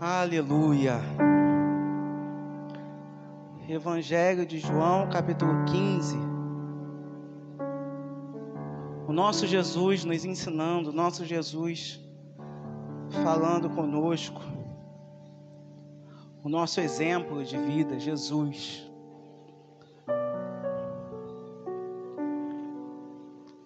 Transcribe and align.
Aleluia. 0.00 1.00
Evangelho 3.68 4.46
de 4.46 4.60
João, 4.60 5.08
capítulo 5.10 5.64
15. 5.64 6.16
O 9.08 9.12
nosso 9.12 9.44
Jesus 9.44 10.04
nos 10.04 10.24
ensinando, 10.24 10.90
o 10.90 10.92
nosso 10.92 11.24
Jesus 11.24 12.00
falando 13.24 13.68
conosco. 13.70 14.40
O 16.44 16.48
nosso 16.48 16.80
exemplo 16.80 17.42
de 17.42 17.58
vida, 17.58 17.98
Jesus. 17.98 18.88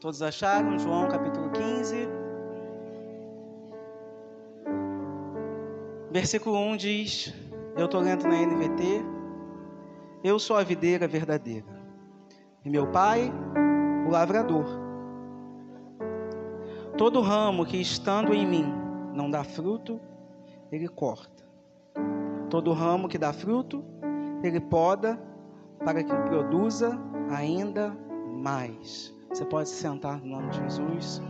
Todos 0.00 0.22
acharam? 0.22 0.78
João 0.78 1.08
capítulo 1.08 1.50
15. 1.50 2.08
Versículo 6.12 6.58
1 6.58 6.76
diz: 6.76 7.34
Eu 7.74 7.86
estou 7.86 8.02
lendo 8.02 8.28
na 8.28 8.36
NVT. 8.36 9.02
Eu 10.22 10.38
sou 10.38 10.56
a 10.56 10.62
videira 10.62 11.08
verdadeira, 11.08 11.66
e 12.62 12.68
meu 12.68 12.86
pai, 12.86 13.32
o 14.06 14.10
lavrador. 14.10 14.66
Todo 16.98 17.22
ramo 17.22 17.64
que 17.64 17.78
estando 17.78 18.34
em 18.34 18.46
mim 18.46 18.72
não 19.14 19.30
dá 19.30 19.42
fruto, 19.42 19.98
ele 20.70 20.86
corta. 20.86 21.44
Todo 22.50 22.74
ramo 22.74 23.08
que 23.08 23.16
dá 23.16 23.32
fruto, 23.32 23.82
ele 24.44 24.60
poda 24.60 25.18
para 25.82 26.04
que 26.04 26.14
produza 26.14 27.00
ainda 27.30 27.96
mais. 28.30 29.12
Você 29.30 29.46
pode 29.46 29.70
se 29.70 29.76
sentar 29.76 30.20
no 30.20 30.26
nome 30.26 30.50
de 30.50 30.58
Jesus. 30.58 31.22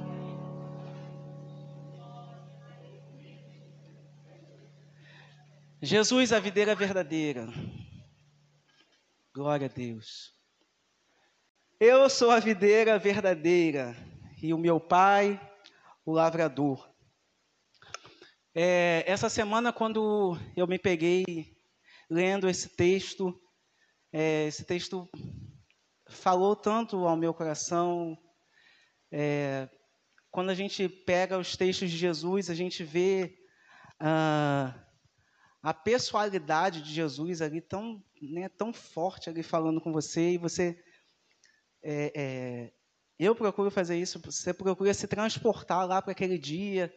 Jesus, 5.85 6.33
a 6.33 6.39
videira 6.39 6.77
verdadeira. 6.77 7.49
Glória 9.35 9.67
a 9.67 9.69
Deus. 9.69 10.33
Eu 11.81 12.09
sou 12.09 12.31
a 12.31 12.39
videira 12.39 12.97
verdadeira 13.01 13.93
e 14.41 14.55
o 14.55 14.59
meu 14.59 14.79
pai, 14.79 15.41
o 16.05 16.13
lavrador. 16.13 16.89
É, 18.55 19.03
essa 19.09 19.29
semana, 19.29 19.73
quando 19.73 20.39
eu 20.57 20.69
me 20.69 20.79
peguei 20.79 21.25
lendo 22.09 22.49
esse 22.49 22.69
texto, 22.77 23.37
é, 24.13 24.47
esse 24.47 24.65
texto 24.65 25.11
falou 26.09 26.55
tanto 26.55 27.09
ao 27.09 27.17
meu 27.17 27.35
coração. 27.35 28.17
É, 29.11 29.69
quando 30.31 30.51
a 30.51 30.55
gente 30.55 30.89
pega 30.89 31.37
os 31.37 31.57
textos 31.57 31.91
de 31.91 31.97
Jesus, 31.97 32.49
a 32.49 32.55
gente 32.55 32.85
vê. 32.85 33.37
Ah, 33.99 34.79
a 35.63 35.73
pessoalidade 35.73 36.83
de 36.83 36.93
Jesus 36.93 37.41
ali 37.41 37.61
tão, 37.61 38.03
né, 38.21 38.49
tão 38.49 38.73
forte 38.73 39.31
ali 39.31 39.43
falando 39.43 39.81
com 39.81 39.93
você 39.93 40.33
e 40.33 40.39
você 40.39 40.83
é, 41.83 42.13
é, 42.15 42.73
eu 43.19 43.35
procuro 43.35 43.71
fazer 43.71 43.97
isso 43.97 44.21
você 44.21 44.53
procura 44.53 44.93
se 44.93 45.07
transportar 45.07 45.87
lá 45.87 46.03
para 46.03 46.13
aquele 46.13 46.39
dia 46.39 46.93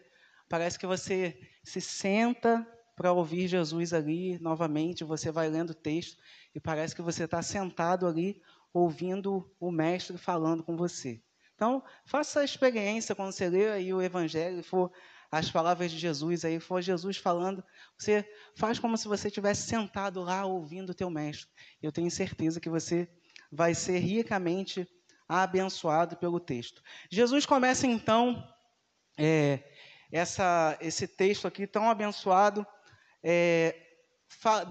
parece 0.50 0.80
que 0.80 0.88
você 0.88 1.40
se 1.64 1.80
senta 1.80 2.66
para 2.96 3.12
ouvir 3.12 3.48
Jesus 3.48 3.94
ali 3.94 4.40
novamente 4.40 5.04
você 5.04 5.32
vai 5.32 5.48
lendo 5.50 5.72
o 5.72 5.76
texto 5.76 6.18
e 6.54 6.60
parece 6.60 6.96
que 6.96 7.02
você 7.02 7.26
está 7.26 7.42
sentado 7.42 8.08
ali 8.08 8.42
ouvindo 8.76 9.50
o 9.58 9.72
mestre 9.72 10.18
falando 10.18 10.62
com 10.62 10.76
você. 10.76 11.22
Então 11.56 11.82
faça 12.06 12.42
a 12.42 12.44
experiência 12.44 13.16
quando 13.16 13.32
você 13.32 13.50
lê 13.50 13.70
aí 13.70 13.94
o 13.94 14.02
Evangelho 14.02 14.60
e 14.60 14.64
for 14.64 14.92
as 15.32 15.50
palavras 15.50 15.92
de 15.92 15.98
Jesus 15.98 16.46
aí, 16.46 16.60
for 16.60 16.82
Jesus 16.82 17.18
falando, 17.18 17.64
você 17.98 18.30
faz 18.56 18.80
como 18.80 18.98
se 18.98 19.08
você 19.08 19.28
estivesse 19.28 19.68
sentado 19.68 20.22
lá 20.22 20.46
ouvindo 20.46 20.92
o 20.92 20.96
teu 20.96 21.10
mestre. 21.10 21.50
Eu 21.82 21.92
tenho 21.92 22.10
certeza 22.10 22.60
que 22.60 22.70
você 22.70 23.10
vai 23.52 23.74
ser 23.74 24.00
ricamente 24.00 24.88
abençoado 25.28 26.16
pelo 26.18 26.40
texto. 26.40 26.82
Jesus 27.10 27.46
começa 27.46 27.88
então 27.88 28.48
é, 29.18 29.64
essa, 30.12 30.78
esse 30.80 31.08
texto 31.08 31.48
aqui 31.48 31.66
tão 31.66 31.90
abençoado, 31.90 32.66
é, 33.24 33.76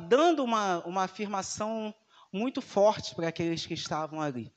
dando 0.09 0.44
uma, 0.44 0.84
uma 0.86 1.04
afirmação 1.04 1.94
muito 2.32 2.60
forte 2.60 3.15
para 3.15 3.28
aqueles 3.28 3.66
que 3.66 3.75
estavam 3.75 4.21
ali. 4.21 4.53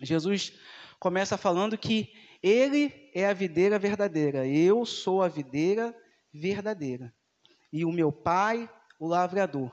Jesus 0.00 0.52
começa 0.98 1.36
falando 1.36 1.76
que 1.76 2.12
ele 2.42 3.10
é 3.14 3.26
a 3.26 3.32
videira 3.32 3.78
verdadeira, 3.78 4.46
eu 4.46 4.84
sou 4.84 5.22
a 5.22 5.28
videira 5.28 5.94
verdadeira. 6.32 7.14
E 7.72 7.84
o 7.84 7.92
meu 7.92 8.12
pai, 8.12 8.68
o 8.98 9.06
lavrador. 9.06 9.70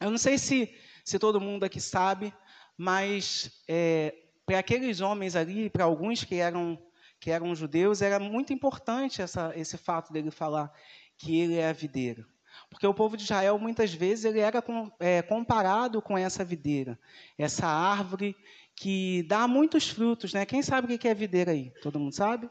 Eu 0.00 0.10
não 0.10 0.18
sei 0.18 0.38
se, 0.38 0.72
se 1.04 1.18
todo 1.18 1.40
mundo 1.40 1.64
aqui 1.64 1.80
sabe, 1.80 2.32
mas 2.76 3.62
é, 3.68 4.14
para 4.46 4.58
aqueles 4.58 5.00
homens 5.00 5.36
ali, 5.36 5.68
para 5.68 5.84
alguns 5.84 6.24
que 6.24 6.36
eram, 6.36 6.78
que 7.18 7.30
eram 7.30 7.54
judeus, 7.54 8.02
era 8.02 8.18
muito 8.18 8.52
importante 8.52 9.20
essa, 9.22 9.52
esse 9.56 9.76
fato 9.76 10.12
dele 10.12 10.30
falar 10.30 10.72
que 11.18 11.38
ele 11.38 11.56
é 11.56 11.68
a 11.68 11.72
videira. 11.72 12.26
Porque 12.68 12.86
o 12.86 12.94
povo 12.94 13.16
de 13.16 13.24
Israel, 13.24 13.58
muitas 13.58 13.92
vezes, 13.92 14.24
ele 14.24 14.40
era 14.40 14.62
com, 14.62 14.90
é, 14.98 15.22
comparado 15.22 16.00
com 16.00 16.16
essa 16.16 16.44
videira, 16.44 16.98
essa 17.38 17.66
árvore 17.66 18.36
que 18.80 19.22
dá 19.24 19.46
muitos 19.46 19.90
frutos, 19.90 20.32
né? 20.32 20.46
Quem 20.46 20.62
sabe 20.62 20.94
o 20.94 20.98
que 20.98 21.06
é 21.06 21.12
videira 21.12 21.52
aí? 21.52 21.70
Todo 21.82 22.00
mundo 22.00 22.14
sabe? 22.14 22.48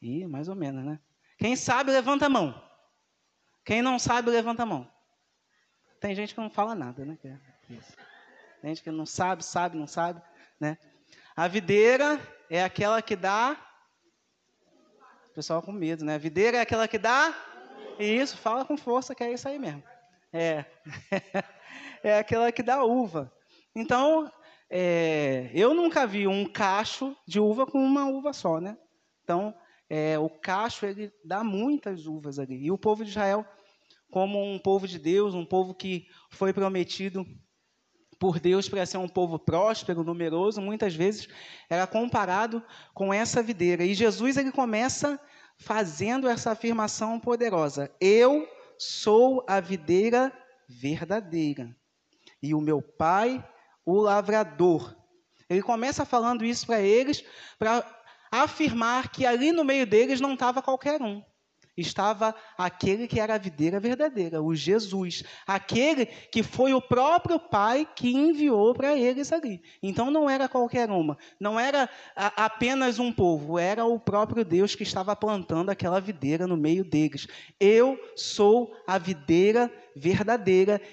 Ih, 0.00 0.26
mais 0.26 0.48
ou 0.48 0.54
menos, 0.54 0.82
né? 0.82 0.98
Quem 1.36 1.54
sabe, 1.54 1.92
levanta 1.92 2.24
a 2.24 2.30
mão. 2.30 2.58
Quem 3.62 3.82
não 3.82 3.98
sabe, 3.98 4.30
levanta 4.30 4.62
a 4.62 4.66
mão. 4.66 4.90
Tem 6.00 6.14
gente 6.14 6.34
que 6.34 6.40
não 6.40 6.48
fala 6.48 6.74
nada, 6.74 7.04
né? 7.04 7.18
É 7.22 7.36
Tem 8.62 8.74
gente 8.74 8.82
que 8.82 8.90
não 8.90 9.04
sabe, 9.04 9.44
sabe, 9.44 9.76
não 9.76 9.86
sabe, 9.86 10.22
né? 10.58 10.78
A 11.36 11.46
videira 11.46 12.18
é 12.48 12.64
aquela 12.64 13.02
que 13.02 13.14
dá. 13.14 13.54
O 15.28 15.34
pessoal 15.34 15.60
com 15.60 15.72
medo, 15.72 16.06
né? 16.06 16.14
A 16.14 16.18
videira 16.18 16.56
é 16.56 16.60
aquela 16.62 16.88
que 16.88 16.96
dá. 16.96 17.34
Isso, 17.98 18.38
fala 18.38 18.64
com 18.64 18.78
força, 18.78 19.14
que 19.14 19.22
é 19.22 19.34
isso 19.34 19.46
aí 19.46 19.58
mesmo. 19.58 19.82
É. 20.32 20.64
é 22.02 22.18
aquela 22.18 22.50
que 22.50 22.62
dá 22.62 22.82
uva. 22.82 23.30
Então, 23.74 24.32
é, 24.70 25.50
eu 25.54 25.74
nunca 25.74 26.06
vi 26.06 26.26
um 26.26 26.44
cacho 26.46 27.16
de 27.26 27.38
uva 27.38 27.66
com 27.66 27.78
uma 27.78 28.06
uva 28.06 28.32
só, 28.32 28.60
né? 28.60 28.76
Então, 29.22 29.54
é, 29.88 30.18
o 30.18 30.28
cacho 30.28 30.86
ele 30.86 31.12
dá 31.24 31.44
muitas 31.44 32.06
uvas 32.06 32.38
ali. 32.38 32.64
E 32.64 32.70
o 32.70 32.78
povo 32.78 33.04
de 33.04 33.10
Israel, 33.10 33.44
como 34.10 34.42
um 34.42 34.58
povo 34.58 34.88
de 34.88 34.98
Deus, 34.98 35.34
um 35.34 35.44
povo 35.44 35.74
que 35.74 36.06
foi 36.30 36.52
prometido 36.52 37.26
por 38.18 38.40
Deus 38.40 38.68
para 38.68 38.86
ser 38.86 38.98
um 38.98 39.08
povo 39.08 39.38
próspero, 39.38 40.04
numeroso, 40.04 40.60
muitas 40.60 40.94
vezes 40.94 41.28
era 41.68 41.86
comparado 41.86 42.62
com 42.94 43.12
essa 43.12 43.42
videira. 43.42 43.84
E 43.84 43.94
Jesus 43.94 44.36
ele 44.36 44.52
começa 44.52 45.20
fazendo 45.58 46.28
essa 46.28 46.52
afirmação 46.52 47.20
poderosa: 47.20 47.90
Eu 48.00 48.48
sou 48.78 49.44
a 49.46 49.60
videira 49.60 50.32
verdadeira, 50.68 51.76
e 52.42 52.54
o 52.54 52.60
meu 52.60 52.80
Pai 52.80 53.44
o 53.84 54.00
lavrador. 54.00 54.96
Ele 55.48 55.62
começa 55.62 56.04
falando 56.04 56.44
isso 56.44 56.66
para 56.66 56.80
eles, 56.80 57.24
para 57.58 57.84
afirmar 58.30 59.08
que 59.10 59.26
ali 59.26 59.52
no 59.52 59.64
meio 59.64 59.86
deles 59.86 60.20
não 60.20 60.34
estava 60.34 60.62
qualquer 60.62 61.00
um 61.02 61.22
estava 61.76 62.34
aquele 62.56 63.08
que 63.08 63.18
era 63.18 63.34
a 63.34 63.38
videira 63.38 63.80
verdadeira, 63.80 64.42
o 64.42 64.54
Jesus, 64.54 65.24
aquele 65.46 66.06
que 66.06 66.42
foi 66.42 66.72
o 66.72 66.80
próprio 66.80 67.38
Pai 67.38 67.86
que 67.96 68.14
enviou 68.14 68.74
para 68.74 68.96
eles 68.96 69.32
ali. 69.32 69.62
Então 69.82 70.10
não 70.10 70.28
era 70.28 70.48
qualquer 70.48 70.90
uma, 70.90 71.16
não 71.38 71.58
era 71.58 71.88
a, 72.14 72.44
apenas 72.44 72.98
um 72.98 73.12
povo, 73.12 73.58
era 73.58 73.84
o 73.84 73.98
próprio 73.98 74.44
Deus 74.44 74.74
que 74.74 74.82
estava 74.82 75.16
plantando 75.16 75.70
aquela 75.70 76.00
videira 76.00 76.46
no 76.46 76.56
meio 76.56 76.84
deles. 76.84 77.26
Eu 77.58 77.98
sou 78.16 78.74
a 78.86 78.98
videira 78.98 79.62
verdadeira 79.62 79.83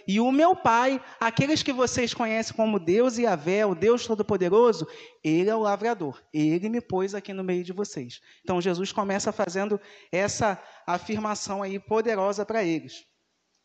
e 0.07 0.19
o 0.19 0.31
meu 0.31 0.55
Pai, 0.55 1.03
aqueles 1.19 1.63
que 1.63 1.73
vocês 1.73 2.13
conhecem 2.13 2.55
como 2.55 2.79
Deus 2.79 3.17
e 3.17 3.25
Avé, 3.25 3.65
o 3.65 3.73
Deus 3.73 4.05
Todo-Poderoso, 4.05 4.87
ele 5.23 5.49
é 5.49 5.55
o 5.55 5.61
lavrador. 5.61 6.21
Ele 6.31 6.69
me 6.69 6.79
pôs 6.79 7.15
aqui 7.15 7.33
no 7.33 7.43
meio 7.43 7.63
de 7.63 7.73
vocês. 7.73 8.21
Então 8.43 8.61
Jesus 8.61 8.91
começa 8.91 9.31
fazendo 9.31 9.81
essa 10.11 10.61
afirmação 10.85 11.63
aí 11.63 11.79
poderosa 11.79 12.45
para 12.45 12.63
eles. 12.63 13.05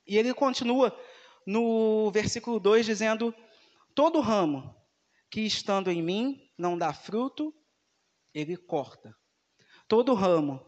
E 0.06 0.16
ele 0.16 0.32
continua 0.32 0.96
no 1.46 2.10
versículo 2.10 2.58
2 2.58 2.86
dizendo: 2.86 3.34
Todo 3.94 4.20
ramo 4.20 4.74
que 5.30 5.42
estando 5.42 5.90
em 5.90 6.02
mim 6.02 6.40
não 6.56 6.78
dá 6.78 6.94
fruto, 6.94 7.54
ele 8.32 8.56
corta. 8.56 9.14
Todo 9.86 10.14
ramo 10.14 10.64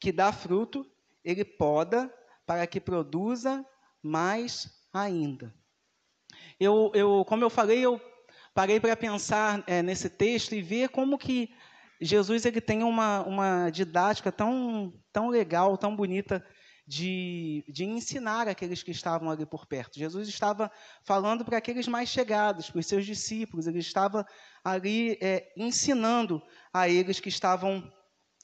que 0.00 0.10
dá 0.10 0.32
fruto, 0.32 0.84
ele 1.22 1.44
poda 1.44 2.12
para 2.44 2.66
que 2.66 2.80
produza 2.80 3.64
mais 4.02 4.68
ainda. 4.92 5.54
Eu, 6.58 6.90
eu, 6.94 7.24
como 7.26 7.44
eu 7.44 7.50
falei, 7.50 7.80
eu 7.80 8.00
parei 8.54 8.78
para 8.80 8.96
pensar 8.96 9.62
é, 9.66 9.82
nesse 9.82 10.08
texto 10.08 10.54
e 10.54 10.62
ver 10.62 10.88
como 10.88 11.18
que 11.18 11.50
Jesus 12.00 12.44
ele 12.44 12.60
tem 12.60 12.82
uma, 12.82 13.22
uma 13.22 13.70
didática 13.70 14.32
tão, 14.32 14.92
tão 15.12 15.28
legal, 15.28 15.76
tão 15.76 15.94
bonita 15.94 16.44
de, 16.86 17.64
de 17.68 17.84
ensinar 17.84 18.48
aqueles 18.48 18.82
que 18.82 18.90
estavam 18.90 19.30
ali 19.30 19.46
por 19.46 19.64
perto. 19.64 19.98
Jesus 19.98 20.28
estava 20.28 20.70
falando 21.04 21.44
para 21.44 21.58
aqueles 21.58 21.86
mais 21.86 22.08
chegados, 22.08 22.68
para 22.68 22.80
os 22.80 22.86
seus 22.86 23.06
discípulos, 23.06 23.66
ele 23.66 23.78
estava 23.78 24.26
ali 24.64 25.16
é, 25.20 25.52
ensinando 25.56 26.42
a 26.72 26.88
eles 26.88 27.20
que 27.20 27.28
estavam 27.28 27.88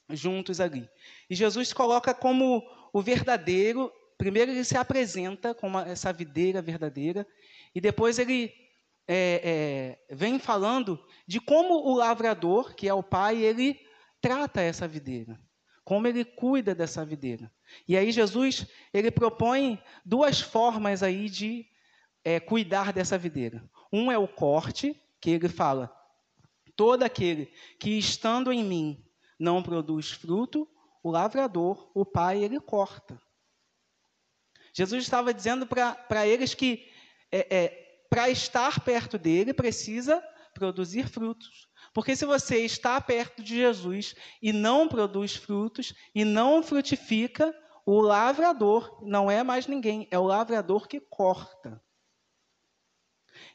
juntos 0.09 0.61
ali. 0.61 0.87
E 1.29 1.35
Jesus 1.35 1.73
coloca 1.73 2.13
como 2.13 2.63
o 2.93 3.01
verdadeiro, 3.01 3.91
primeiro 4.17 4.51
ele 4.51 4.63
se 4.63 4.77
apresenta 4.77 5.53
como 5.53 5.79
essa 5.79 6.11
videira 6.11 6.61
verdadeira, 6.61 7.25
e 7.73 7.79
depois 7.79 8.17
ele 8.17 8.53
é, 9.07 9.97
é, 10.09 10.15
vem 10.15 10.39
falando 10.39 10.99
de 11.25 11.39
como 11.39 11.75
o 11.87 11.95
lavrador, 11.95 12.75
que 12.75 12.87
é 12.87 12.93
o 12.93 13.03
pai, 13.03 13.37
ele 13.37 13.79
trata 14.19 14.61
essa 14.61 14.87
videira, 14.87 15.39
como 15.83 16.07
ele 16.07 16.25
cuida 16.25 16.75
dessa 16.75 17.05
videira. 17.05 17.51
E 17.87 17.95
aí 17.95 18.11
Jesus 18.11 18.67
ele 18.93 19.11
propõe 19.11 19.81
duas 20.05 20.41
formas 20.41 21.03
aí 21.03 21.29
de 21.29 21.65
é, 22.23 22.39
cuidar 22.39 22.91
dessa 22.91 23.17
videira. 23.17 23.63
Um 23.91 24.11
é 24.11 24.17
o 24.17 24.27
corte, 24.27 25.01
que 25.21 25.29
ele 25.31 25.49
fala: 25.49 25.93
todo 26.75 27.03
aquele 27.03 27.51
que 27.79 27.97
estando 27.97 28.51
em 28.51 28.63
mim 28.63 29.05
não 29.39 29.63
produz 29.63 30.11
fruto, 30.11 30.67
o 31.03 31.09
lavrador, 31.09 31.89
o 31.93 32.05
pai, 32.05 32.43
ele 32.43 32.59
corta. 32.59 33.21
Jesus 34.77 35.03
estava 35.03 35.33
dizendo 35.33 35.65
para 35.65 36.27
eles 36.27 36.53
que 36.53 36.87
é, 37.31 37.47
é, 37.49 37.67
para 38.11 38.29
estar 38.29 38.79
perto 38.81 39.17
dele 39.17 39.51
precisa 39.51 40.23
produzir 40.53 41.07
frutos. 41.09 41.67
Porque 41.95 42.15
se 42.15 42.27
você 42.27 42.63
está 42.63 43.01
perto 43.01 43.41
de 43.41 43.55
Jesus 43.55 44.13
e 44.39 44.53
não 44.53 44.87
produz 44.87 45.35
frutos 45.35 45.95
e 46.13 46.23
não 46.23 46.61
frutifica, 46.61 47.51
o 47.87 47.99
lavrador 47.99 48.99
não 49.01 49.31
é 49.31 49.41
mais 49.41 49.65
ninguém, 49.65 50.07
é 50.11 50.19
o 50.19 50.25
lavrador 50.27 50.87
que 50.87 50.99
corta. 50.99 51.81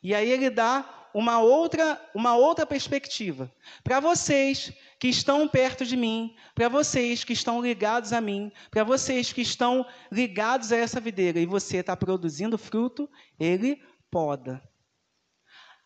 E 0.02 0.14
aí 0.14 0.30
ele 0.30 0.50
dá 0.50 1.08
uma 1.14 1.40
outra, 1.40 2.00
uma 2.14 2.34
outra 2.34 2.66
perspectiva. 2.66 3.52
Para 3.84 4.00
vocês 4.00 4.72
que 4.98 5.08
estão 5.08 5.46
perto 5.46 5.84
de 5.84 5.96
mim, 5.96 6.34
para 6.54 6.68
vocês 6.68 7.24
que 7.24 7.32
estão 7.32 7.60
ligados 7.60 8.12
a 8.12 8.20
mim, 8.20 8.50
para 8.70 8.84
vocês 8.84 9.32
que 9.32 9.42
estão 9.42 9.86
ligados 10.10 10.72
a 10.72 10.76
essa 10.76 11.00
videira 11.00 11.38
e 11.38 11.46
você 11.46 11.78
está 11.78 11.96
produzindo 11.96 12.56
fruto, 12.56 13.08
ele 13.38 13.82
poda. 14.10 14.62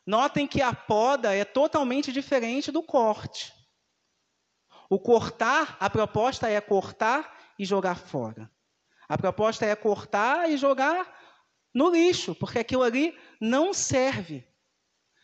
Notem 0.06 0.46
que 0.46 0.62
a 0.62 0.72
poda 0.72 1.34
é 1.34 1.44
totalmente 1.44 2.12
diferente 2.12 2.70
do 2.70 2.82
corte. 2.82 3.52
O 4.88 5.00
cortar, 5.00 5.76
a 5.81 5.90
proposta 5.90 6.49
é 6.49 6.60
cortar 6.60 7.37
e 7.58 7.64
jogar 7.64 7.96
fora. 7.96 8.49
A 9.08 9.19
proposta 9.19 9.66
é 9.66 9.75
cortar 9.75 10.49
e 10.49 10.56
jogar 10.56 11.12
no 11.75 11.90
lixo, 11.90 12.34
porque 12.34 12.58
aquilo 12.58 12.82
ali 12.82 13.16
não 13.40 13.72
serve. 13.74 14.46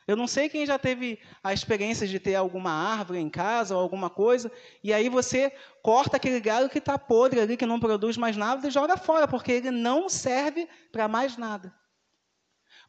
Eu 0.07 0.17
não 0.17 0.27
sei 0.27 0.49
quem 0.49 0.67
já 0.67 0.79
teve 0.79 1.21
a 1.43 1.53
experiência 1.53 2.07
de 2.07 2.19
ter 2.19 2.35
alguma 2.35 2.71
árvore 2.73 3.21
em 3.21 3.31
casa 3.31 3.77
ou 3.77 3.81
alguma 3.81 4.11
coisa, 4.11 4.51
e 4.83 4.93
aí 4.93 5.09
você 5.09 5.53
corta 5.83 6.17
aquele 6.17 6.41
galho 6.41 6.69
que 6.69 6.79
está 6.79 6.99
podre 6.99 7.41
ali, 7.41 7.57
que 7.57 7.67
não 7.67 7.79
produz 7.79 8.17
mais 8.17 8.37
nada, 8.37 8.67
e 8.67 8.71
joga 8.71 8.97
fora, 8.97 9.29
porque 9.29 9.53
ele 9.53 9.71
não 9.71 10.09
serve 10.09 10.69
para 10.91 11.07
mais 11.07 11.37
nada. 11.37 11.73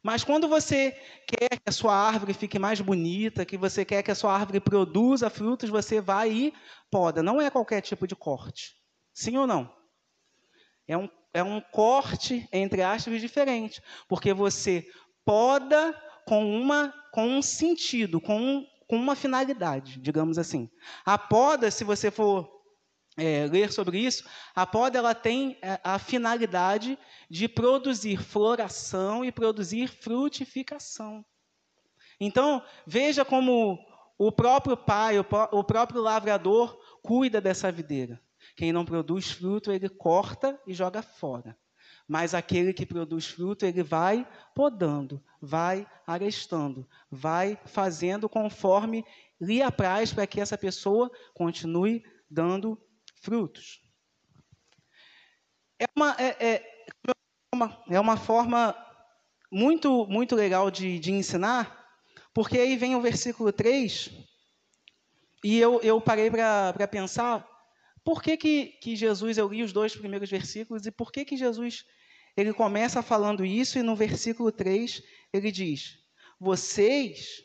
Mas 0.02 0.22
quando 0.22 0.46
você 0.48 0.92
quer 1.26 1.48
que 1.48 1.62
a 1.66 1.72
sua 1.72 1.94
árvore 1.94 2.34
fique 2.34 2.58
mais 2.58 2.78
bonita, 2.78 3.46
que 3.46 3.56
você 3.56 3.86
quer 3.86 4.02
que 4.02 4.10
a 4.10 4.14
sua 4.14 4.34
árvore 4.34 4.60
produza 4.60 5.30
frutos, 5.30 5.70
você 5.70 5.98
vai 5.98 6.30
e 6.30 6.54
poda. 6.90 7.22
Não 7.22 7.40
é 7.40 7.48
qualquer 7.48 7.80
tipo 7.80 8.06
de 8.06 8.14
corte. 8.14 8.76
Sim 9.14 9.38
ou 9.38 9.46
não? 9.46 9.74
É 10.86 10.98
um, 10.98 11.08
é 11.32 11.42
um 11.42 11.58
corte, 11.58 12.46
entre 12.52 12.82
aspas, 12.82 13.18
diferente. 13.18 13.82
Porque 14.06 14.34
você 14.34 14.86
poda 15.24 15.94
com, 16.26 16.44
uma, 16.60 16.92
com 17.12 17.26
um 17.26 17.42
sentido, 17.42 18.20
com, 18.20 18.38
um, 18.38 18.66
com 18.88 18.96
uma 18.96 19.16
finalidade, 19.16 20.00
digamos 20.00 20.38
assim. 20.38 20.68
A 21.04 21.18
poda, 21.18 21.70
se 21.70 21.84
você 21.84 22.10
for 22.10 22.50
é, 23.16 23.46
ler 23.46 23.72
sobre 23.72 23.98
isso, 23.98 24.24
a 24.54 24.66
poda 24.66 24.98
ela 24.98 25.14
tem 25.14 25.58
é, 25.62 25.80
a 25.84 25.98
finalidade 25.98 26.98
de 27.30 27.48
produzir 27.48 28.22
floração 28.22 29.24
e 29.24 29.32
produzir 29.32 29.88
frutificação. 29.88 31.24
Então, 32.20 32.62
veja 32.86 33.24
como 33.24 33.78
o 34.16 34.30
próprio 34.30 34.76
pai, 34.76 35.18
o 35.18 35.64
próprio 35.64 36.00
lavrador 36.00 36.78
cuida 37.02 37.40
dessa 37.40 37.70
videira. 37.72 38.20
Quem 38.56 38.72
não 38.72 38.84
produz 38.84 39.30
fruto, 39.30 39.72
ele 39.72 39.88
corta 39.88 40.60
e 40.66 40.72
joga 40.72 41.02
fora. 41.02 41.56
Mas 42.06 42.34
aquele 42.34 42.72
que 42.72 42.84
produz 42.84 43.26
fruto, 43.26 43.64
ele 43.64 43.82
vai 43.82 44.26
podando, 44.54 45.22
vai 45.40 45.86
arestando, 46.06 46.86
vai 47.10 47.58
fazendo 47.64 48.28
conforme 48.28 49.04
lhe 49.40 49.62
apraz 49.62 50.12
para 50.12 50.26
que 50.26 50.40
essa 50.40 50.58
pessoa 50.58 51.10
continue 51.32 52.04
dando 52.30 52.78
frutos. 53.22 53.82
É 55.78 55.86
uma, 55.96 56.14
é, 56.18 56.54
é, 56.54 56.86
é 57.88 58.00
uma 58.00 58.16
forma 58.16 58.76
muito, 59.50 60.06
muito 60.06 60.36
legal 60.36 60.70
de, 60.70 60.98
de 60.98 61.12
ensinar, 61.12 61.88
porque 62.34 62.58
aí 62.58 62.76
vem 62.76 62.96
o 62.96 63.00
versículo 63.00 63.52
3, 63.52 64.10
e 65.44 65.58
eu, 65.58 65.80
eu 65.82 66.00
parei 66.00 66.30
para 66.30 66.88
pensar 66.88 67.46
por 68.04 68.22
que, 68.22 68.36
que, 68.36 68.66
que 68.82 68.94
Jesus, 68.94 69.38
eu 69.38 69.48
li 69.48 69.62
os 69.62 69.72
dois 69.72 69.96
primeiros 69.96 70.30
versículos, 70.30 70.84
e 70.84 70.90
por 70.90 71.10
que, 71.10 71.24
que 71.24 71.36
Jesus 71.36 71.84
ele 72.36 72.52
começa 72.52 73.02
falando 73.02 73.44
isso, 73.44 73.78
e 73.78 73.82
no 73.82 73.96
versículo 73.96 74.52
3 74.52 75.02
ele 75.32 75.50
diz: 75.50 75.98
Vocês 76.38 77.42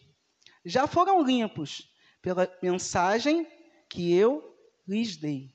já 0.65 0.85
foram 0.85 1.23
limpos 1.23 1.89
pela 2.21 2.51
mensagem 2.61 3.47
que 3.89 4.13
eu 4.13 4.55
lhes 4.87 5.15
dei. 5.15 5.53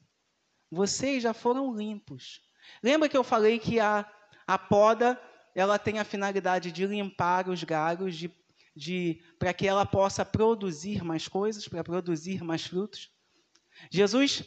Vocês 0.70 1.22
já 1.22 1.34
foram 1.34 1.76
limpos. 1.76 2.40
Lembra 2.82 3.08
que 3.08 3.16
eu 3.16 3.24
falei 3.24 3.58
que 3.58 3.78
a, 3.78 4.10
a 4.46 4.58
poda 4.58 5.20
ela 5.54 5.78
tem 5.78 5.98
a 5.98 6.04
finalidade 6.04 6.72
de 6.72 6.86
limpar 6.86 7.48
os 7.48 7.62
galhos, 7.62 8.16
de, 8.16 8.32
de, 8.74 9.22
para 9.38 9.52
que 9.52 9.66
ela 9.66 9.84
possa 9.84 10.24
produzir 10.24 11.04
mais 11.04 11.28
coisas, 11.28 11.68
para 11.68 11.84
produzir 11.84 12.42
mais 12.42 12.64
frutos? 12.64 13.10
Jesus, 13.90 14.44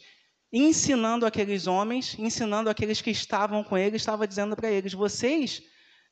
ensinando 0.52 1.26
aqueles 1.26 1.66
homens, 1.66 2.16
ensinando 2.18 2.70
aqueles 2.70 3.00
que 3.00 3.10
estavam 3.10 3.62
com 3.62 3.76
ele, 3.76 3.96
estava 3.96 4.26
dizendo 4.26 4.56
para 4.56 4.70
eles: 4.70 4.92
vocês 4.92 5.62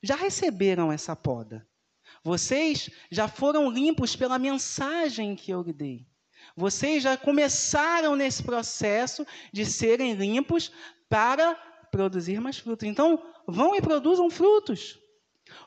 já 0.01 0.15
receberam 0.15 0.91
essa 0.91 1.15
poda. 1.15 1.67
Vocês 2.23 2.89
já 3.11 3.27
foram 3.27 3.69
limpos 3.69 4.15
pela 4.15 4.39
mensagem 4.39 5.35
que 5.35 5.51
eu 5.51 5.61
lhe 5.61 5.73
dei. 5.73 6.07
Vocês 6.55 7.03
já 7.03 7.17
começaram 7.17 8.15
nesse 8.15 8.43
processo 8.43 9.25
de 9.51 9.65
serem 9.65 10.13
limpos 10.13 10.71
para 11.09 11.55
produzir 11.91 12.39
mais 12.39 12.57
frutos. 12.57 12.87
Então, 12.87 13.21
vão 13.47 13.75
e 13.75 13.81
produzam 13.81 14.29
frutos. 14.29 14.99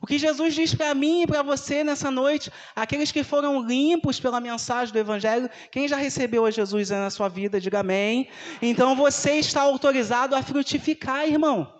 O 0.00 0.06
que 0.06 0.18
Jesus 0.18 0.54
diz 0.54 0.74
para 0.74 0.94
mim 0.94 1.22
e 1.22 1.26
para 1.26 1.42
você 1.42 1.84
nessa 1.84 2.10
noite, 2.10 2.50
aqueles 2.74 3.12
que 3.12 3.22
foram 3.22 3.62
limpos 3.62 4.18
pela 4.18 4.40
mensagem 4.40 4.92
do 4.92 4.98
Evangelho, 4.98 5.50
quem 5.70 5.86
já 5.86 5.96
recebeu 5.96 6.46
a 6.46 6.50
Jesus 6.50 6.90
na 6.90 7.10
sua 7.10 7.28
vida, 7.28 7.60
diga 7.60 7.80
amém. 7.80 8.28
Então 8.62 8.96
você 8.96 9.34
está 9.34 9.62
autorizado 9.62 10.34
a 10.34 10.42
frutificar, 10.42 11.28
irmão. 11.28 11.72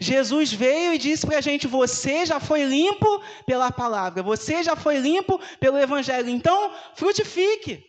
Jesus 0.00 0.52
veio 0.52 0.94
e 0.94 0.98
disse 0.98 1.26
para 1.26 1.38
a 1.38 1.40
gente: 1.40 1.66
você 1.66 2.26
já 2.26 2.40
foi 2.40 2.64
limpo 2.64 3.22
pela 3.46 3.70
palavra, 3.70 4.22
você 4.22 4.62
já 4.62 4.74
foi 4.74 4.98
limpo 4.98 5.40
pelo 5.60 5.78
Evangelho, 5.78 6.28
então 6.28 6.72
frutifique. 6.94 7.84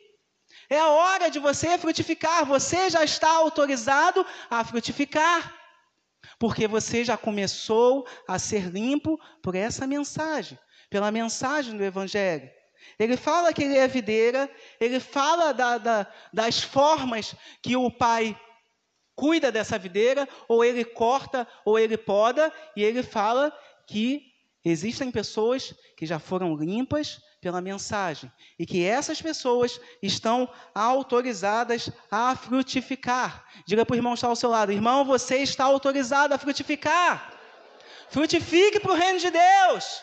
É 0.70 0.80
a 0.80 0.90
hora 0.90 1.30
de 1.30 1.40
você 1.40 1.78
frutificar. 1.78 2.46
Você 2.46 2.90
já 2.90 3.04
está 3.04 3.30
autorizado 3.30 4.26
a 4.50 4.66
frutificar. 4.66 5.57
Porque 6.40 6.68
você 6.68 7.04
já 7.04 7.18
começou 7.18 8.08
a 8.28 8.38
ser 8.38 8.70
limpo 8.70 9.20
por 9.42 9.56
essa 9.56 9.88
mensagem, 9.88 10.58
pela 10.90 11.12
mensagem 11.12 11.76
do 11.76 11.84
Evangelho. 11.84 12.50
Ele 13.00 13.18
fala 13.18 13.54
que 13.54 13.64
ele 13.64 13.78
é 13.78 13.88
videira, 13.88 14.50
ele 14.80 15.00
fala 15.00 15.52
da, 15.52 15.78
da, 15.78 16.14
das 16.32 16.62
formas 16.62 17.36
que 17.62 17.76
o 17.76 17.90
pai 17.90 18.40
cuida 19.16 19.52
dessa 19.52 19.80
videira, 19.80 20.30
ou 20.48 20.64
ele 20.64 20.86
corta, 20.86 21.48
ou 21.66 21.80
ele 21.80 21.98
poda, 21.98 22.54
e 22.76 22.84
ele 22.84 23.02
fala 23.02 23.52
que 23.88 24.22
existem 24.64 25.10
pessoas 25.10 25.74
que 25.98 26.06
já 26.06 26.20
foram 26.20 26.56
limpas 26.56 27.20
pela 27.40 27.62
mensagem 27.62 28.32
e 28.58 28.66
que 28.66 28.84
essas 28.84 29.22
pessoas 29.22 29.80
estão 30.02 30.52
autorizadas 30.74 31.90
a 32.10 32.36
frutificar. 32.36 33.46
Diga 33.66 33.86
para 33.86 33.94
o 33.94 33.98
irmão 33.98 34.14
que 34.14 34.18
está 34.18 34.28
ao 34.28 34.36
seu 34.36 34.50
lado: 34.50 34.72
irmão, 34.72 35.06
você 35.06 35.38
está 35.38 35.66
autorizado 35.66 36.34
a 36.34 36.38
frutificar. 36.38 37.34
Frutifique 38.10 38.80
para 38.80 38.92
o 38.92 38.96
reino 38.96 39.20
de 39.20 39.30
Deus. 39.30 40.02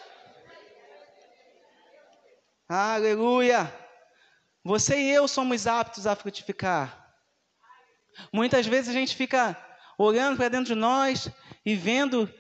Aleluia. 2.69 3.73
Você 4.63 4.99
e 4.99 5.11
eu 5.11 5.29
somos 5.29 5.67
aptos 5.67 6.07
a 6.07 6.17
frutificar. 6.17 7.05
Muitas 8.33 8.67
vezes 8.67 8.89
a 8.89 8.93
gente 8.93 9.15
fica 9.15 9.57
olhando 9.99 10.37
para 10.37 10.49
dentro 10.49 10.67
de 10.67 10.75
nós 10.75 11.29
e 11.65 11.75
vendo 11.75 12.33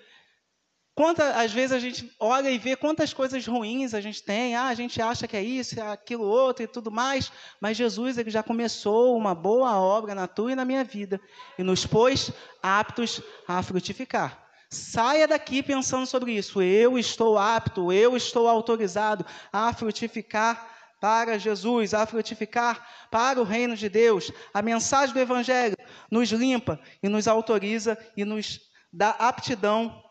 Quantas, 0.94 1.36
às 1.36 1.52
vezes 1.52 1.72
a 1.72 1.80
gente 1.80 2.14
olha 2.20 2.48
e 2.48 2.56
vê 2.56 2.76
quantas 2.76 3.12
coisas 3.12 3.44
ruins 3.44 3.94
a 3.94 4.00
gente 4.00 4.22
tem, 4.22 4.54
ah, 4.54 4.68
a 4.68 4.74
gente 4.74 5.02
acha 5.02 5.26
que 5.26 5.36
é 5.36 5.42
isso, 5.42 5.80
é 5.80 5.82
aquilo 5.82 6.24
outro 6.24 6.62
e 6.62 6.68
tudo 6.68 6.88
mais, 6.88 7.32
mas 7.60 7.76
Jesus 7.76 8.16
ele 8.16 8.30
já 8.30 8.44
começou 8.44 9.16
uma 9.16 9.34
boa 9.34 9.76
obra 9.76 10.14
na 10.14 10.28
tua 10.28 10.52
e 10.52 10.54
na 10.54 10.64
minha 10.64 10.84
vida 10.84 11.20
e 11.58 11.64
nos 11.64 11.84
pôs 11.84 12.30
aptos 12.62 13.20
a 13.48 13.60
frutificar. 13.60 14.40
Saia 14.70 15.26
daqui 15.26 15.64
pensando 15.64 16.06
sobre 16.06 16.32
isso. 16.32 16.62
Eu 16.62 16.96
estou 16.96 17.38
apto, 17.38 17.92
eu 17.92 18.16
estou 18.16 18.48
autorizado 18.48 19.26
a 19.52 19.72
frutificar 19.72 20.70
para 21.00 21.38
Jesus, 21.38 21.92
a 21.92 22.06
frutificar 22.06 22.86
para 23.10 23.40
o 23.40 23.44
reino 23.44 23.76
de 23.76 23.88
Deus. 23.88 24.30
A 24.52 24.62
mensagem 24.62 25.12
do 25.12 25.20
Evangelho 25.20 25.76
nos 26.08 26.30
limpa 26.30 26.80
e 27.02 27.08
nos 27.08 27.26
autoriza 27.26 27.98
e 28.16 28.24
nos 28.24 28.60
dá 28.92 29.10
aptidão 29.10 30.03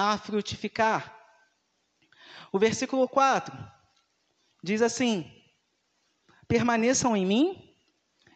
a 0.00 0.16
frutificar. 0.16 1.14
O 2.50 2.58
versículo 2.58 3.06
4 3.06 3.54
diz 4.64 4.80
assim: 4.80 5.30
Permaneçam 6.48 7.16
em 7.16 7.26
mim 7.26 7.76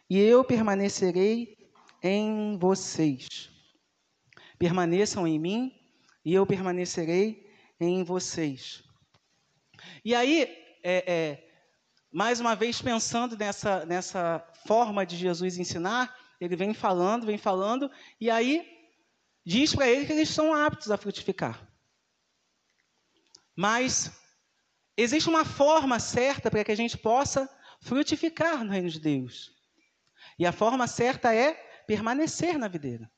e 0.09 0.19
eu 0.19 0.43
permanecerei 0.43 1.57
em 2.03 2.57
vocês. 2.57 3.49
Permaneçam 4.59 5.27
em 5.27 5.39
mim 5.39 5.73
e 6.23 6.33
eu 6.33 6.45
permanecerei 6.45 7.51
em 7.79 8.03
vocês. 8.03 8.83
E 10.03 10.13
aí, 10.13 10.43
é, 10.83 11.11
é, 11.11 11.47
mais 12.11 12.39
uma 12.39 12.55
vez 12.55 12.81
pensando 12.81 13.35
nessa, 13.35 13.85
nessa 13.85 14.39
forma 14.65 15.05
de 15.05 15.17
Jesus 15.17 15.57
ensinar, 15.57 16.15
ele 16.39 16.55
vem 16.55 16.73
falando, 16.73 17.25
vem 17.25 17.37
falando, 17.37 17.89
e 18.21 18.29
aí 18.29 18.74
diz 19.45 19.75
para 19.75 19.87
ele 19.87 20.05
que 20.05 20.13
eles 20.13 20.29
são 20.29 20.53
aptos 20.53 20.89
a 20.89 20.97
frutificar. 20.97 21.67
Mas 23.55 24.11
existe 24.97 25.29
uma 25.29 25.45
forma 25.45 25.99
certa 25.99 26.49
para 26.49 26.63
que 26.63 26.71
a 26.71 26.75
gente 26.75 26.97
possa 26.97 27.49
frutificar 27.81 28.63
no 28.63 28.71
reino 28.71 28.89
de 28.89 28.99
Deus. 28.99 29.53
E 30.39 30.45
a 30.45 30.51
forma 30.51 30.87
certa 30.87 31.33
é 31.33 31.53
permanecer 31.85 32.57
na 32.57 32.67
videira. 32.67 33.09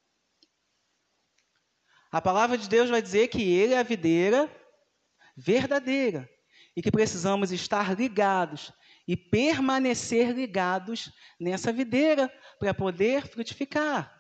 A 2.12 2.22
palavra 2.22 2.58
de 2.58 2.68
Deus 2.68 2.90
vai 2.90 3.02
dizer 3.02 3.30
que 3.30 3.42
Ele 3.42 3.74
é 3.74 3.80
a 3.80 3.84
videira 3.84 4.52
verdadeira 5.36 6.30
e 6.76 6.82
que 6.82 6.92
precisamos 6.92 7.52
estar 7.52 7.98
ligados 7.98 8.72
e 9.08 9.16
permanecer 9.16 10.32
ligados 10.32 11.12
nessa 11.40 11.72
videira 11.72 12.32
para 12.60 12.74
poder 12.74 13.28
frutificar. 13.28 14.17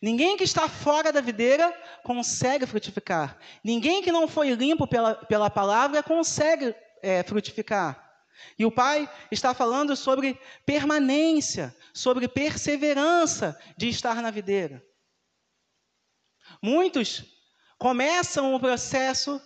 Ninguém 0.00 0.36
que 0.36 0.44
está 0.44 0.68
fora 0.68 1.12
da 1.12 1.20
videira 1.20 1.72
consegue 2.02 2.66
frutificar. 2.66 3.38
Ninguém 3.62 4.02
que 4.02 4.12
não 4.12 4.28
foi 4.28 4.50
limpo 4.50 4.86
pela, 4.86 5.14
pela 5.14 5.50
palavra 5.50 6.02
consegue 6.02 6.74
é, 7.02 7.22
frutificar. 7.22 8.10
E 8.58 8.64
o 8.64 8.70
Pai 8.70 9.08
está 9.30 9.54
falando 9.54 9.94
sobre 9.94 10.38
permanência, 10.64 11.74
sobre 11.92 12.28
perseverança 12.28 13.58
de 13.76 13.88
estar 13.88 14.22
na 14.22 14.30
videira. 14.30 14.82
Muitos 16.62 17.24
começam 17.78 18.54
o 18.54 18.60
processo 18.60 19.40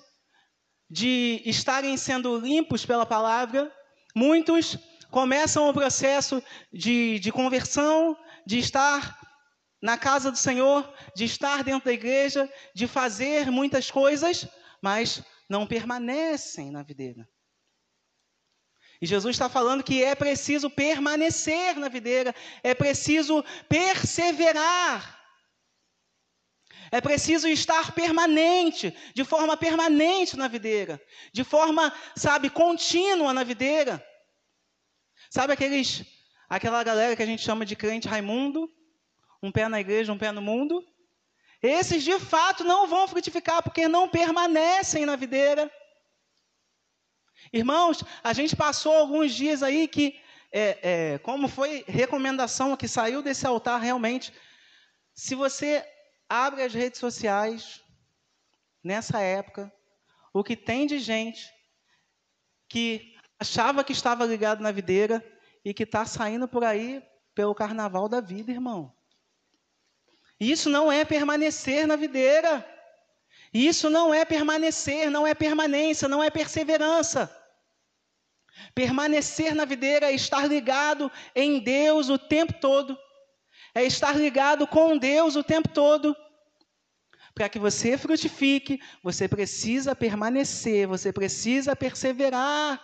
de 0.91 1.43
estarem 1.45 1.97
sendo 1.97 2.39
limpos 2.39 2.85
pela 2.85 3.07
palavra, 3.07 3.73
muitos 4.15 4.79
começam 5.11 5.69
o 5.69 5.73
processo 5.73 6.43
de, 6.73 7.19
de 7.21 7.31
conversão, 7.31 8.17
de 8.45 8.59
estar 8.59 9.24
na 9.85 9.99
casa 9.99 10.31
do 10.31 10.39
Senhor, 10.39 10.91
de 11.15 11.27
estar 11.27 11.63
dentro 11.63 11.85
da 11.85 11.93
igreja, 11.93 12.51
de 12.75 12.89
fazer 12.89 13.51
muitas 13.51 13.91
coisas, 13.91 14.49
mas 14.83 15.23
não 15.47 15.67
permanecem 15.67 16.71
na 16.71 16.83
videira. 16.83 17.29
E 18.99 19.07
Jesus 19.07 19.35
está 19.35 19.47
falando 19.47 19.85
que 19.85 20.03
é 20.03 20.15
preciso 20.15 20.71
permanecer 20.71 21.77
na 21.77 21.91
videira, 21.91 22.35
é 22.63 22.73
preciso 22.73 23.45
perseverar. 23.69 25.21
É 26.91 27.03
preciso 27.03 27.47
estar 27.47 27.93
permanente, 27.93 28.97
de 29.15 29.23
forma 29.23 29.55
permanente 29.55 30.35
na 30.35 30.49
videira, 30.49 30.99
de 31.31 31.45
forma, 31.45 31.93
sabe, 32.17 32.49
contínua 32.49 33.35
na 33.35 33.45
videira. 33.45 34.03
Sabe 35.29 35.53
aqueles 35.53 36.07
aquela 36.49 36.83
galera 36.83 37.15
que 37.15 37.23
a 37.23 37.27
gente 37.27 37.43
chama 37.43 37.67
de 37.67 37.77
crente 37.77 38.09
Raimundo, 38.09 38.67
um 39.45 39.53
pé 39.53 39.69
na 39.69 39.79
igreja, 39.79 40.13
um 40.13 40.19
pé 40.19 40.33
no 40.33 40.41
mundo, 40.41 40.83
esses 41.63 42.03
de 42.03 42.19
fato 42.19 42.65
não 42.65 42.87
vão 42.87 43.07
frutificar 43.07 43.63
porque 43.63 43.87
não 43.87 44.09
permanecem 44.09 45.05
na 45.05 45.17
videira. 45.17 45.71
Irmãos, 47.53 48.03
a 48.23 48.33
gente 48.33 48.57
passou 48.57 48.95
alguns 48.95 49.35
dias 49.35 49.63
aí 49.63 49.87
que, 49.87 50.19
é, 50.51 50.79
é, 50.83 51.19
como 51.19 51.47
foi 51.47 51.85
recomendação 51.87 52.75
que 52.75 52.89
saiu 52.89 53.23
desse 53.23 53.47
altar 53.47 53.81
realmente, 53.81 54.33
se 55.15 55.35
você 55.35 55.87
abre 56.27 56.63
as 56.63 56.73
redes 56.73 56.99
sociais 56.99 57.83
nessa 58.83 59.21
época, 59.21 59.71
o 60.33 60.43
que 60.43 60.57
tem 60.57 60.87
de 60.87 60.99
gente 60.99 61.53
que 62.67 63.15
achava 63.39 63.85
que 63.85 63.93
estava 63.93 64.25
ligado 64.25 64.63
na 64.63 64.73
videira 64.73 65.23
e 65.63 65.75
que 65.75 65.83
está 65.83 66.07
saindo 66.07 66.49
por 66.49 66.65
aí 66.65 67.03
pelo 67.35 67.55
carnaval 67.55 68.09
da 68.09 68.23
vida, 68.23 68.51
irmão. 68.51 68.95
Isso 70.41 70.69
não 70.69 70.91
é 70.91 71.05
permanecer 71.05 71.87
na 71.87 71.97
videira. 71.97 72.67
Isso 73.53 73.89
não 73.89 74.13
é 74.13 74.25
permanecer, 74.25 75.11
não 75.11 75.25
é 75.27 75.33
permanência, 75.35 76.09
não 76.09 76.23
é 76.23 76.29
perseverança. 76.29 77.31
Permanecer 78.75 79.55
na 79.55 79.65
videira 79.65 80.11
é 80.11 80.15
estar 80.15 80.47
ligado 80.47 81.11
em 81.35 81.61
Deus 81.61 82.09
o 82.09 82.19
tempo 82.19 82.53
todo, 82.61 82.99
é 83.75 83.85
estar 83.85 84.17
ligado 84.17 84.67
com 84.67 84.97
Deus 84.97 85.37
o 85.37 85.45
tempo 85.45 85.69
todo. 85.69 86.17
Para 87.35 87.49
que 87.49 87.59
você 87.59 87.99
frutifique, 87.99 88.81
você 89.03 89.29
precisa 89.29 89.95
permanecer, 89.95 90.87
você 90.87 91.13
precisa 91.13 91.75
perseverar. 91.75 92.81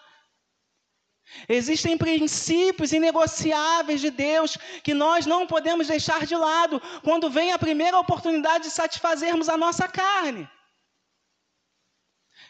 Existem 1.49 1.97
princípios 1.97 2.93
inegociáveis 2.93 4.01
de 4.01 4.11
Deus 4.11 4.57
que 4.83 4.95
nós 4.95 5.27
não 5.27 5.47
podemos 5.47 5.87
deixar 5.87 6.27
de 6.27 6.35
lado 6.35 6.81
quando 7.03 7.31
vem 7.31 7.53
a 7.53 7.59
primeira 7.59 7.99
oportunidade 7.99 8.65
de 8.65 8.71
satisfazermos 8.71 9.49
a 9.49 9.57
nossa 9.57 9.87
carne. 9.89 10.49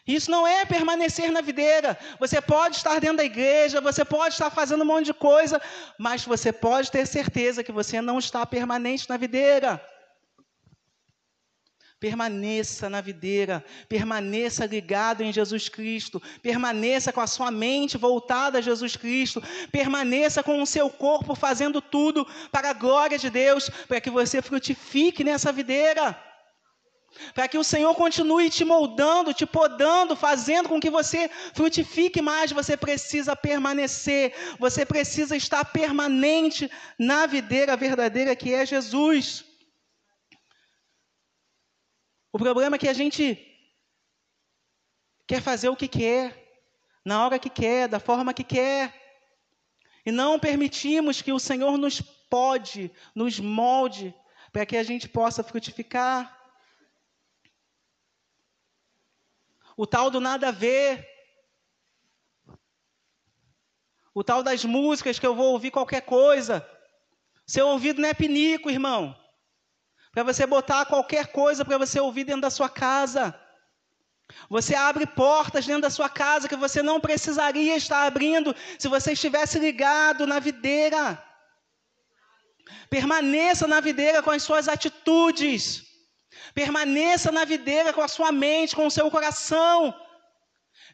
Isso 0.06 0.30
não 0.30 0.46
é 0.46 0.64
permanecer 0.64 1.30
na 1.30 1.40
videira. 1.40 1.98
Você 2.18 2.40
pode 2.40 2.76
estar 2.76 2.98
dentro 3.00 3.18
da 3.18 3.24
igreja, 3.24 3.80
você 3.80 4.04
pode 4.04 4.34
estar 4.34 4.50
fazendo 4.50 4.82
um 4.82 4.86
monte 4.86 5.06
de 5.06 5.14
coisa, 5.14 5.60
mas 5.98 6.24
você 6.24 6.52
pode 6.52 6.90
ter 6.90 7.06
certeza 7.06 7.62
que 7.62 7.72
você 7.72 8.00
não 8.00 8.18
está 8.18 8.44
permanente 8.46 9.08
na 9.08 9.16
videira. 9.16 9.80
Permaneça 12.00 12.88
na 12.88 13.02
videira, 13.02 13.62
permaneça 13.86 14.64
ligado 14.64 15.22
em 15.22 15.30
Jesus 15.30 15.68
Cristo, 15.68 16.20
permaneça 16.40 17.12
com 17.12 17.20
a 17.20 17.26
sua 17.26 17.50
mente 17.50 17.98
voltada 17.98 18.56
a 18.56 18.62
Jesus 18.62 18.96
Cristo, 18.96 19.42
permaneça 19.70 20.42
com 20.42 20.62
o 20.62 20.66
seu 20.66 20.88
corpo 20.88 21.34
fazendo 21.34 21.82
tudo 21.82 22.26
para 22.50 22.70
a 22.70 22.72
glória 22.72 23.18
de 23.18 23.28
Deus, 23.28 23.68
para 23.86 24.00
que 24.00 24.08
você 24.08 24.40
frutifique 24.40 25.22
nessa 25.22 25.52
videira. 25.52 26.18
Para 27.34 27.46
que 27.46 27.58
o 27.58 27.64
Senhor 27.64 27.94
continue 27.94 28.48
te 28.48 28.64
moldando, 28.64 29.34
te 29.34 29.44
podando, 29.44 30.16
fazendo 30.16 30.70
com 30.70 30.80
que 30.80 30.88
você 30.88 31.28
frutifique 31.52 32.22
mais, 32.22 32.50
você 32.50 32.78
precisa 32.78 33.36
permanecer, 33.36 34.32
você 34.58 34.86
precisa 34.86 35.36
estar 35.36 35.66
permanente 35.66 36.70
na 36.98 37.26
videira 37.26 37.76
verdadeira 37.76 38.34
que 38.34 38.54
é 38.54 38.64
Jesus. 38.64 39.49
O 42.32 42.38
problema 42.38 42.76
é 42.76 42.78
que 42.78 42.88
a 42.88 42.92
gente 42.92 43.46
quer 45.26 45.42
fazer 45.42 45.68
o 45.68 45.76
que 45.76 45.88
quer, 45.88 46.64
na 47.04 47.24
hora 47.24 47.38
que 47.38 47.50
quer, 47.50 47.88
da 47.88 47.98
forma 47.98 48.34
que 48.34 48.44
quer, 48.44 48.94
e 50.06 50.12
não 50.12 50.38
permitimos 50.38 51.20
que 51.20 51.32
o 51.32 51.40
Senhor 51.40 51.76
nos 51.76 52.00
pode, 52.00 52.90
nos 53.14 53.40
molde, 53.40 54.14
para 54.52 54.64
que 54.64 54.76
a 54.76 54.82
gente 54.82 55.08
possa 55.08 55.42
frutificar. 55.42 56.36
O 59.76 59.86
tal 59.86 60.10
do 60.10 60.20
nada 60.20 60.48
a 60.48 60.52
ver, 60.52 61.08
o 64.14 64.22
tal 64.22 64.42
das 64.42 64.64
músicas 64.64 65.18
que 65.18 65.26
eu 65.26 65.34
vou 65.34 65.52
ouvir 65.52 65.70
qualquer 65.70 66.02
coisa. 66.02 66.68
Seu 67.46 67.66
ouvido 67.68 68.00
não 68.00 68.08
é 68.08 68.14
pinico, 68.14 68.70
irmão 68.70 69.16
para 70.12 70.22
você 70.22 70.46
botar 70.46 70.86
qualquer 70.86 71.28
coisa 71.28 71.64
para 71.64 71.78
você 71.78 72.00
ouvir 72.00 72.24
dentro 72.24 72.42
da 72.42 72.50
sua 72.50 72.68
casa. 72.68 73.38
Você 74.48 74.74
abre 74.74 75.06
portas 75.06 75.66
dentro 75.66 75.82
da 75.82 75.90
sua 75.90 76.08
casa 76.08 76.48
que 76.48 76.56
você 76.56 76.82
não 76.82 77.00
precisaria 77.00 77.76
estar 77.76 78.04
abrindo 78.04 78.54
se 78.78 78.88
você 78.88 79.12
estivesse 79.12 79.58
ligado 79.58 80.26
na 80.26 80.38
videira. 80.38 81.22
Permaneça 82.88 83.66
na 83.66 83.80
videira 83.80 84.22
com 84.22 84.30
as 84.30 84.42
suas 84.42 84.68
atitudes. 84.68 85.84
Permaneça 86.54 87.30
na 87.32 87.44
videira 87.44 87.92
com 87.92 88.02
a 88.02 88.08
sua 88.08 88.30
mente, 88.32 88.76
com 88.76 88.86
o 88.86 88.90
seu 88.90 89.10
coração. 89.10 89.94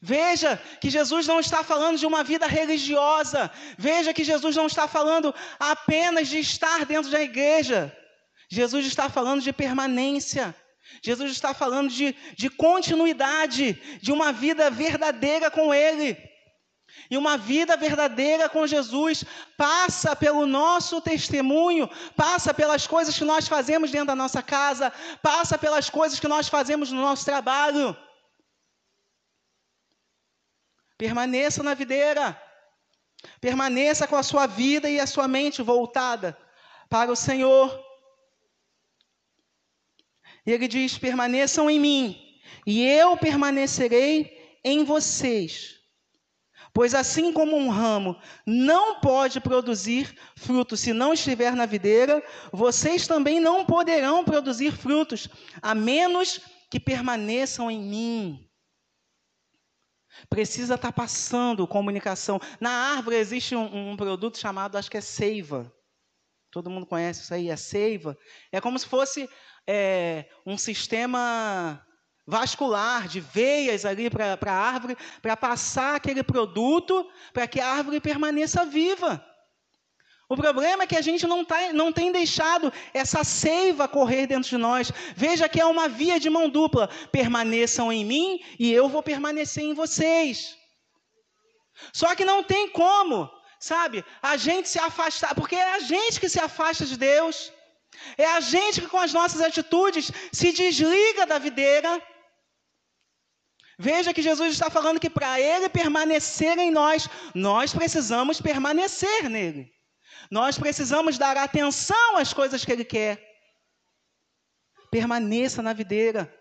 Veja 0.00 0.60
que 0.80 0.90
Jesus 0.90 1.26
não 1.26 1.40
está 1.40 1.62
falando 1.64 1.98
de 1.98 2.06
uma 2.06 2.22
vida 2.22 2.46
religiosa. 2.46 3.50
Veja 3.78 4.12
que 4.12 4.24
Jesus 4.24 4.56
não 4.56 4.66
está 4.66 4.86
falando 4.86 5.34
apenas 5.58 6.28
de 6.28 6.38
estar 6.38 6.84
dentro 6.84 7.10
da 7.10 7.22
igreja. 7.22 7.96
Jesus 8.48 8.86
está 8.86 9.08
falando 9.08 9.42
de 9.42 9.52
permanência. 9.52 10.54
Jesus 11.02 11.32
está 11.32 11.52
falando 11.52 11.90
de, 11.90 12.14
de 12.36 12.48
continuidade, 12.48 13.74
de 14.00 14.12
uma 14.12 14.32
vida 14.32 14.70
verdadeira 14.70 15.50
com 15.50 15.74
Ele. 15.74 16.16
E 17.10 17.16
uma 17.16 17.36
vida 17.36 17.76
verdadeira 17.76 18.48
com 18.48 18.66
Jesus 18.66 19.24
passa 19.56 20.16
pelo 20.16 20.46
nosso 20.46 21.00
testemunho, 21.00 21.88
passa 22.16 22.54
pelas 22.54 22.86
coisas 22.86 23.16
que 23.16 23.24
nós 23.24 23.46
fazemos 23.46 23.90
dentro 23.90 24.08
da 24.08 24.14
nossa 24.14 24.42
casa, 24.42 24.92
passa 25.22 25.58
pelas 25.58 25.90
coisas 25.90 26.18
que 26.18 26.28
nós 26.28 26.48
fazemos 26.48 26.90
no 26.90 27.00
nosso 27.00 27.24
trabalho. 27.24 27.96
Permaneça 30.96 31.62
na 31.62 31.74
videira. 31.74 32.40
Permaneça 33.40 34.06
com 34.06 34.16
a 34.16 34.22
sua 34.22 34.46
vida 34.46 34.88
e 34.88 34.98
a 34.98 35.06
sua 35.06 35.28
mente 35.28 35.62
voltada 35.62 36.36
para 36.88 37.10
o 37.10 37.16
Senhor. 37.16 37.85
E 40.46 40.52
ele 40.52 40.68
diz: 40.68 40.96
permaneçam 40.96 41.68
em 41.68 41.80
mim, 41.80 42.38
e 42.66 42.82
eu 42.82 43.16
permanecerei 43.16 44.58
em 44.64 44.84
vocês. 44.84 45.76
Pois 46.72 46.94
assim 46.94 47.32
como 47.32 47.56
um 47.56 47.70
ramo 47.70 48.20
não 48.46 49.00
pode 49.00 49.40
produzir 49.40 50.14
frutos 50.36 50.80
se 50.80 50.92
não 50.92 51.14
estiver 51.14 51.54
na 51.54 51.64
videira, 51.64 52.22
vocês 52.52 53.06
também 53.06 53.40
não 53.40 53.64
poderão 53.64 54.22
produzir 54.22 54.72
frutos, 54.72 55.26
a 55.62 55.74
menos 55.74 56.38
que 56.70 56.78
permaneçam 56.78 57.70
em 57.70 57.80
mim. 57.80 58.50
Precisa 60.28 60.74
estar 60.74 60.88
tá 60.88 60.92
passando 60.92 61.66
comunicação. 61.66 62.38
Na 62.60 62.70
árvore 62.70 63.16
existe 63.16 63.56
um, 63.56 63.92
um, 63.92 63.96
produto 63.96 64.38
chamado, 64.38 64.76
acho 64.76 64.90
que 64.90 64.98
é 64.98 65.00
seiva. 65.00 65.72
Todo 66.50 66.70
mundo 66.70 66.86
conhece 66.86 67.22
isso 67.22 67.32
aí, 67.32 67.48
é 67.48 67.56
seiva. 67.56 68.16
É 68.52 68.60
como 68.60 68.78
se 68.78 68.86
fosse 68.86 69.28
é, 69.66 70.26
um 70.44 70.56
sistema 70.56 71.82
vascular, 72.26 73.06
de 73.06 73.20
veias 73.20 73.84
ali 73.84 74.10
para 74.10 74.36
a 74.46 74.52
árvore, 74.52 74.96
para 75.22 75.36
passar 75.36 75.96
aquele 75.96 76.22
produto 76.22 77.08
para 77.32 77.46
que 77.46 77.60
a 77.60 77.68
árvore 77.68 78.00
permaneça 78.00 78.64
viva. 78.64 79.24
O 80.28 80.36
problema 80.36 80.82
é 80.82 80.86
que 80.86 80.96
a 80.96 81.02
gente 81.02 81.24
não, 81.24 81.44
tá, 81.44 81.72
não 81.72 81.92
tem 81.92 82.10
deixado 82.10 82.72
essa 82.92 83.22
seiva 83.22 83.86
correr 83.86 84.26
dentro 84.26 84.50
de 84.50 84.56
nós. 84.56 84.90
Veja 85.14 85.48
que 85.48 85.60
é 85.60 85.64
uma 85.64 85.88
via 85.88 86.18
de 86.18 86.28
mão 86.28 86.48
dupla. 86.48 86.88
Permaneçam 87.12 87.92
em 87.92 88.04
mim 88.04 88.40
e 88.58 88.72
eu 88.72 88.88
vou 88.88 89.04
permanecer 89.04 89.62
em 89.62 89.72
vocês. 89.72 90.56
Só 91.92 92.16
que 92.16 92.24
não 92.24 92.42
tem 92.42 92.68
como, 92.70 93.30
sabe, 93.60 94.04
a 94.20 94.36
gente 94.36 94.68
se 94.68 94.80
afastar, 94.80 95.34
porque 95.34 95.54
é 95.54 95.74
a 95.74 95.78
gente 95.78 96.18
que 96.18 96.28
se 96.28 96.40
afasta 96.40 96.84
de 96.84 96.96
Deus. 96.96 97.52
É 98.16 98.26
a 98.26 98.40
gente 98.40 98.80
que 98.80 98.88
com 98.88 98.98
as 98.98 99.12
nossas 99.12 99.40
atitudes 99.40 100.10
se 100.32 100.52
desliga 100.52 101.26
da 101.26 101.38
videira 101.38 102.02
Veja 103.78 104.14
que 104.14 104.22
Jesus 104.22 104.54
está 104.54 104.70
falando 104.70 104.98
que 104.98 105.10
para 105.10 105.38
ele 105.38 105.68
permanecer 105.68 106.58
em 106.58 106.70
nós, 106.70 107.08
nós 107.34 107.74
precisamos 107.74 108.40
permanecer 108.40 109.28
nele. 109.28 109.70
Nós 110.30 110.58
precisamos 110.58 111.18
dar 111.18 111.36
atenção 111.36 112.16
às 112.16 112.32
coisas 112.32 112.64
que 112.64 112.72
ele 112.72 112.84
quer. 112.84 113.22
Permaneça 114.90 115.62
na 115.62 115.74
videira. 115.74 116.32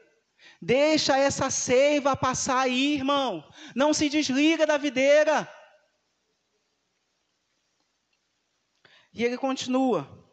Deixa 0.62 1.18
essa 1.18 1.50
seiva 1.50 2.16
passar 2.16 2.62
aí, 2.62 2.96
irmão. 2.96 3.44
Não 3.76 3.94
se 3.94 4.08
desliga 4.08 4.66
da 4.66 4.78
videira. 4.78 5.52
E 9.14 9.26
ele 9.26 9.38
continua. 9.38 10.25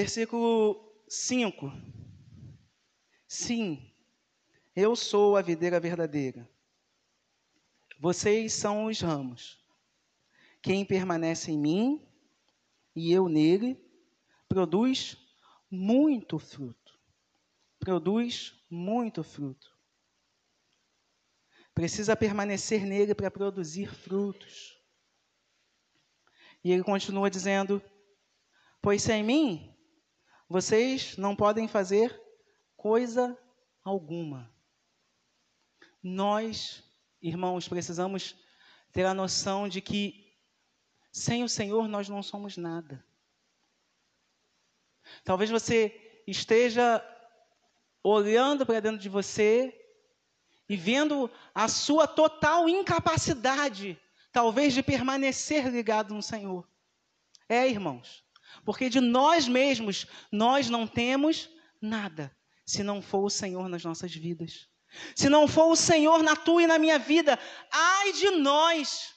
Versículo 0.00 0.94
5. 1.10 1.70
Sim, 3.28 3.92
eu 4.74 4.96
sou 4.96 5.36
a 5.36 5.42
videira 5.42 5.78
verdadeira. 5.78 6.50
Vocês 7.98 8.54
são 8.54 8.86
os 8.86 8.98
ramos. 8.98 9.62
Quem 10.62 10.86
permanece 10.86 11.52
em 11.52 11.58
mim 11.58 12.08
e 12.96 13.12
eu 13.12 13.28
nele, 13.28 13.78
produz 14.48 15.18
muito 15.70 16.38
fruto. 16.38 16.98
Produz 17.78 18.54
muito 18.70 19.22
fruto. 19.22 19.70
Precisa 21.74 22.16
permanecer 22.16 22.86
nele 22.86 23.14
para 23.14 23.30
produzir 23.30 23.94
frutos. 23.94 24.82
E 26.64 26.72
ele 26.72 26.82
continua 26.82 27.28
dizendo: 27.28 27.82
Pois 28.80 29.02
sem 29.02 29.22
mim, 29.22 29.69
vocês 30.50 31.16
não 31.16 31.36
podem 31.36 31.68
fazer 31.68 32.20
coisa 32.76 33.38
alguma. 33.84 34.52
Nós, 36.02 36.82
irmãos, 37.22 37.68
precisamos 37.68 38.34
ter 38.90 39.06
a 39.06 39.14
noção 39.14 39.68
de 39.68 39.80
que 39.80 40.36
sem 41.12 41.44
o 41.44 41.48
Senhor 41.48 41.86
nós 41.86 42.08
não 42.08 42.20
somos 42.20 42.56
nada. 42.56 43.06
Talvez 45.22 45.50
você 45.50 46.22
esteja 46.26 47.00
olhando 48.02 48.66
para 48.66 48.80
dentro 48.80 48.98
de 48.98 49.08
você 49.08 49.72
e 50.68 50.76
vendo 50.76 51.30
a 51.54 51.68
sua 51.68 52.08
total 52.08 52.68
incapacidade, 52.68 53.96
talvez, 54.32 54.74
de 54.74 54.82
permanecer 54.82 55.68
ligado 55.68 56.12
no 56.12 56.22
Senhor. 56.22 56.68
É, 57.48 57.68
irmãos, 57.68 58.24
porque 58.64 58.88
de 58.88 59.00
nós 59.00 59.48
mesmos 59.48 60.06
nós 60.30 60.68
não 60.68 60.86
temos 60.86 61.48
nada 61.80 62.34
se 62.64 62.82
não 62.82 63.02
for 63.02 63.24
o 63.24 63.30
Senhor 63.30 63.68
nas 63.68 63.84
nossas 63.84 64.14
vidas. 64.14 64.68
Se 65.14 65.28
não 65.28 65.46
for 65.46 65.66
o 65.66 65.76
Senhor 65.76 66.22
na 66.22 66.36
tua 66.36 66.62
e 66.62 66.66
na 66.66 66.78
minha 66.78 66.98
vida, 66.98 67.38
ai 67.70 68.12
de 68.12 68.30
nós. 68.30 69.14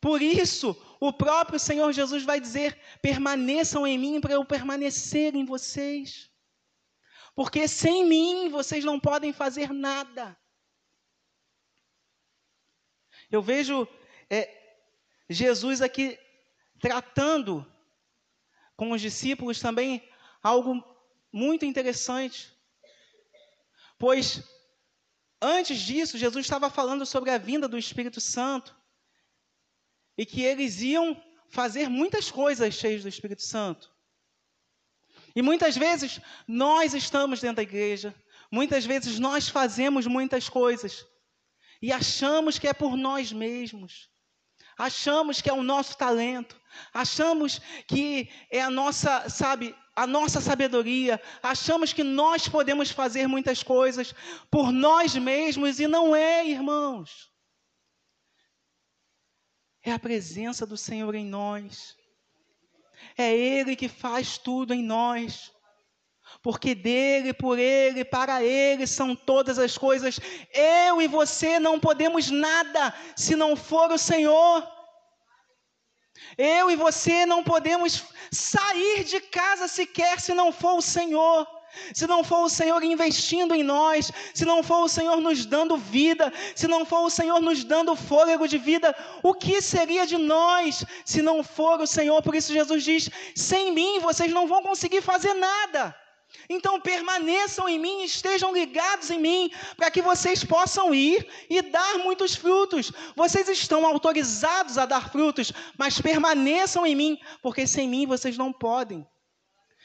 Por 0.00 0.20
isso, 0.20 0.76
o 1.00 1.12
próprio 1.12 1.60
Senhor 1.60 1.92
Jesus 1.92 2.24
vai 2.24 2.40
dizer: 2.40 2.76
permaneçam 3.00 3.86
em 3.86 3.96
mim 3.96 4.20
para 4.20 4.32
eu 4.32 4.44
permanecer 4.44 5.34
em 5.36 5.44
vocês. 5.44 6.30
Porque 7.34 7.66
sem 7.68 8.04
mim 8.04 8.48
vocês 8.48 8.84
não 8.84 8.98
podem 8.98 9.32
fazer 9.32 9.72
nada. 9.72 10.36
Eu 13.30 13.40
vejo 13.40 13.88
é, 14.28 14.50
Jesus 15.30 15.80
aqui 15.80 16.18
tratando 16.82 17.64
com 18.76 18.90
os 18.90 19.00
discípulos 19.00 19.60
também 19.60 20.06
algo 20.42 20.84
muito 21.32 21.64
interessante. 21.64 22.52
Pois 23.96 24.42
antes 25.40 25.78
disso, 25.78 26.18
Jesus 26.18 26.44
estava 26.44 26.68
falando 26.68 27.06
sobre 27.06 27.30
a 27.30 27.38
vinda 27.38 27.68
do 27.68 27.78
Espírito 27.78 28.20
Santo 28.20 28.76
e 30.18 30.26
que 30.26 30.42
eles 30.42 30.82
iam 30.82 31.22
fazer 31.48 31.88
muitas 31.88 32.32
coisas 32.32 32.74
cheias 32.74 33.02
do 33.02 33.08
Espírito 33.08 33.42
Santo. 33.42 33.88
E 35.36 35.40
muitas 35.40 35.76
vezes 35.76 36.20
nós 36.48 36.94
estamos 36.94 37.40
dentro 37.40 37.56
da 37.56 37.62
igreja, 37.62 38.12
muitas 38.50 38.84
vezes 38.84 39.20
nós 39.20 39.48
fazemos 39.48 40.04
muitas 40.06 40.48
coisas 40.48 41.06
e 41.80 41.92
achamos 41.92 42.58
que 42.58 42.66
é 42.66 42.74
por 42.74 42.96
nós 42.96 43.32
mesmos. 43.32 44.11
Achamos 44.76 45.40
que 45.40 45.50
é 45.50 45.52
o 45.52 45.62
nosso 45.62 45.96
talento, 45.96 46.60
achamos 46.92 47.60
que 47.86 48.30
é 48.50 48.62
a 48.62 48.70
nossa, 48.70 49.28
sabe, 49.28 49.74
a 49.94 50.06
nossa 50.06 50.40
sabedoria, 50.40 51.20
achamos 51.42 51.92
que 51.92 52.02
nós 52.02 52.48
podemos 52.48 52.90
fazer 52.90 53.26
muitas 53.26 53.62
coisas 53.62 54.14
por 54.50 54.72
nós 54.72 55.14
mesmos 55.14 55.78
e 55.78 55.86
não 55.86 56.16
é, 56.16 56.46
irmãos. 56.46 57.30
É 59.84 59.92
a 59.92 59.98
presença 59.98 60.64
do 60.64 60.76
Senhor 60.76 61.14
em 61.14 61.26
nós. 61.26 61.96
É 63.18 63.34
Ele 63.36 63.74
que 63.74 63.88
faz 63.88 64.38
tudo 64.38 64.72
em 64.72 64.82
nós. 64.82 65.52
Porque 66.40 66.74
dele, 66.74 67.32
por 67.32 67.58
ele, 67.58 68.04
para 68.04 68.42
ele 68.42 68.86
são 68.86 69.14
todas 69.14 69.58
as 69.58 69.76
coisas. 69.76 70.18
Eu 70.52 71.02
e 71.02 71.08
você 71.08 71.58
não 71.58 71.78
podemos 71.78 72.30
nada 72.30 72.94
se 73.16 73.36
não 73.36 73.56
for 73.56 73.90
o 73.90 73.98
Senhor. 73.98 74.66
Eu 76.38 76.70
e 76.70 76.76
você 76.76 77.26
não 77.26 77.42
podemos 77.42 78.04
sair 78.30 79.04
de 79.04 79.20
casa 79.20 79.68
sequer 79.68 80.20
se 80.20 80.32
não 80.32 80.52
for 80.52 80.78
o 80.78 80.82
Senhor. 80.82 81.46
se 81.94 82.06
não 82.06 82.22
for 82.22 82.44
o 82.44 82.48
Senhor 82.48 82.82
investindo 82.82 83.54
em 83.54 83.62
nós, 83.62 84.12
se 84.34 84.44
não 84.44 84.62
for 84.62 84.84
o 84.84 84.88
Senhor 84.88 85.20
nos 85.20 85.46
dando 85.46 85.76
vida, 85.76 86.32
se 86.54 86.68
não 86.68 86.84
for 86.84 87.00
o 87.00 87.10
Senhor 87.10 87.40
nos 87.40 87.64
dando 87.64 87.96
fôlego 87.96 88.46
de 88.46 88.58
vida, 88.58 88.94
o 89.22 89.34
que 89.34 89.60
seria 89.60 90.06
de 90.06 90.18
nós 90.18 90.84
se 91.04 91.22
não 91.22 91.42
for 91.42 91.80
o 91.80 91.86
Senhor? 91.86 92.22
Por 92.22 92.34
isso 92.34 92.52
Jesus 92.52 92.84
diz: 92.84 93.10
sem 93.34 93.72
mim 93.72 93.98
vocês 94.00 94.30
não 94.32 94.46
vão 94.46 94.62
conseguir 94.62 95.00
fazer 95.00 95.34
nada. 95.34 95.96
Então 96.52 96.78
permaneçam 96.78 97.66
em 97.66 97.78
mim, 97.78 98.02
estejam 98.02 98.52
ligados 98.52 99.10
em 99.10 99.18
mim, 99.18 99.50
para 99.74 99.90
que 99.90 100.02
vocês 100.02 100.44
possam 100.44 100.94
ir 100.94 101.26
e 101.48 101.62
dar 101.62 101.98
muitos 101.98 102.34
frutos. 102.34 102.92
Vocês 103.16 103.48
estão 103.48 103.86
autorizados 103.86 104.76
a 104.76 104.84
dar 104.84 105.10
frutos, 105.10 105.50
mas 105.78 105.98
permaneçam 105.98 106.86
em 106.86 106.94
mim, 106.94 107.18
porque 107.40 107.66
sem 107.66 107.88
mim 107.88 108.04
vocês 108.06 108.36
não 108.36 108.52
podem. 108.52 109.06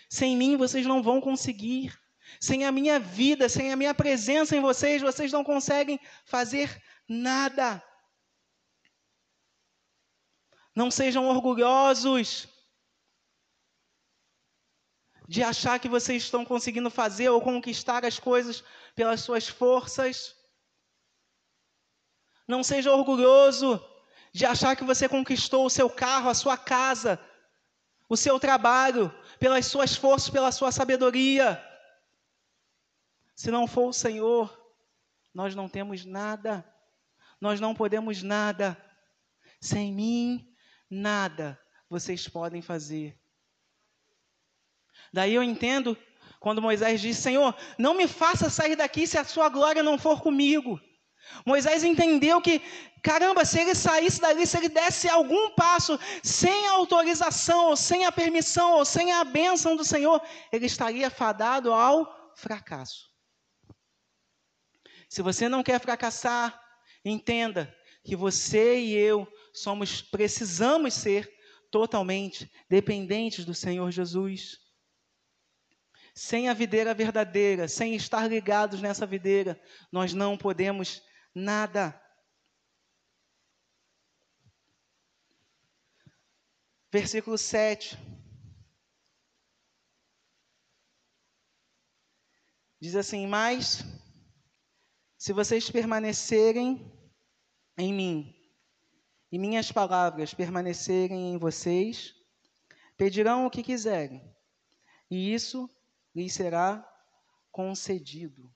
Sem 0.10 0.36
mim 0.36 0.58
vocês 0.58 0.86
não 0.86 1.02
vão 1.02 1.22
conseguir. 1.22 1.98
Sem 2.38 2.66
a 2.66 2.72
minha 2.72 3.00
vida, 3.00 3.48
sem 3.48 3.72
a 3.72 3.78
minha 3.78 3.94
presença 3.94 4.54
em 4.54 4.60
vocês, 4.60 5.02
vocês 5.02 5.32
não 5.32 5.46
conseguem 5.46 5.98
fazer 6.26 6.84
nada. 7.08 7.82
Não 10.76 10.92
sejam 10.92 11.30
orgulhosos 11.30 12.57
de 15.28 15.44
achar 15.44 15.80
que 15.80 15.90
vocês 15.90 16.24
estão 16.24 16.46
conseguindo 16.46 16.90
fazer 16.90 17.30
ou 17.30 17.42
conquistar 17.42 18.06
as 18.06 18.18
coisas 18.18 18.64
pelas 18.96 19.22
suas 19.22 19.48
forças. 19.48 20.36
Não 22.48 22.64
seja 22.64 22.94
orgulhoso 22.94 23.84
de 24.32 24.46
achar 24.46 24.76
que 24.76 24.86
você 24.86 25.10
conquistou 25.10 25.66
o 25.66 25.70
seu 25.70 25.90
carro, 25.90 26.30
a 26.30 26.34
sua 26.34 26.58
casa, 26.58 27.20
o 28.08 28.16
seu 28.16 28.40
trabalho, 28.40 29.14
pelas 29.38 29.66
suas 29.66 29.96
forças, 29.96 30.30
pela 30.30 30.52
sua 30.52 30.72
sabedoria. 30.72 31.62
Se 33.36 33.52
não 33.52 33.68
for 33.68 33.90
o 33.90 33.94
Senhor, 33.94 34.58
nós 35.34 35.54
não 35.54 35.68
temos 35.68 36.06
nada, 36.06 36.66
nós 37.42 37.60
não 37.60 37.76
podemos 37.76 38.24
nada. 38.24 38.82
Sem 39.60 39.92
mim, 39.92 40.56
nada 40.90 41.60
vocês 41.90 42.28
podem 42.30 42.62
fazer. 42.62 43.20
Daí 45.14 45.34
eu 45.34 45.44
entendo 45.44 45.98
quando 46.40 46.62
Moisés 46.62 47.02
diz: 47.02 47.18
Senhor, 47.18 47.56
não 47.78 47.94
me 47.94 48.08
faça 48.08 48.50
sair 48.50 48.76
daqui 48.76 49.08
se 49.08 49.18
a 49.18 49.24
sua 49.24 49.50
glória 49.50 49.84
não 49.84 49.98
for 49.98 50.22
comigo. 50.22 50.80
Moisés 51.46 51.84
entendeu 51.84 52.42
que, 52.42 52.62
caramba, 53.04 53.44
se 53.44 53.60
ele 53.60 53.76
saísse 53.76 54.22
dali, 54.22 54.46
se 54.48 54.58
ele 54.58 54.70
desse 54.70 55.10
algum 55.10 55.52
passo 55.52 56.00
sem 56.24 56.68
a 56.68 56.72
autorização, 56.72 57.66
ou 57.66 57.76
sem 57.76 58.06
a 58.06 58.12
permissão, 58.12 58.74
ou 58.74 58.86
sem 58.86 59.12
a 59.12 59.24
bênção 59.24 59.76
do 59.76 59.84
Senhor, 59.84 60.22
ele 60.52 60.66
estaria 60.66 61.10
fadado 61.10 61.74
ao 61.74 62.34
fracasso. 62.36 63.08
Se 65.10 65.22
você 65.22 65.48
não 65.48 65.64
quer 65.64 65.80
fracassar, 65.80 66.60
entenda 67.04 67.74
que 68.04 68.16
você 68.16 68.80
e 68.80 68.94
eu 68.94 69.28
somos, 69.54 70.02
precisamos 70.02 70.94
ser 70.94 71.30
totalmente 71.72 72.50
dependentes 72.70 73.44
do 73.46 73.54
Senhor 73.54 73.92
Jesus. 73.92 74.58
Sem 76.18 76.50
a 76.50 76.54
videira 76.56 76.96
verdadeira, 76.96 77.68
sem 77.68 77.94
estar 77.94 78.28
ligados 78.28 78.82
nessa 78.82 79.06
videira, 79.06 79.62
nós 79.92 80.16
não 80.16 80.36
podemos 80.36 81.00
nada. 81.32 81.94
Versículo 86.92 87.38
7. 87.38 87.96
Diz 92.82 92.96
assim: 92.96 93.28
Mas, 93.28 93.84
se 95.20 95.32
vocês 95.32 95.70
permanecerem 95.70 96.92
em 97.78 97.94
mim, 97.94 98.36
e 99.32 99.38
minhas 99.38 99.72
palavras 99.72 100.34
permanecerem 100.34 101.34
em 101.34 101.38
vocês, 101.38 102.16
pedirão 102.98 103.46
o 103.46 103.52
que 103.52 103.62
quiserem, 103.62 104.36
e 105.12 105.32
isso 105.32 105.70
lhes 106.18 106.34
será 106.34 106.84
concedido. 107.52 108.52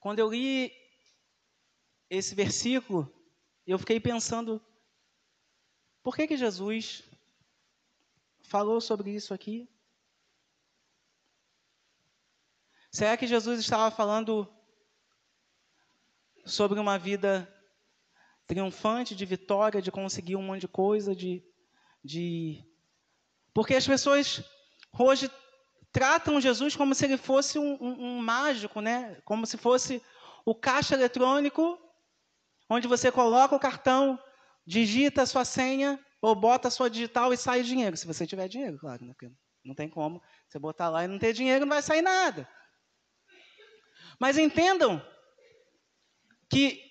Quando 0.00 0.18
eu 0.18 0.28
li 0.28 0.70
esse 2.10 2.34
versículo, 2.34 3.10
eu 3.66 3.78
fiquei 3.78 3.98
pensando, 3.98 4.62
por 6.02 6.14
que 6.14 6.26
que 6.26 6.36
Jesus 6.36 7.02
falou 8.42 8.82
sobre 8.82 9.14
isso 9.14 9.32
aqui? 9.32 9.66
Será 12.92 13.16
que 13.16 13.26
Jesus 13.26 13.58
estava 13.58 13.90
falando 13.90 14.46
sobre 16.44 16.78
uma 16.78 16.98
vida 16.98 17.48
triunfante, 18.46 19.14
de 19.14 19.24
vitória, 19.24 19.80
de 19.80 19.90
conseguir 19.90 20.36
um 20.36 20.42
monte 20.42 20.62
de 20.62 20.68
coisa, 20.68 21.16
de, 21.16 21.42
de... 22.04 22.62
porque 23.54 23.74
as 23.74 23.86
pessoas 23.86 24.44
hoje 24.98 25.30
tratam 25.92 26.40
Jesus 26.40 26.76
como 26.76 26.94
se 26.94 27.04
ele 27.04 27.16
fosse 27.16 27.58
um, 27.58 27.76
um, 27.80 28.04
um 28.04 28.18
mágico, 28.18 28.80
né? 28.80 29.20
Como 29.24 29.46
se 29.46 29.56
fosse 29.56 30.02
o 30.44 30.54
caixa 30.54 30.94
eletrônico, 30.94 31.78
onde 32.68 32.86
você 32.86 33.10
coloca 33.10 33.54
o 33.54 33.60
cartão, 33.60 34.18
digita 34.66 35.22
a 35.22 35.26
sua 35.26 35.44
senha 35.44 35.98
ou 36.22 36.34
bota 36.34 36.68
a 36.68 36.70
sua 36.70 36.90
digital 36.90 37.32
e 37.32 37.36
sai 37.36 37.62
dinheiro, 37.62 37.96
se 37.96 38.06
você 38.06 38.26
tiver 38.26 38.48
dinheiro, 38.48 38.78
claro, 38.78 39.04
né? 39.04 39.14
Não 39.64 39.74
tem 39.74 39.88
como 39.88 40.22
você 40.48 40.58
botar 40.58 40.88
lá 40.88 41.04
e 41.04 41.08
não 41.08 41.18
ter 41.18 41.32
dinheiro, 41.32 41.66
não 41.66 41.74
vai 41.74 41.82
sair 41.82 42.02
nada. 42.02 42.48
Mas 44.18 44.38
entendam 44.38 45.04
que 46.50 46.89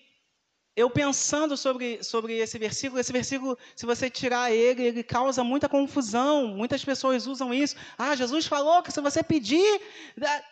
eu 0.80 0.90
pensando 0.90 1.58
sobre, 1.58 2.02
sobre 2.02 2.38
esse 2.38 2.58
versículo, 2.58 3.02
esse 3.02 3.12
versículo, 3.12 3.58
se 3.76 3.86
você 3.86 4.10
tirar 4.10 4.50
ele, 4.50 4.84
ele 4.84 5.04
causa 5.04 5.44
muita 5.44 5.68
confusão. 5.68 6.48
Muitas 6.48 6.86
pessoas 6.86 7.28
usam 7.28 7.54
isso. 7.54 7.76
Ah, 7.98 8.16
Jesus 8.16 8.46
falou 8.46 8.82
que 8.82 8.90
se 8.90 9.02
você 9.02 9.22
pedir. 9.22 9.82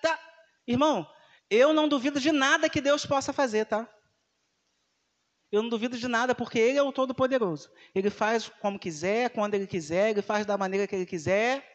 Tá. 0.01 0.19
Irmão, 0.67 1.07
eu 1.49 1.71
não 1.71 1.87
duvido 1.87 2.19
de 2.19 2.33
nada 2.33 2.69
que 2.69 2.81
Deus 2.81 3.05
possa 3.05 3.31
fazer, 3.31 3.67
tá? 3.67 3.89
Eu 5.49 5.61
não 5.61 5.69
duvido 5.69 5.97
de 5.97 6.09
nada, 6.09 6.35
porque 6.35 6.59
Ele 6.59 6.77
é 6.77 6.83
o 6.83 6.91
Todo-Poderoso. 6.91 7.71
Ele 7.95 8.09
faz 8.09 8.51
como 8.59 8.77
quiser, 8.77 9.29
quando 9.29 9.53
Ele 9.53 9.65
quiser, 9.65 10.09
Ele 10.09 10.21
faz 10.21 10.45
da 10.45 10.57
maneira 10.57 10.85
que 10.85 10.93
Ele 10.93 11.05
quiser. 11.05 11.65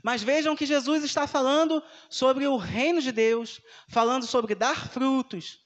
Mas 0.00 0.22
vejam 0.22 0.54
que 0.54 0.64
Jesus 0.64 1.02
está 1.02 1.26
falando 1.26 1.82
sobre 2.08 2.46
o 2.46 2.56
reino 2.56 3.00
de 3.00 3.10
Deus, 3.10 3.60
falando 3.88 4.26
sobre 4.26 4.54
dar 4.54 4.88
frutos, 4.90 5.58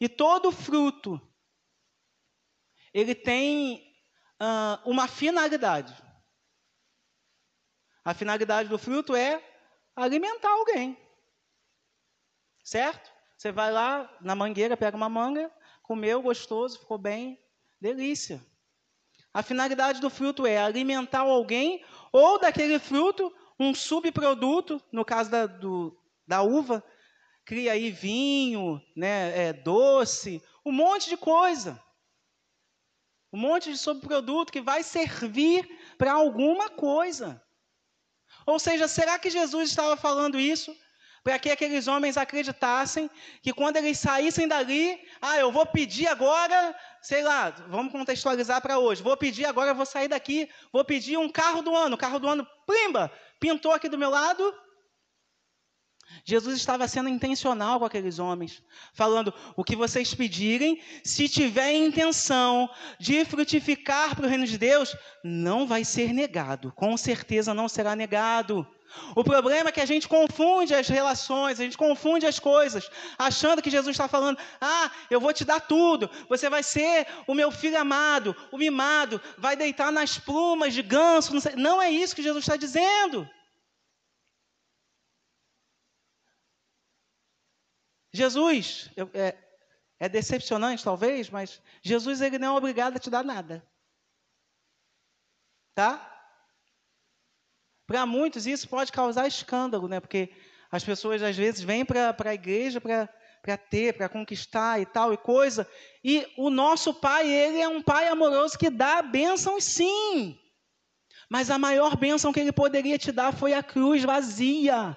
e 0.00 0.08
todo 0.08 0.52
fruto, 0.52 1.20
ele 2.92 3.14
tem 3.14 3.94
uh, 4.40 4.90
uma 4.90 5.06
finalidade. 5.08 5.94
A 8.04 8.14
finalidade 8.14 8.68
do 8.68 8.78
fruto 8.78 9.14
é 9.14 9.42
alimentar 9.94 10.50
alguém. 10.50 10.96
Certo? 12.62 13.12
Você 13.36 13.52
vai 13.52 13.70
lá 13.70 14.10
na 14.20 14.34
mangueira, 14.34 14.76
pega 14.76 14.96
uma 14.96 15.08
manga, 15.08 15.52
comeu, 15.82 16.22
gostoso, 16.22 16.78
ficou 16.78 16.98
bem, 16.98 17.38
delícia. 17.80 18.44
A 19.32 19.42
finalidade 19.42 20.00
do 20.00 20.08
fruto 20.08 20.46
é 20.46 20.58
alimentar 20.58 21.20
alguém, 21.20 21.84
ou 22.10 22.38
daquele 22.38 22.78
fruto, 22.78 23.30
um 23.58 23.74
subproduto, 23.74 24.82
no 24.90 25.04
caso 25.04 25.30
da, 25.30 25.46
do, 25.46 25.96
da 26.26 26.42
uva, 26.42 26.82
cria 27.46 27.72
aí 27.72 27.92
vinho, 27.92 28.82
né, 28.94 29.46
é, 29.46 29.52
doce, 29.52 30.42
um 30.64 30.72
monte 30.72 31.08
de 31.08 31.16
coisa. 31.16 31.80
Um 33.32 33.38
monte 33.38 33.70
de 33.70 33.78
subproduto 33.78 34.52
que 34.52 34.60
vai 34.60 34.82
servir 34.82 35.66
para 35.96 36.12
alguma 36.12 36.68
coisa. 36.68 37.40
Ou 38.44 38.58
seja, 38.58 38.88
será 38.88 39.18
que 39.18 39.30
Jesus 39.30 39.70
estava 39.70 39.96
falando 39.96 40.40
isso 40.40 40.76
para 41.22 41.38
que 41.38 41.50
aqueles 41.50 41.88
homens 41.88 42.16
acreditassem 42.16 43.10
que 43.42 43.52
quando 43.52 43.76
eles 43.76 43.98
saíssem 43.98 44.46
dali, 44.46 44.98
ah, 45.20 45.36
eu 45.36 45.50
vou 45.50 45.66
pedir 45.66 46.06
agora, 46.06 46.76
sei 47.02 47.22
lá, 47.22 47.50
vamos 47.68 47.92
contextualizar 47.92 48.60
para 48.60 48.78
hoje, 48.78 49.02
vou 49.02 49.16
pedir 49.16 49.44
agora, 49.44 49.74
vou 49.74 49.86
sair 49.86 50.06
daqui, 50.08 50.48
vou 50.72 50.84
pedir 50.84 51.16
um 51.16 51.28
carro 51.28 51.62
do 51.62 51.74
ano, 51.74 51.96
carro 51.96 52.20
do 52.20 52.28
ano, 52.28 52.46
plimba, 52.64 53.12
pintou 53.40 53.72
aqui 53.72 53.88
do 53.88 53.98
meu 53.98 54.10
lado, 54.10 54.54
Jesus 56.24 56.56
estava 56.56 56.88
sendo 56.88 57.08
intencional 57.08 57.78
com 57.78 57.84
aqueles 57.84 58.18
homens, 58.18 58.62
falando: 58.92 59.32
o 59.56 59.64
que 59.64 59.76
vocês 59.76 60.14
pedirem, 60.14 60.80
se 61.04 61.28
tiver 61.28 61.72
intenção 61.74 62.68
de 62.98 63.24
frutificar 63.24 64.14
para 64.14 64.26
o 64.26 64.28
reino 64.28 64.46
de 64.46 64.58
Deus, 64.58 64.96
não 65.22 65.66
vai 65.66 65.84
ser 65.84 66.12
negado, 66.12 66.72
com 66.74 66.96
certeza 66.96 67.54
não 67.54 67.68
será 67.68 67.94
negado. 67.94 68.66
O 69.14 69.24
problema 69.24 69.68
é 69.68 69.72
que 69.72 69.80
a 69.80 69.86
gente 69.86 70.08
confunde 70.08 70.74
as 70.74 70.88
relações, 70.88 71.58
a 71.58 71.64
gente 71.64 71.76
confunde 71.76 72.26
as 72.26 72.38
coisas, 72.38 72.88
achando 73.18 73.60
que 73.62 73.70
Jesus 73.70 73.94
está 73.94 74.08
falando: 74.08 74.38
ah, 74.60 74.90
eu 75.10 75.20
vou 75.20 75.32
te 75.32 75.44
dar 75.44 75.60
tudo, 75.60 76.10
você 76.28 76.48
vai 76.48 76.62
ser 76.62 77.06
o 77.26 77.34
meu 77.34 77.50
filho 77.50 77.78
amado, 77.78 78.34
o 78.50 78.58
mimado, 78.58 79.20
vai 79.36 79.56
deitar 79.56 79.92
nas 79.92 80.18
plumas 80.18 80.72
de 80.72 80.82
ganso. 80.82 81.34
Não, 81.34 81.42
não 81.56 81.82
é 81.82 81.90
isso 81.90 82.14
que 82.14 82.22
Jesus 82.22 82.44
está 82.44 82.56
dizendo. 82.56 83.28
Jesus, 88.16 88.90
é, 89.14 89.36
é 89.98 90.08
decepcionante 90.08 90.82
talvez, 90.82 91.30
mas 91.30 91.60
Jesus 91.82 92.20
ele 92.20 92.38
não 92.38 92.54
é 92.54 92.58
obrigado 92.58 92.96
a 92.96 93.00
te 93.00 93.10
dar 93.10 93.24
nada. 93.24 93.66
Tá? 95.74 96.12
Para 97.86 98.04
muitos 98.06 98.46
isso 98.46 98.68
pode 98.68 98.90
causar 98.90 99.26
escândalo, 99.26 99.86
né? 99.86 100.00
Porque 100.00 100.32
as 100.70 100.82
pessoas 100.82 101.22
às 101.22 101.36
vezes 101.36 101.62
vêm 101.62 101.84
para 101.84 102.16
a 102.18 102.34
igreja 102.34 102.80
para 102.80 103.56
ter, 103.56 103.94
para 103.94 104.08
conquistar 104.08 104.80
e 104.80 104.86
tal 104.86 105.12
e 105.12 105.16
coisa. 105.16 105.68
E 106.02 106.26
o 106.36 106.50
nosso 106.50 106.92
pai, 106.94 107.28
ele 107.28 107.60
é 107.60 107.68
um 107.68 107.80
pai 107.80 108.08
amoroso 108.08 108.58
que 108.58 108.70
dá 108.70 109.02
bênçãos 109.02 109.62
sim. 109.64 110.38
Mas 111.28 111.50
a 111.50 111.58
maior 111.58 111.96
bênção 111.96 112.32
que 112.32 112.40
ele 112.40 112.52
poderia 112.52 112.98
te 112.98 113.12
dar 113.12 113.32
foi 113.32 113.52
a 113.52 113.62
cruz 113.62 114.02
vazia. 114.02 114.96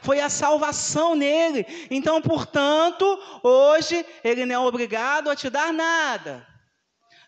Foi 0.00 0.20
a 0.20 0.28
salvação 0.28 1.14
nele. 1.14 1.66
Então, 1.90 2.20
portanto, 2.20 3.18
hoje 3.42 4.04
ele 4.22 4.46
não 4.46 4.54
é 4.54 4.58
obrigado 4.58 5.30
a 5.30 5.36
te 5.36 5.50
dar 5.50 5.72
nada. 5.72 6.46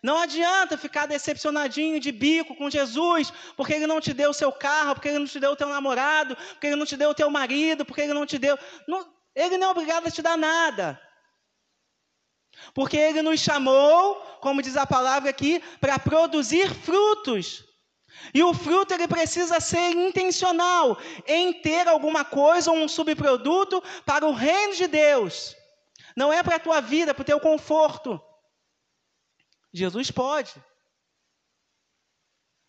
Não 0.01 0.17
adianta 0.17 0.77
ficar 0.77 1.05
decepcionadinho 1.07 1.99
de 1.99 2.11
bico 2.11 2.55
com 2.55 2.69
Jesus, 2.69 3.33
porque 3.57 3.73
ele 3.73 3.87
não 3.87 3.99
te 3.99 4.13
deu 4.13 4.29
o 4.29 4.33
seu 4.33 4.51
carro, 4.51 4.95
porque 4.95 5.09
ele 5.09 5.19
não 5.19 5.25
te 5.25 5.39
deu 5.39 5.51
o 5.51 5.55
teu 5.55 5.67
namorado, 5.67 6.35
porque 6.35 6.67
ele 6.67 6.77
não 6.77 6.85
te 6.85 6.95
deu 6.95 7.09
o 7.09 7.13
teu 7.13 7.29
marido, 7.29 7.85
porque 7.85 8.01
ele 8.01 8.13
não 8.13 8.25
te 8.25 8.37
deu. 8.37 8.57
Não, 8.87 9.05
ele 9.35 9.57
não 9.57 9.67
é 9.67 9.71
obrigado 9.71 10.07
a 10.07 10.11
te 10.11 10.21
dar 10.21 10.37
nada. 10.37 10.99
Porque 12.73 12.97
ele 12.97 13.21
nos 13.21 13.39
chamou, 13.39 14.15
como 14.41 14.61
diz 14.61 14.77
a 14.77 14.85
palavra 14.85 15.29
aqui, 15.29 15.61
para 15.79 15.99
produzir 15.99 16.73
frutos. 16.73 17.68
E 18.33 18.43
o 18.43 18.53
fruto 18.53 18.93
ele 18.93 19.07
precisa 19.07 19.59
ser 19.59 19.91
intencional 19.91 20.97
em 21.25 21.53
ter 21.53 21.87
alguma 21.87 22.23
coisa 22.23 22.71
um 22.71 22.87
subproduto 22.87 23.81
para 24.05 24.25
o 24.25 24.33
reino 24.33 24.75
de 24.75 24.87
Deus. 24.87 25.55
Não 26.15 26.31
é 26.31 26.43
para 26.43 26.55
a 26.55 26.59
tua 26.59 26.81
vida, 26.81 27.13
para 27.13 27.21
o 27.21 27.25
teu 27.25 27.39
conforto. 27.39 28.21
Jesus 29.71 30.11
pode. 30.11 30.53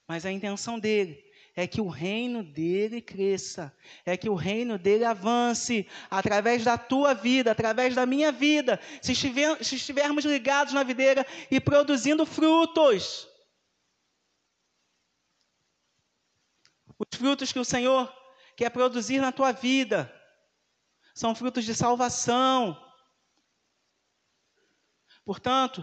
Mas 0.07 0.27
a 0.27 0.33
intenção 0.33 0.79
dele 0.79 1.31
é 1.55 1.67
que 1.67 1.81
o 1.81 1.89
reino 1.89 2.43
dele 2.43 3.01
cresça, 3.01 3.75
é 4.05 4.17
que 4.17 4.29
o 4.29 4.35
reino 4.35 4.79
dele 4.79 5.05
avance 5.05 5.87
através 6.11 6.65
da 6.65 6.79
tua 6.79 7.15
vida, 7.15 7.51
através 7.51 7.95
da 7.95 8.07
minha 8.07 8.33
vida, 8.33 8.81
se, 9.03 9.13
estiver, 9.13 9.63
se 9.63 9.77
estivermos 9.77 10.25
ligados 10.25 10.73
na 10.73 10.83
videira 10.83 11.27
e 11.51 11.61
produzindo 11.61 12.25
frutos. 12.25 13.30
Os 17.01 17.19
frutos 17.19 17.51
que 17.51 17.59
o 17.59 17.65
Senhor 17.65 18.15
quer 18.55 18.69
produzir 18.69 19.21
na 19.21 19.33
tua 19.33 19.53
vida 19.53 20.15
são 21.15 21.35
frutos 21.35 21.65
de 21.65 21.75
salvação. 21.75 22.79
Portanto, 25.25 25.83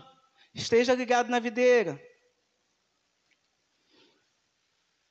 esteja 0.53 0.93
ligado 0.93 1.29
na 1.29 1.39
videira. 1.39 1.99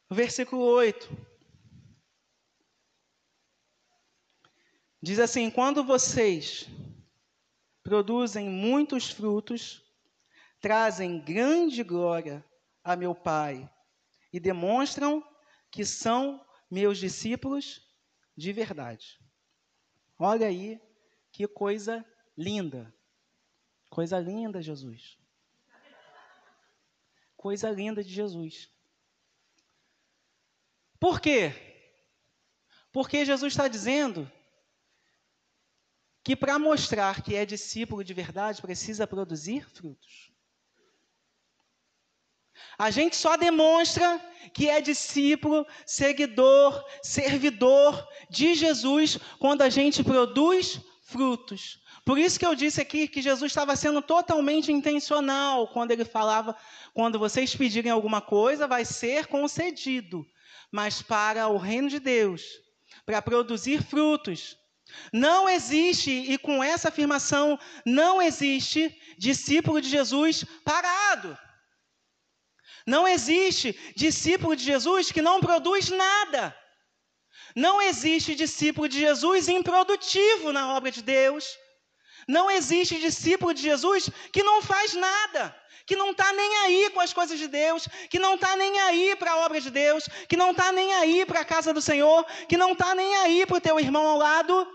versículo 0.08 0.62
8. 0.62 1.08
Diz 5.02 5.18
assim: 5.18 5.50
Quando 5.50 5.82
vocês 5.82 6.68
produzem 7.82 8.48
muitos 8.48 9.10
frutos, 9.10 9.82
trazem 10.60 11.18
grande 11.20 11.82
glória 11.82 12.44
a 12.84 12.94
meu 12.94 13.12
Pai 13.12 13.68
e 14.32 14.38
demonstram 14.38 15.24
que 15.76 15.84
são 15.84 16.42
meus 16.70 16.96
discípulos 16.96 17.86
de 18.34 18.50
verdade. 18.50 19.20
Olha 20.18 20.46
aí 20.46 20.80
que 21.30 21.46
coisa 21.46 22.02
linda. 22.34 22.90
Coisa 23.90 24.18
linda, 24.18 24.62
Jesus. 24.62 25.18
Coisa 27.36 27.70
linda 27.70 28.02
de 28.02 28.08
Jesus. 28.10 28.70
Por 30.98 31.20
quê? 31.20 31.52
Porque 32.90 33.26
Jesus 33.26 33.52
está 33.52 33.68
dizendo 33.68 34.32
que 36.24 36.34
para 36.34 36.58
mostrar 36.58 37.22
que 37.22 37.34
é 37.36 37.44
discípulo 37.44 38.02
de 38.02 38.14
verdade 38.14 38.62
precisa 38.62 39.06
produzir 39.06 39.68
frutos. 39.68 40.32
A 42.78 42.90
gente 42.90 43.16
só 43.16 43.36
demonstra 43.36 44.20
que 44.52 44.68
é 44.68 44.80
discípulo, 44.80 45.66
seguidor, 45.84 46.84
servidor 47.02 48.06
de 48.30 48.54
Jesus 48.54 49.18
quando 49.38 49.62
a 49.62 49.68
gente 49.68 50.02
produz 50.04 50.80
frutos. 51.02 51.80
Por 52.04 52.18
isso 52.18 52.38
que 52.38 52.46
eu 52.46 52.54
disse 52.54 52.80
aqui 52.80 53.08
que 53.08 53.20
Jesus 53.20 53.50
estava 53.50 53.74
sendo 53.74 54.00
totalmente 54.00 54.70
intencional 54.70 55.68
quando 55.68 55.90
ele 55.90 56.04
falava: 56.04 56.56
quando 56.94 57.18
vocês 57.18 57.54
pedirem 57.54 57.90
alguma 57.90 58.20
coisa, 58.20 58.66
vai 58.66 58.84
ser 58.84 59.26
concedido 59.26 60.24
mas 60.70 61.02
para 61.02 61.48
o 61.48 61.56
reino 61.56 61.88
de 61.88 61.98
Deus, 61.98 62.42
para 63.04 63.22
produzir 63.22 63.82
frutos. 63.82 64.56
Não 65.12 65.48
existe, 65.48 66.10
e 66.10 66.38
com 66.38 66.62
essa 66.62 66.88
afirmação, 66.88 67.58
não 67.84 68.22
existe 68.22 68.96
discípulo 69.18 69.80
de 69.80 69.88
Jesus 69.88 70.44
parado. 70.64 71.36
Não 72.86 73.06
existe 73.06 73.68
discípulo 73.96 74.54
de 74.54 74.64
Jesus 74.64 75.10
que 75.10 75.20
não 75.20 75.40
produz 75.40 75.90
nada. 75.90 76.56
Não 77.54 77.80
existe 77.82 78.34
discípulo 78.34 78.88
de 78.88 79.00
Jesus 79.00 79.48
improdutivo 79.48 80.52
na 80.52 80.74
obra 80.76 80.90
de 80.90 81.02
Deus. 81.02 81.44
Não 82.28 82.50
existe 82.50 82.98
discípulo 83.00 83.52
de 83.54 83.62
Jesus 83.62 84.10
que 84.32 84.42
não 84.42 84.62
faz 84.62 84.94
nada 84.94 85.54
que 85.86 85.94
não 85.94 86.10
está 86.10 86.32
nem 86.32 86.56
aí 86.58 86.90
com 86.90 87.00
as 87.00 87.12
coisas 87.12 87.38
de 87.38 87.46
Deus, 87.46 87.86
que 88.10 88.18
não 88.18 88.34
está 88.34 88.56
nem 88.56 88.80
aí 88.80 89.14
para 89.14 89.30
a 89.32 89.36
obra 89.46 89.60
de 89.60 89.70
Deus, 89.70 90.08
que 90.28 90.36
não 90.36 90.50
está 90.50 90.72
nem 90.72 90.92
aí 90.94 91.24
para 91.24 91.40
a 91.40 91.44
casa 91.44 91.72
do 91.72 91.80
Senhor, 91.80 92.24
que 92.48 92.56
não 92.56 92.72
está 92.72 92.92
nem 92.94 93.14
aí 93.18 93.46
para 93.46 93.56
o 93.56 93.60
teu 93.60 93.78
irmão 93.78 94.04
ao 94.08 94.18
lado. 94.18 94.66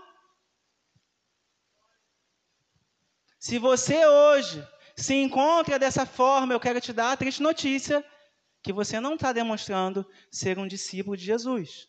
Se 3.38 3.58
você 3.58 4.06
hoje 4.06 4.66
se 4.96 5.14
encontra 5.14 5.78
dessa 5.78 6.06
forma, 6.06 6.52
eu 6.52 6.60
quero 6.60 6.80
te 6.80 6.92
dar 6.92 7.12
a 7.12 7.16
triste 7.16 7.42
notícia 7.42 8.04
que 8.62 8.72
você 8.72 9.00
não 9.00 9.14
está 9.14 9.32
demonstrando 9.32 10.06
ser 10.30 10.58
um 10.58 10.66
discípulo 10.66 11.16
de 11.16 11.24
Jesus. 11.24 11.88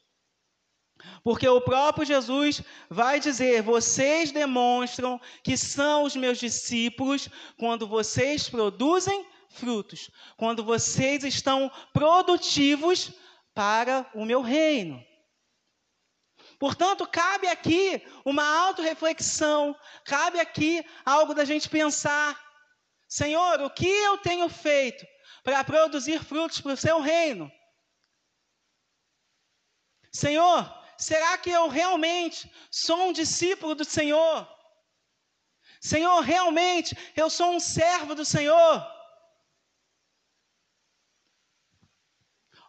Porque 1.23 1.47
o 1.47 1.61
próprio 1.61 2.05
Jesus 2.05 2.61
vai 2.89 3.19
dizer: 3.19 3.61
vocês 3.61 4.31
demonstram 4.31 5.19
que 5.43 5.57
são 5.57 6.03
os 6.03 6.15
meus 6.15 6.37
discípulos 6.37 7.29
quando 7.57 7.87
vocês 7.87 8.49
produzem 8.49 9.25
frutos, 9.49 10.09
quando 10.37 10.63
vocês 10.63 11.23
estão 11.23 11.71
produtivos 11.93 13.11
para 13.53 14.09
o 14.13 14.25
meu 14.25 14.41
reino. 14.41 15.03
Portanto, 16.59 17.07
cabe 17.07 17.47
aqui 17.47 18.01
uma 18.23 18.43
autorreflexão, 18.65 19.75
cabe 20.05 20.39
aqui 20.39 20.83
algo 21.05 21.33
da 21.33 21.45
gente 21.45 21.69
pensar: 21.69 22.39
Senhor, 23.19 23.61
o 23.61 23.69
que 23.69 23.93
eu 24.09 24.17
tenho 24.29 24.47
feito 24.49 25.05
para 25.43 25.63
produzir 25.63 26.19
frutos 26.23 26.61
para 26.61 26.73
o 26.73 26.77
seu 26.85 26.99
reino? 26.99 27.51
Senhor, 30.11 30.61
Será 30.97 31.37
que 31.37 31.49
eu 31.49 31.67
realmente 31.67 32.49
sou 32.71 32.99
um 33.07 33.13
discípulo 33.13 33.75
do 33.75 33.85
Senhor? 33.85 34.47
Senhor, 35.81 36.19
realmente 36.21 36.95
eu 37.15 37.29
sou 37.29 37.49
um 37.55 37.59
servo 37.59 38.15
do 38.15 38.23
Senhor? 38.23 38.75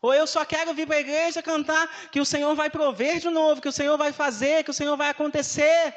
Ou 0.02 0.12
eu 0.12 0.26
só 0.26 0.44
quero 0.44 0.74
vir 0.74 0.87
para 0.87 0.96
a 0.96 1.00
igreja 1.00 1.42
cantar 1.42 2.11
que 2.11 2.20
o 2.20 2.26
Senhor 2.26 2.54
vai 2.54 2.68
prover 2.68 3.20
de 3.20 3.30
novo, 3.30 3.62
que 3.62 3.68
o 3.68 3.72
Senhor 3.72 3.96
vai 3.96 4.12
fazer, 4.12 4.64
que 4.64 4.70
o 4.70 4.74
Senhor 4.74 4.96
vai 4.96 5.11
acontecer. 5.11 5.94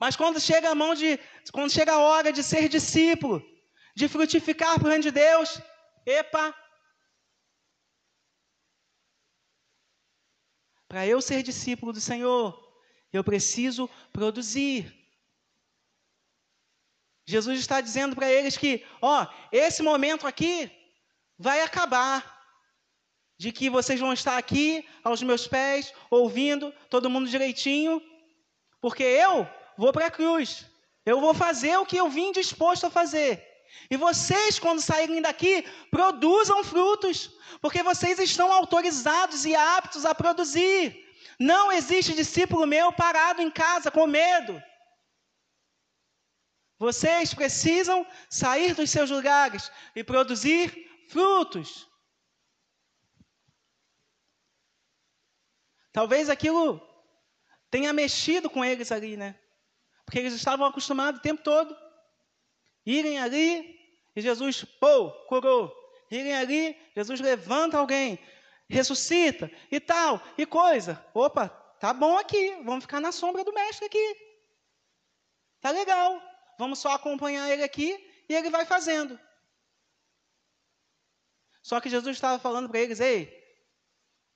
Mas 0.00 0.16
quando 0.16 0.40
chega 0.40 0.70
a 0.70 0.74
mão 0.74 0.94
de, 0.94 1.18
quando 1.52 1.70
chega 1.70 1.92
a 1.92 1.98
hora 1.98 2.32
de 2.32 2.42
ser 2.42 2.68
discípulo, 2.68 3.42
de 3.94 4.08
frutificar 4.08 4.80
para 4.80 4.96
o 4.96 5.00
de 5.00 5.10
Deus, 5.10 5.60
epa, 6.06 6.54
Para 10.90 11.06
eu 11.06 11.22
ser 11.22 11.44
discípulo 11.44 11.92
do 11.92 12.00
Senhor, 12.00 12.48
eu 13.12 13.22
preciso 13.22 13.88
produzir. 14.12 14.92
Jesus 17.24 17.60
está 17.60 17.80
dizendo 17.80 18.16
para 18.16 18.28
eles 18.28 18.56
que, 18.56 18.84
ó, 19.00 19.24
esse 19.52 19.84
momento 19.84 20.26
aqui 20.26 20.68
vai 21.38 21.62
acabar. 21.62 22.38
De 23.38 23.52
que 23.52 23.70
vocês 23.70 24.00
vão 24.00 24.12
estar 24.12 24.36
aqui 24.36 24.84
aos 25.04 25.22
meus 25.22 25.46
pés, 25.46 25.94
ouvindo 26.10 26.72
todo 26.90 27.08
mundo 27.08 27.30
direitinho, 27.30 28.02
porque 28.80 29.04
eu 29.04 29.48
vou 29.76 29.92
para 29.92 30.06
a 30.06 30.10
cruz. 30.10 30.66
Eu 31.04 31.20
vou 31.20 31.34
fazer 31.34 31.76
o 31.78 31.86
que 31.86 31.96
eu 31.96 32.08
vim 32.08 32.32
disposto 32.32 32.86
a 32.86 32.90
fazer. 32.90 33.46
E 33.90 33.96
vocês, 33.96 34.58
quando 34.58 34.80
saírem 34.80 35.22
daqui, 35.22 35.62
produzam 35.90 36.62
frutos, 36.62 37.30
porque 37.60 37.82
vocês 37.82 38.18
estão 38.18 38.52
autorizados 38.52 39.44
e 39.44 39.54
aptos 39.54 40.04
a 40.04 40.14
produzir. 40.14 41.06
Não 41.38 41.72
existe 41.72 42.14
discípulo 42.14 42.66
meu 42.66 42.92
parado 42.92 43.40
em 43.40 43.50
casa 43.50 43.90
com 43.90 44.06
medo. 44.06 44.62
Vocês 46.78 47.32
precisam 47.32 48.06
sair 48.28 48.74
dos 48.74 48.90
seus 48.90 49.10
lugares 49.10 49.70
e 49.94 50.04
produzir 50.04 51.06
frutos. 51.08 51.88
Talvez 55.92 56.28
aquilo 56.28 56.80
tenha 57.70 57.92
mexido 57.92 58.50
com 58.50 58.64
eles 58.64 58.92
ali, 58.92 59.16
né? 59.16 59.39
Porque 60.10 60.18
eles 60.18 60.34
estavam 60.34 60.66
acostumados 60.66 61.20
o 61.20 61.22
tempo 61.22 61.40
todo 61.40 61.72
irem 62.84 63.20
ali 63.20 63.78
e 64.16 64.20
Jesus, 64.20 64.64
pô, 64.64 65.12
curou. 65.28 65.72
Irem 66.10 66.34
ali, 66.34 66.76
Jesus 66.96 67.20
levanta 67.20 67.78
alguém, 67.78 68.18
ressuscita 68.68 69.48
e 69.70 69.78
tal, 69.78 70.20
e 70.36 70.44
coisa. 70.44 71.00
Opa, 71.14 71.48
tá 71.78 71.94
bom 71.94 72.18
aqui, 72.18 72.56
vamos 72.64 72.82
ficar 72.82 72.98
na 72.98 73.12
sombra 73.12 73.44
do 73.44 73.52
mestre 73.52 73.86
aqui. 73.86 74.16
Tá 75.60 75.70
legal. 75.70 76.20
Vamos 76.58 76.80
só 76.80 76.90
acompanhar 76.90 77.48
ele 77.48 77.62
aqui 77.62 78.24
e 78.28 78.34
ele 78.34 78.50
vai 78.50 78.66
fazendo. 78.66 79.16
Só 81.62 81.80
que 81.80 81.88
Jesus 81.88 82.16
estava 82.16 82.40
falando 82.40 82.68
para 82.68 82.80
eles: 82.80 82.98
ei, 82.98 83.32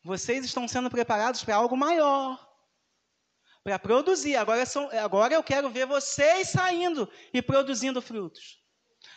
vocês 0.05 0.45
estão 0.45 0.69
sendo 0.69 0.89
preparados 0.89 1.43
para 1.43 1.57
algo 1.57 1.77
maior, 1.77 2.39
para 3.64 3.79
produzir. 3.79 4.37
Agora, 4.37 4.66
são, 4.66 4.88
agora 4.92 5.35
eu 5.35 5.42
quero 5.42 5.70
ver 5.70 5.87
vocês 5.87 6.50
saindo 6.50 7.09
e 7.33 7.40
produzindo 7.40 8.03
frutos. 8.03 8.62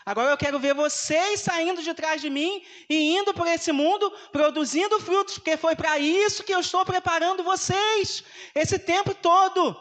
Agora 0.05 0.31
eu 0.31 0.37
quero 0.37 0.57
ver 0.57 0.73
vocês 0.73 1.41
saindo 1.41 1.83
de 1.83 1.93
trás 1.93 2.21
de 2.21 2.29
mim 2.29 2.63
e 2.89 3.17
indo 3.17 3.33
por 3.33 3.45
esse 3.45 3.73
mundo 3.73 4.09
produzindo 4.31 5.01
frutos, 5.01 5.33
porque 5.33 5.57
foi 5.57 5.75
para 5.75 5.99
isso 5.99 6.45
que 6.45 6.55
eu 6.55 6.61
estou 6.61 6.85
preparando 6.85 7.43
vocês 7.43 8.23
esse 8.55 8.79
tempo 8.79 9.13
todo. 9.13 9.75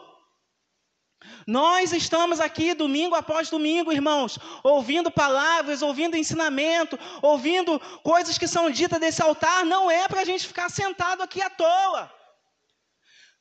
Nós 1.47 1.93
estamos 1.93 2.41
aqui 2.41 2.73
domingo 2.73 3.15
após 3.15 3.49
domingo, 3.49 3.91
irmãos, 3.91 4.37
ouvindo 4.63 5.09
palavras, 5.09 5.81
ouvindo 5.81 6.17
ensinamento, 6.17 6.99
ouvindo 7.21 7.79
coisas 8.03 8.37
que 8.37 8.49
são 8.49 8.69
ditas 8.69 8.99
desse 8.99 9.21
altar, 9.21 9.65
não 9.65 9.89
é 9.89 10.09
para 10.09 10.21
a 10.21 10.25
gente 10.25 10.45
ficar 10.45 10.69
sentado 10.69 11.23
aqui 11.23 11.41
à 11.41 11.49
toa. 11.49 12.16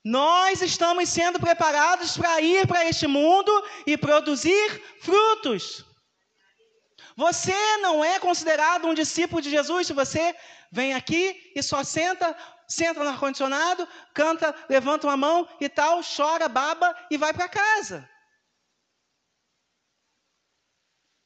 Nós 0.09 0.63
estamos 0.63 1.09
sendo 1.09 1.41
preparados 1.41 2.17
para 2.17 2.41
ir 2.41 2.65
para 2.69 2.85
este 2.85 3.09
mundo 3.09 3.51
e 3.85 3.99
produzir 3.99 4.81
frutos. 5.01 5.85
Você 7.17 7.77
não 7.79 8.05
é 8.05 8.21
considerado 8.21 8.87
um 8.87 8.95
discípulo 8.95 9.43
de 9.43 9.51
Jesus 9.51 9.89
se 9.89 9.93
você 9.93 10.33
vem 10.71 10.95
aqui 10.95 11.53
e 11.57 11.61
só 11.61 11.83
senta, 11.83 12.37
senta 12.69 13.03
no 13.03 13.11
ar-condicionado, 13.11 13.85
canta, 14.15 14.55
levanta 14.69 15.09
uma 15.09 15.17
mão 15.17 15.49
e 15.61 15.69
tal, 15.69 16.01
chora, 16.05 16.49
baba 16.49 16.97
e 17.11 17.19
vai 17.19 17.35
para 17.35 17.49
casa. 17.49 18.09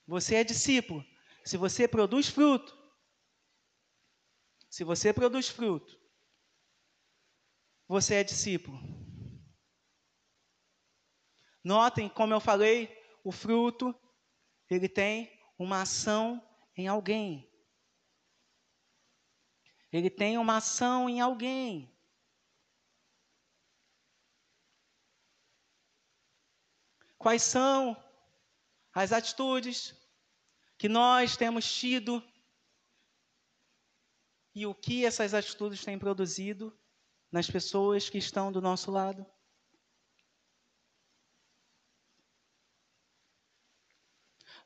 Você 0.07 0.37
é 0.37 0.43
discípulo. 0.43 1.05
Se 1.45 1.59
você 1.59 1.87
produz 1.87 2.29
fruto, 2.31 2.75
se 4.71 4.85
você 4.85 5.13
produz 5.13 5.51
fruto, 5.51 6.00
você 7.91 8.15
é 8.15 8.23
discípulo. 8.23 8.79
Notem, 11.65 12.09
como 12.09 12.33
eu 12.33 12.41
falei, 12.41 12.89
o 13.25 13.33
fruto, 13.33 13.93
ele 14.71 14.89
tem 14.89 15.29
uma 15.59 15.83
ação 15.83 16.41
em 16.77 16.87
alguém. 16.87 17.51
Ele 19.91 20.09
tem 20.09 20.39
uma 20.39 20.59
ação 20.59 21.11
em 21.11 21.21
alguém. 21.21 21.93
Quais 27.19 27.43
são 27.43 27.97
as 28.95 29.11
atitudes 29.11 29.97
que 30.79 30.89
nós 30.89 31.37
temos 31.37 31.69
tido 31.75 32.23
e 34.55 34.65
o 34.65 34.73
que 34.73 35.05
essas 35.05 35.35
atitudes 35.35 35.85
têm 35.85 35.99
produzido 35.99 36.80
nas 37.31 37.51
pessoas 37.51 38.09
que 38.09 38.19
estão 38.19 38.51
do 38.51 38.61
nosso 38.61 38.91
lado? 38.91 39.25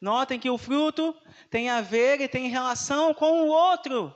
Notem 0.01 0.39
que 0.39 0.51
o 0.51 0.59
fruto 0.59 1.15
tem 1.51 1.71
a 1.71 1.81
ver 1.81 2.21
e 2.21 2.29
tem 2.29 2.49
relação 2.49 3.15
com 3.15 3.43
o 3.43 3.49
outro. 3.49 4.15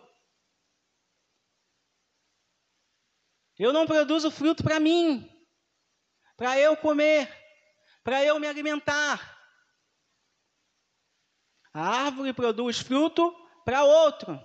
Eu 3.59 3.73
não 3.73 3.87
produzo 3.87 4.31
fruto 4.31 4.63
para 4.63 4.79
mim, 4.79 5.29
para 6.37 6.59
eu 6.59 6.77
comer, 6.77 7.29
para 8.05 8.23
eu 8.23 8.39
me 8.39 8.47
alimentar. 8.47 9.37
A 11.73 12.05
árvore 12.05 12.33
produz 12.33 12.79
fruto 12.79 13.35
para 13.65 13.85
outro. 13.85 14.39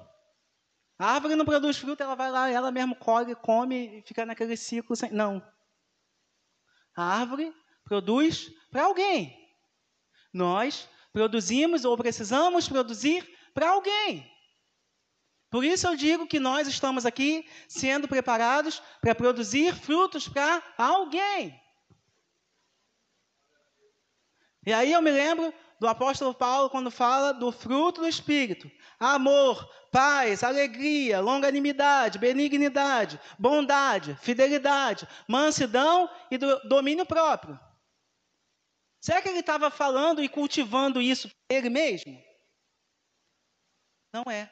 A 1.03 1.15
árvore 1.15 1.35
não 1.35 1.43
produz 1.43 1.75
fruto, 1.75 2.01
ela 2.01 2.15
vai 2.15 2.31
lá, 2.31 2.49
ela 2.49 2.71
mesmo 2.71 2.95
colhe, 2.95 3.35
come 3.35 3.97
e 3.97 4.01
fica 4.03 4.25
naquele 4.25 4.55
ciclo. 4.55 4.95
Sem... 4.95 5.11
Não. 5.11 5.45
A 6.95 7.03
árvore 7.03 7.53
produz 7.83 8.49
para 8.71 8.85
alguém. 8.85 9.37
Nós 10.31 10.87
produzimos 11.11 11.83
ou 11.83 11.97
precisamos 11.97 12.69
produzir 12.69 13.29
para 13.53 13.71
alguém. 13.71 14.31
Por 15.49 15.65
isso 15.65 15.85
eu 15.87 15.95
digo 15.97 16.25
que 16.25 16.39
nós 16.39 16.69
estamos 16.69 17.05
aqui 17.05 17.45
sendo 17.67 18.07
preparados 18.07 18.81
para 19.01 19.13
produzir 19.13 19.75
frutos 19.75 20.29
para 20.29 20.63
alguém. 20.77 21.61
E 24.65 24.71
aí 24.71 24.93
eu 24.93 25.01
me 25.01 25.11
lembro 25.11 25.53
do 25.83 25.87
apóstolo 25.89 26.33
Paulo 26.33 26.69
quando 26.69 26.89
fala 26.89 27.33
do 27.33 27.51
fruto 27.51 27.99
do 27.99 28.07
Espírito: 28.07 28.71
amor, 28.97 29.69
paz, 29.91 30.41
alegria, 30.41 31.19
longanimidade, 31.19 32.17
benignidade, 32.17 33.19
bondade, 33.37 34.15
fidelidade, 34.21 35.05
mansidão 35.27 36.09
e 36.31 36.37
domínio 36.37 37.05
próprio. 37.05 37.59
Será 39.01 39.21
que 39.21 39.27
ele 39.27 39.39
estava 39.39 39.69
falando 39.69 40.23
e 40.23 40.29
cultivando 40.29 41.01
isso 41.01 41.29
ele 41.49 41.69
mesmo? 41.69 42.17
Não 44.13 44.23
é. 44.31 44.49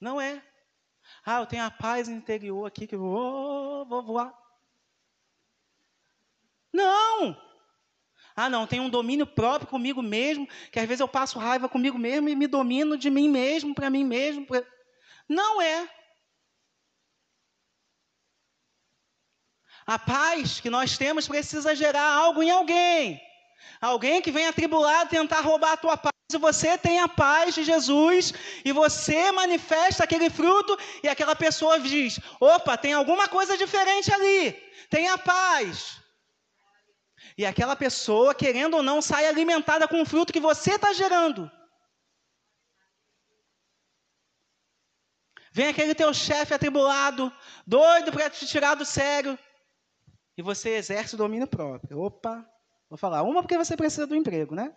Não 0.00 0.20
é. 0.20 0.42
Ah, 1.24 1.38
eu 1.38 1.46
tenho 1.46 1.62
a 1.62 1.70
paz 1.70 2.08
interior 2.08 2.66
aqui 2.66 2.88
que 2.88 2.96
eu 2.96 3.00
vou, 3.00 3.86
vou 3.86 4.02
voar. 4.02 4.36
Não! 6.72 7.53
Ah, 8.36 8.50
não, 8.50 8.66
tenho 8.66 8.82
um 8.82 8.90
domínio 8.90 9.26
próprio 9.26 9.68
comigo 9.68 10.02
mesmo, 10.02 10.48
que 10.72 10.80
às 10.80 10.86
vezes 10.86 11.00
eu 11.00 11.06
passo 11.06 11.38
raiva 11.38 11.68
comigo 11.68 11.96
mesmo 11.96 12.28
e 12.28 12.34
me 12.34 12.48
domino 12.48 12.96
de 12.96 13.08
mim 13.08 13.28
mesmo, 13.28 13.74
para 13.74 13.88
mim 13.88 14.04
mesmo. 14.04 14.44
Pra... 14.44 14.64
Não 15.28 15.62
é. 15.62 15.88
A 19.86 19.98
paz 19.98 20.60
que 20.60 20.68
nós 20.70 20.98
temos 20.98 21.28
precisa 21.28 21.76
gerar 21.76 22.10
algo 22.10 22.42
em 22.42 22.50
alguém. 22.50 23.20
Alguém 23.80 24.20
que 24.20 24.32
vem 24.32 24.46
atribulado 24.46 25.10
tentar 25.10 25.40
roubar 25.40 25.72
a 25.72 25.76
tua 25.76 25.96
paz. 25.96 26.12
E 26.32 26.38
você 26.38 26.76
tem 26.76 26.98
a 26.98 27.06
paz 27.06 27.54
de 27.54 27.62
Jesus 27.62 28.32
e 28.64 28.72
você 28.72 29.30
manifesta 29.30 30.02
aquele 30.02 30.30
fruto 30.30 30.76
e 31.02 31.08
aquela 31.08 31.36
pessoa 31.36 31.78
diz: 31.78 32.18
opa, 32.40 32.76
tem 32.76 32.94
alguma 32.94 33.28
coisa 33.28 33.56
diferente 33.56 34.12
ali. 34.12 34.52
Tem 34.90 35.06
a 35.08 35.18
paz. 35.18 36.03
E 37.36 37.44
aquela 37.44 37.74
pessoa, 37.74 38.34
querendo 38.34 38.74
ou 38.76 38.82
não, 38.82 39.02
sai 39.02 39.26
alimentada 39.26 39.88
com 39.88 40.00
o 40.00 40.06
fruto 40.06 40.32
que 40.32 40.40
você 40.40 40.74
está 40.74 40.92
gerando. 40.92 41.50
Vem 45.52 45.68
aquele 45.68 45.94
teu 45.94 46.12
chefe 46.12 46.52
atribulado, 46.52 47.32
doido 47.66 48.12
para 48.12 48.28
te 48.28 48.46
tirar 48.46 48.74
do 48.74 48.84
sério, 48.84 49.38
e 50.36 50.42
você 50.42 50.70
exerce 50.70 51.14
o 51.14 51.18
domínio 51.18 51.46
próprio. 51.46 52.00
Opa, 52.00 52.44
vou 52.88 52.98
falar. 52.98 53.22
Uma 53.22 53.40
porque 53.40 53.56
você 53.56 53.76
precisa 53.76 54.06
do 54.06 54.16
emprego, 54.16 54.54
né? 54.54 54.76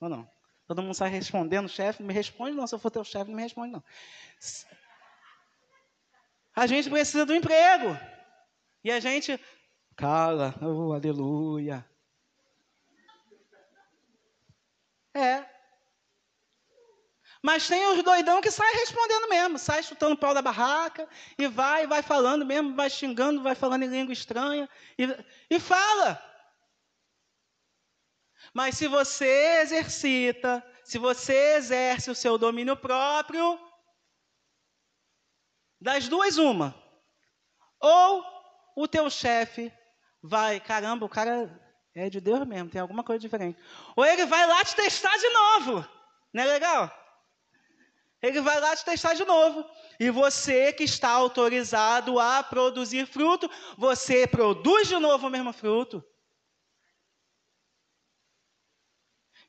Ou 0.00 0.08
não? 0.08 0.30
Todo 0.66 0.82
mundo 0.82 0.94
sai 0.94 1.08
respondendo, 1.08 1.68
chefe, 1.68 2.02
me 2.02 2.12
responde 2.12 2.56
não. 2.56 2.66
Se 2.66 2.74
eu 2.74 2.78
for 2.78 2.90
teu 2.90 3.04
chefe, 3.04 3.30
não 3.30 3.36
me 3.36 3.42
responde 3.42 3.72
não. 3.72 3.84
A 6.54 6.66
gente 6.66 6.90
precisa 6.90 7.24
do 7.24 7.34
emprego. 7.34 7.96
E 8.84 8.90
a 8.90 9.00
gente 9.00 9.40
cala, 9.96 10.54
oh, 10.62 10.92
aleluia. 10.92 11.84
É. 15.14 15.56
Mas 17.42 17.68
tem 17.68 17.86
os 17.86 18.02
doidão 18.02 18.40
que 18.40 18.50
sai 18.50 18.72
respondendo 18.74 19.28
mesmo, 19.28 19.58
sai 19.58 19.82
chutando 19.82 20.14
o 20.14 20.18
pau 20.18 20.34
da 20.34 20.42
barraca 20.42 21.08
e 21.38 21.46
vai, 21.46 21.86
vai 21.86 22.02
falando 22.02 22.44
mesmo, 22.44 22.74
vai 22.74 22.90
xingando, 22.90 23.42
vai 23.42 23.54
falando 23.54 23.84
em 23.84 23.88
língua 23.88 24.12
estranha 24.12 24.68
e, 24.98 25.04
e 25.48 25.60
fala. 25.60 26.22
Mas 28.52 28.76
se 28.76 28.88
você 28.88 29.60
exercita, 29.62 30.64
se 30.84 30.98
você 30.98 31.56
exerce 31.56 32.10
o 32.10 32.14
seu 32.14 32.36
domínio 32.36 32.76
próprio, 32.76 33.58
das 35.80 36.08
duas 36.08 36.36
uma, 36.36 36.74
ou 37.80 38.24
o 38.74 38.88
teu 38.88 39.08
chefe 39.08 39.72
vai, 40.26 40.60
caramba, 40.60 41.06
o 41.06 41.08
cara 41.08 41.50
É 41.94 42.10
de 42.10 42.20
Deus 42.20 42.46
mesmo, 42.46 42.68
tem 42.68 42.80
alguma 42.80 43.02
coisa 43.02 43.18
diferente. 43.18 43.58
Ou 43.96 44.04
ele 44.04 44.26
vai 44.26 44.46
lá 44.46 44.62
te 44.62 44.76
testar 44.76 45.16
de 45.16 45.28
novo. 45.30 45.88
Não 46.30 46.42
é 46.42 46.46
legal? 46.46 46.92
Ele 48.20 48.40
vai 48.42 48.60
lá 48.60 48.76
te 48.76 48.84
testar 48.84 49.14
de 49.14 49.24
novo. 49.24 49.64
E 49.98 50.10
você 50.10 50.74
que 50.74 50.84
está 50.84 51.08
autorizado 51.08 52.20
a 52.20 52.42
produzir 52.42 53.06
fruto, 53.06 53.50
você 53.78 54.26
produz 54.26 54.88
de 54.88 54.98
novo 54.98 55.26
o 55.26 55.30
mesmo 55.30 55.54
fruto. 55.54 56.04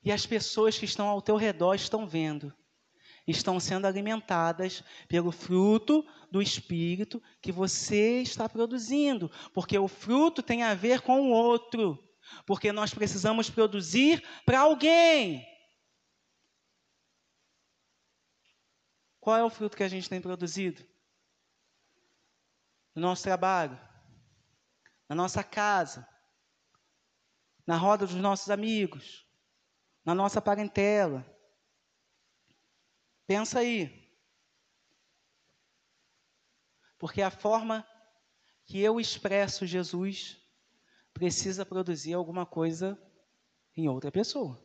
E 0.02 0.10
as 0.10 0.24
pessoas 0.24 0.78
que 0.78 0.86
estão 0.86 1.06
ao 1.06 1.20
teu 1.20 1.36
redor 1.36 1.74
estão 1.74 2.06
vendo, 2.06 2.54
estão 3.30 3.60
sendo 3.60 3.86
alimentadas 3.86 4.82
pelo 5.06 5.30
fruto 5.30 6.02
do 6.30 6.40
Espírito 6.40 7.22
que 7.42 7.52
você 7.52 8.22
está 8.22 8.48
produzindo, 8.48 9.30
porque 9.52 9.78
o 9.78 9.86
fruto 9.86 10.42
tem 10.42 10.62
a 10.62 10.74
ver 10.74 11.02
com 11.02 11.20
o 11.20 11.30
outro, 11.30 12.02
porque 12.46 12.72
nós 12.72 12.92
precisamos 12.94 13.50
produzir 13.50 14.26
para 14.44 14.60
alguém. 14.60 15.46
Qual 19.20 19.36
é 19.36 19.44
o 19.44 19.50
fruto 19.50 19.76
que 19.76 19.82
a 19.82 19.88
gente 19.88 20.08
tem 20.08 20.20
produzido? 20.20 20.82
No 22.94 23.02
nosso 23.02 23.22
trabalho, 23.22 23.78
na 25.08 25.14
nossa 25.14 25.44
casa, 25.44 26.08
na 27.66 27.76
roda 27.76 28.06
dos 28.06 28.16
nossos 28.16 28.48
amigos, 28.48 29.26
na 30.02 30.14
nossa 30.14 30.40
parentela. 30.40 31.37
Pensa 33.28 33.58
aí. 33.58 33.92
Porque 36.98 37.20
a 37.20 37.30
forma 37.30 37.86
que 38.64 38.80
eu 38.80 38.98
expresso 38.98 39.66
Jesus 39.66 40.38
precisa 41.12 41.66
produzir 41.66 42.14
alguma 42.14 42.46
coisa 42.46 42.98
em 43.76 43.86
outra 43.86 44.10
pessoa. 44.10 44.58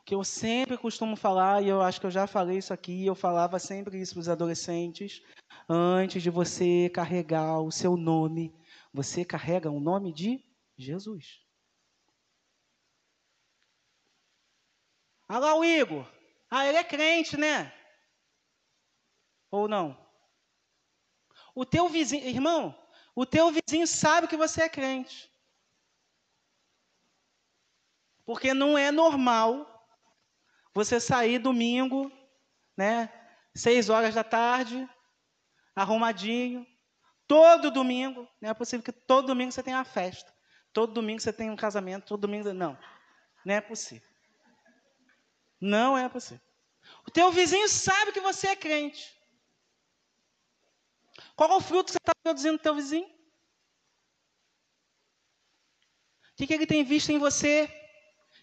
O 0.00 0.04
que 0.04 0.16
eu 0.16 0.24
sempre 0.24 0.76
costumo 0.76 1.14
falar, 1.14 1.62
e 1.62 1.68
eu 1.68 1.80
acho 1.80 2.00
que 2.00 2.06
eu 2.06 2.10
já 2.10 2.26
falei 2.26 2.58
isso 2.58 2.72
aqui, 2.72 3.06
eu 3.06 3.14
falava 3.14 3.60
sempre 3.60 4.00
isso 4.00 4.14
para 4.14 4.20
os 4.20 4.28
adolescentes, 4.28 5.22
antes 5.68 6.24
de 6.24 6.28
você 6.28 6.90
carregar 6.92 7.60
o 7.60 7.70
seu 7.70 7.96
nome, 7.96 8.52
você 8.92 9.24
carrega 9.24 9.70
o 9.70 9.78
nome 9.78 10.12
de 10.12 10.44
Jesus. 10.76 11.43
Ah 15.28 15.38
lá 15.38 15.54
o 15.54 15.64
Igor. 15.64 16.06
Ah, 16.50 16.66
ele 16.66 16.78
é 16.78 16.84
crente, 16.84 17.36
né? 17.36 17.72
Ou 19.50 19.66
não? 19.66 19.96
O 21.54 21.64
teu 21.64 21.88
vizinho, 21.88 22.26
irmão, 22.26 22.76
o 23.14 23.24
teu 23.24 23.50
vizinho 23.50 23.86
sabe 23.86 24.26
que 24.26 24.36
você 24.36 24.62
é 24.62 24.68
crente. 24.68 25.30
Porque 28.24 28.54
não 28.54 28.76
é 28.76 28.90
normal 28.90 29.70
você 30.74 30.98
sair 30.98 31.38
domingo, 31.38 32.10
né? 32.76 33.12
Seis 33.54 33.88
horas 33.88 34.14
da 34.14 34.24
tarde, 34.24 34.88
arrumadinho. 35.76 36.66
Todo 37.26 37.70
domingo, 37.70 38.28
não 38.40 38.50
é 38.50 38.54
possível 38.54 38.84
que 38.84 38.92
todo 38.92 39.28
domingo 39.28 39.52
você 39.52 39.62
tenha 39.62 39.78
uma 39.78 39.84
festa. 39.84 40.32
Todo 40.72 40.92
domingo 40.92 41.20
você 41.20 41.32
tenha 41.32 41.52
um 41.52 41.56
casamento, 41.56 42.06
todo 42.06 42.22
domingo. 42.22 42.52
Não, 42.52 42.78
não 43.44 43.54
é 43.54 43.60
possível. 43.60 44.13
Não 45.64 45.96
é 45.96 46.06
possível. 46.10 46.44
O 47.08 47.10
teu 47.10 47.32
vizinho 47.32 47.66
sabe 47.70 48.12
que 48.12 48.20
você 48.20 48.48
é 48.48 48.56
crente. 48.56 49.18
Qual 51.34 51.50
é 51.50 51.56
o 51.56 51.60
fruto 51.60 51.86
que 51.86 51.92
você 51.92 51.98
está 51.98 52.12
produzindo 52.22 52.52
no 52.52 52.58
teu 52.58 52.74
vizinho? 52.74 53.06
O 56.32 56.36
que, 56.36 56.46
que 56.46 56.52
ele 56.52 56.66
tem 56.66 56.84
visto 56.84 57.10
em 57.12 57.18
você 57.18 57.66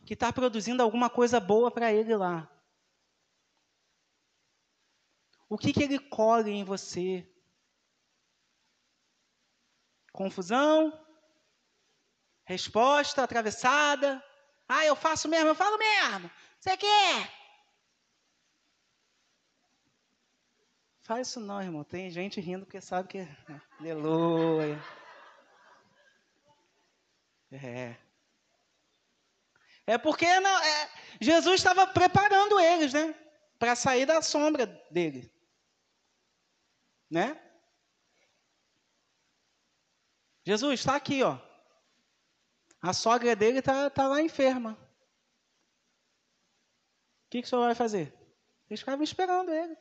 que 0.04 0.16
está 0.16 0.34
produzindo 0.34 0.82
alguma 0.82 1.12
coisa 1.12 1.40
boa 1.40 1.70
para 1.70 1.94
ele 1.94 2.16
lá? 2.16 2.50
O 5.48 5.60
que, 5.60 5.74
que 5.74 5.84
ele 5.84 6.00
colhe 6.00 6.50
em 6.50 6.64
você? 6.64 7.32
Confusão? 10.12 11.06
Resposta 12.46 13.22
atravessada? 13.22 14.26
Ah, 14.68 14.86
eu 14.86 14.96
faço 14.96 15.28
mesmo, 15.28 15.50
eu 15.50 15.56
falo 15.56 15.78
mesmo. 15.78 16.32
Você 16.62 16.78
quer? 16.78 17.34
Faz 21.02 21.28
isso 21.28 21.40
não, 21.40 21.60
irmão. 21.60 21.84
Tem 21.84 22.12
gente 22.12 22.40
rindo 22.40 22.66
porque 22.66 22.80
sabe 22.80 23.08
que. 23.08 23.28
Aleluia. 23.80 24.80
É. 27.52 27.98
É 29.88 29.98
porque 29.98 30.40
não, 30.40 30.64
é, 30.64 30.92
Jesus 31.20 31.56
estava 31.56 31.88
preparando 31.88 32.60
eles, 32.60 32.94
né? 32.94 33.16
Para 33.58 33.76
sair 33.76 34.06
da 34.06 34.22
sombra 34.22 34.68
dele. 34.92 35.34
Né? 37.10 37.42
Jesus 40.46 40.80
está 40.80 40.96
aqui, 40.96 41.24
ó. 41.24 41.40
A 42.80 42.94
sogra 42.94 43.36
dele 43.36 43.60
está 43.60 43.90
tá 43.90 44.08
lá 44.08 44.22
enferma 44.22 44.81
que, 47.32 47.42
que 47.42 47.48
o 47.48 47.50
senhor 47.50 47.64
vai 47.64 47.76
fazer? 47.76 48.14
Eles 48.70 48.82
ficavam 48.82 49.04
esperando 49.04 49.52
ele. 49.52 49.76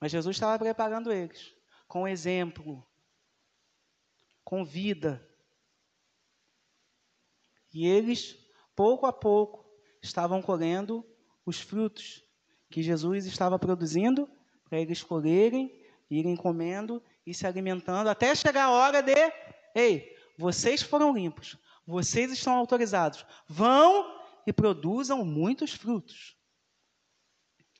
Mas 0.00 0.10
Jesus 0.10 0.36
estava 0.36 0.58
preparando 0.58 1.12
eles 1.12 1.56
com 1.86 2.06
exemplo, 2.06 2.86
com 4.44 4.64
vida. 4.64 5.26
E 7.72 7.86
eles, 7.86 8.36
pouco 8.74 9.06
a 9.06 9.12
pouco, 9.12 9.64
estavam 10.02 10.42
colhendo 10.42 11.06
os 11.46 11.60
frutos 11.60 12.24
que 12.68 12.82
Jesus 12.82 13.26
estava 13.26 13.58
produzindo 13.58 14.28
para 14.68 14.80
eles 14.80 15.02
colherem, 15.02 15.72
irem 16.10 16.36
comendo 16.36 17.02
e 17.24 17.32
se 17.32 17.46
alimentando 17.46 18.08
até 18.08 18.34
chegar 18.34 18.64
a 18.64 18.70
hora 18.70 19.02
de: 19.02 19.14
ei, 19.74 20.16
vocês 20.36 20.82
foram 20.82 21.14
limpos, 21.14 21.56
vocês 21.86 22.32
estão 22.32 22.54
autorizados, 22.54 23.24
vão 23.46 24.17
e 24.48 24.52
produzam 24.52 25.26
muitos 25.26 25.74
frutos. 25.74 26.34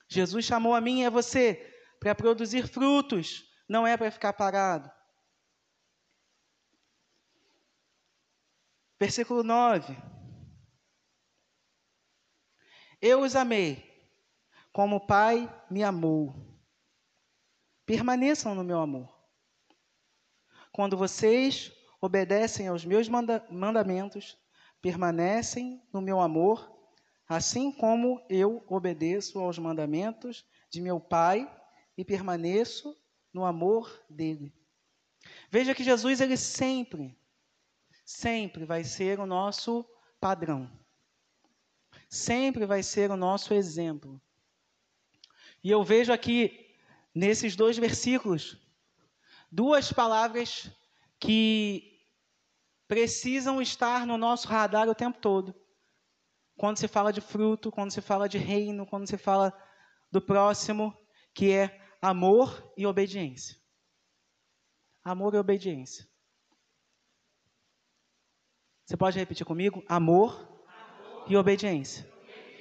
Jesus 0.07 0.45
chamou 0.45 0.75
a 0.75 0.83
mim 0.83 1.01
e 1.01 1.07
a 1.07 1.11
você 1.11 1.55
para 1.99 2.15
produzir 2.15 2.69
frutos, 2.69 3.51
não 3.67 3.87
é 3.87 3.97
para 3.97 4.11
ficar 4.11 4.35
parado. 4.35 4.91
Versículo 9.01 9.43
9. 9.43 9.97
Eu 13.01 13.23
os 13.23 13.35
amei, 13.35 13.83
como 14.71 14.97
o 14.97 15.07
Pai 15.07 15.49
me 15.71 15.83
amou. 15.83 16.35
Permaneçam 17.87 18.55
no 18.55 18.63
meu 18.63 18.79
amor. 18.79 19.09
Quando 20.71 20.99
vocês 20.99 21.73
obedecem 21.99 22.69
aos 22.69 22.85
meus 22.85 23.09
manda 23.09 23.47
mandamentos, 23.51 24.37
permanecem 24.81 25.83
no 25.93 26.01
meu 26.01 26.21
amor, 26.21 26.73
assim 27.29 27.71
como 27.73 28.25
eu 28.29 28.65
obedeço 28.67 29.39
aos 29.39 29.59
mandamentos 29.59 30.47
de 30.71 30.81
meu 30.81 31.01
Pai 31.01 31.51
e 31.97 32.05
permaneço 32.05 32.97
no 33.33 33.45
amor 33.45 34.05
dele. 34.09 34.53
Veja 35.51 35.75
que 35.75 35.85
Jesus 35.85 36.21
ele 36.21 36.37
sempre, 36.37 37.19
sempre 38.05 38.65
vai 38.65 38.85
ser 38.85 39.19
o 39.21 39.27
nosso 39.27 39.85
padrão. 40.21 40.71
Sempre 42.09 42.65
vai 42.65 42.83
ser 42.83 43.11
o 43.11 43.17
nosso 43.17 43.53
exemplo. 43.53 44.21
E 45.63 45.71
eu 45.71 45.83
vejo 45.83 46.13
aqui 46.13 46.75
nesses 47.15 47.57
dois 47.57 47.77
versículos 47.77 48.57
duas 49.51 49.93
palavras 49.93 50.71
que 51.19 51.98
precisam 52.89 53.61
estar 53.61 54.07
no 54.07 54.17
nosso 54.17 54.49
radar 54.49 54.89
o 54.89 54.95
tempo 54.95 55.21
todo. 55.21 55.55
Quando 56.57 56.79
se 56.79 56.89
fala 56.89 57.13
de 57.13 57.21
fruto, 57.21 57.71
quando 57.71 57.93
se 57.93 58.01
fala 58.01 58.29
de 58.29 58.39
reino, 58.39 58.87
quando 58.87 59.07
se 59.07 59.19
fala 59.19 59.53
do 60.11 60.21
próximo, 60.21 60.97
que 61.35 61.53
é 61.53 61.81
amor 62.01 62.73
e 62.77 62.87
obediência. 62.87 63.57
Amor 65.05 65.35
e 65.35 65.39
obediência. 65.39 66.09
Você 68.85 68.97
pode 68.97 69.19
repetir 69.19 69.47
comigo? 69.47 69.85
Amor, 69.87 70.33
amor. 70.67 71.31
e 71.31 71.37
obediência. 71.37 72.11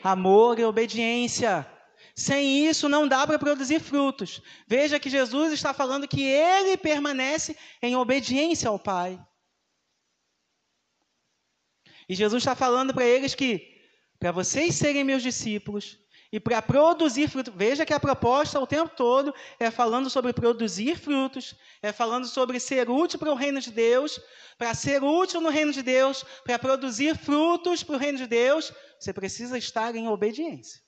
Amor 0.03 0.59
e 0.59 0.65
obediência. 0.65 1.65
Sem 2.13 2.67
isso 2.67 2.89
não 2.89 3.07
dá 3.07 3.25
para 3.25 3.39
produzir 3.39 3.79
frutos. 3.79 4.41
Veja 4.67 4.99
que 4.99 5.09
Jesus 5.09 5.53
está 5.53 5.73
falando 5.73 6.07
que 6.07 6.21
ele 6.21 6.75
permanece 6.75 7.57
em 7.81 7.95
obediência 7.95 8.69
ao 8.69 8.77
Pai. 8.77 9.19
E 12.07 12.15
Jesus 12.15 12.41
está 12.41 12.55
falando 12.55 12.93
para 12.93 13.05
eles 13.05 13.35
que, 13.35 13.75
para 14.19 14.31
vocês 14.31 14.75
serem 14.75 15.03
meus 15.03 15.21
discípulos, 15.21 15.99
E 16.31 16.39
para 16.41 16.61
produzir 16.61 17.29
fruto, 17.29 17.53
veja 17.53 17.85
que 17.85 17.93
a 17.93 17.99
proposta 17.99 18.59
o 18.59 18.67
tempo 18.67 18.93
todo 18.95 19.33
é 19.57 19.71
falando 19.71 20.09
sobre 20.09 20.33
produzir 20.33 20.97
frutos, 20.97 21.55
é 21.81 21.93
falando 21.93 22.27
sobre 22.27 22.59
ser 22.59 22.89
útil 22.89 23.17
para 23.17 23.31
o 23.31 23.35
reino 23.35 23.61
de 23.61 23.71
Deus, 23.71 24.19
para 24.57 24.73
ser 24.73 25.01
útil 25.03 25.39
no 25.39 25.49
reino 25.49 25.71
de 25.71 25.81
Deus, 25.81 26.25
para 26.43 26.59
produzir 26.59 27.17
frutos 27.17 27.81
para 27.81 27.95
o 27.95 27.97
reino 27.97 28.17
de 28.17 28.27
Deus, 28.27 28.73
você 28.99 29.13
precisa 29.13 29.57
estar 29.57 29.95
em 29.95 30.09
obediência. 30.09 30.81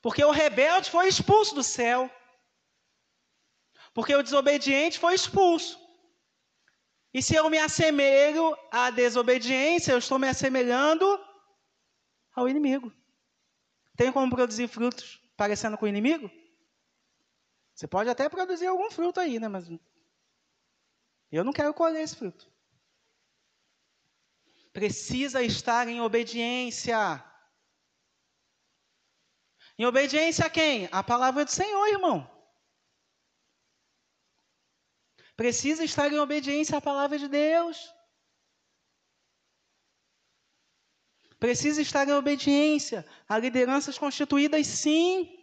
Porque 0.00 0.24
o 0.24 0.30
rebelde 0.30 0.88
foi 0.90 1.08
expulso 1.08 1.56
do 1.56 1.64
céu. 1.64 2.08
Porque 3.92 4.14
o 4.14 4.22
desobediente 4.22 4.98
foi 4.98 5.14
expulso. 5.14 5.76
E 7.12 7.22
se 7.22 7.34
eu 7.34 7.48
me 7.48 7.58
assemelho 7.58 8.56
à 8.70 8.90
desobediência, 8.90 9.92
eu 9.92 9.98
estou 9.98 10.18
me 10.18 10.28
assemelhando 10.28 11.06
ao 12.34 12.48
inimigo. 12.48 12.92
Tem 13.96 14.12
como 14.12 14.30
produzir 14.30 14.68
frutos 14.68 15.20
parecendo 15.36 15.78
com 15.78 15.86
o 15.86 15.88
inimigo? 15.88 16.30
Você 17.74 17.86
pode 17.86 18.10
até 18.10 18.28
produzir 18.28 18.66
algum 18.66 18.90
fruto 18.90 19.20
aí, 19.20 19.38
né? 19.38 19.48
Mas 19.48 19.68
eu 21.30 21.44
não 21.44 21.52
quero 21.52 21.74
colher 21.74 22.02
esse 22.02 22.16
fruto. 22.16 22.50
Precisa 24.72 25.42
estar 25.42 25.88
em 25.88 26.00
obediência. 26.00 27.24
Em 29.78 29.86
obediência 29.86 30.46
a 30.46 30.50
quem? 30.50 30.88
A 30.92 31.02
palavra 31.02 31.44
do 31.44 31.50
Senhor, 31.50 31.86
irmão. 31.88 32.35
Precisa 35.36 35.84
estar 35.84 36.10
em 36.12 36.18
obediência 36.18 36.78
à 36.78 36.80
palavra 36.80 37.18
de 37.18 37.28
Deus. 37.28 37.92
Precisa 41.38 41.82
estar 41.82 42.08
em 42.08 42.12
obediência 42.12 43.06
a 43.28 43.38
lideranças 43.38 43.98
constituídas, 43.98 44.66
sim. 44.66 45.36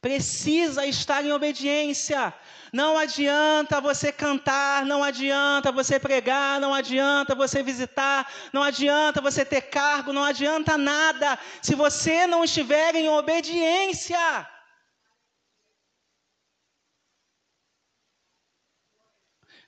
Precisa 0.00 0.84
estar 0.86 1.24
em 1.24 1.30
obediência. 1.30 2.34
Não 2.72 2.98
adianta 2.98 3.80
você 3.80 4.10
cantar, 4.10 4.84
não 4.84 5.04
adianta 5.04 5.70
você 5.70 6.00
pregar, 6.00 6.58
não 6.58 6.72
adianta 6.74 7.34
você 7.34 7.62
visitar, 7.62 8.28
não 8.52 8.62
adianta 8.62 9.20
você 9.20 9.44
ter 9.44 9.60
cargo, 9.62 10.12
não 10.12 10.24
adianta 10.24 10.76
nada 10.76 11.38
se 11.62 11.74
você 11.74 12.26
não 12.26 12.42
estiver 12.42 12.96
em 12.96 13.08
obediência. 13.08 14.18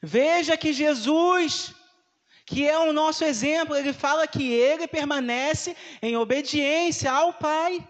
Veja 0.03 0.57
que 0.57 0.73
Jesus 0.73 1.75
que 2.45 2.69
é 2.69 2.79
o 2.79 2.93
nosso 2.93 3.25
exemplo, 3.25 3.75
ele 3.77 3.93
fala 3.93 4.27
que 4.27 4.53
ele 4.53 4.87
permanece 4.87 5.77
em 6.03 6.17
obediência 6.17 7.11
ao 7.11 7.33
Pai. 7.33 7.87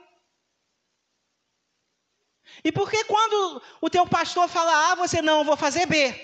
E 2.62 2.70
por 2.70 2.90
que 2.90 3.04
quando 3.04 3.62
o 3.80 3.90
teu 3.90 4.06
pastor 4.06 4.48
fala 4.48 4.92
A, 4.92 4.94
você 4.94 5.20
não, 5.22 5.42
vou 5.44 5.56
fazer 5.56 5.86
B? 5.86 6.14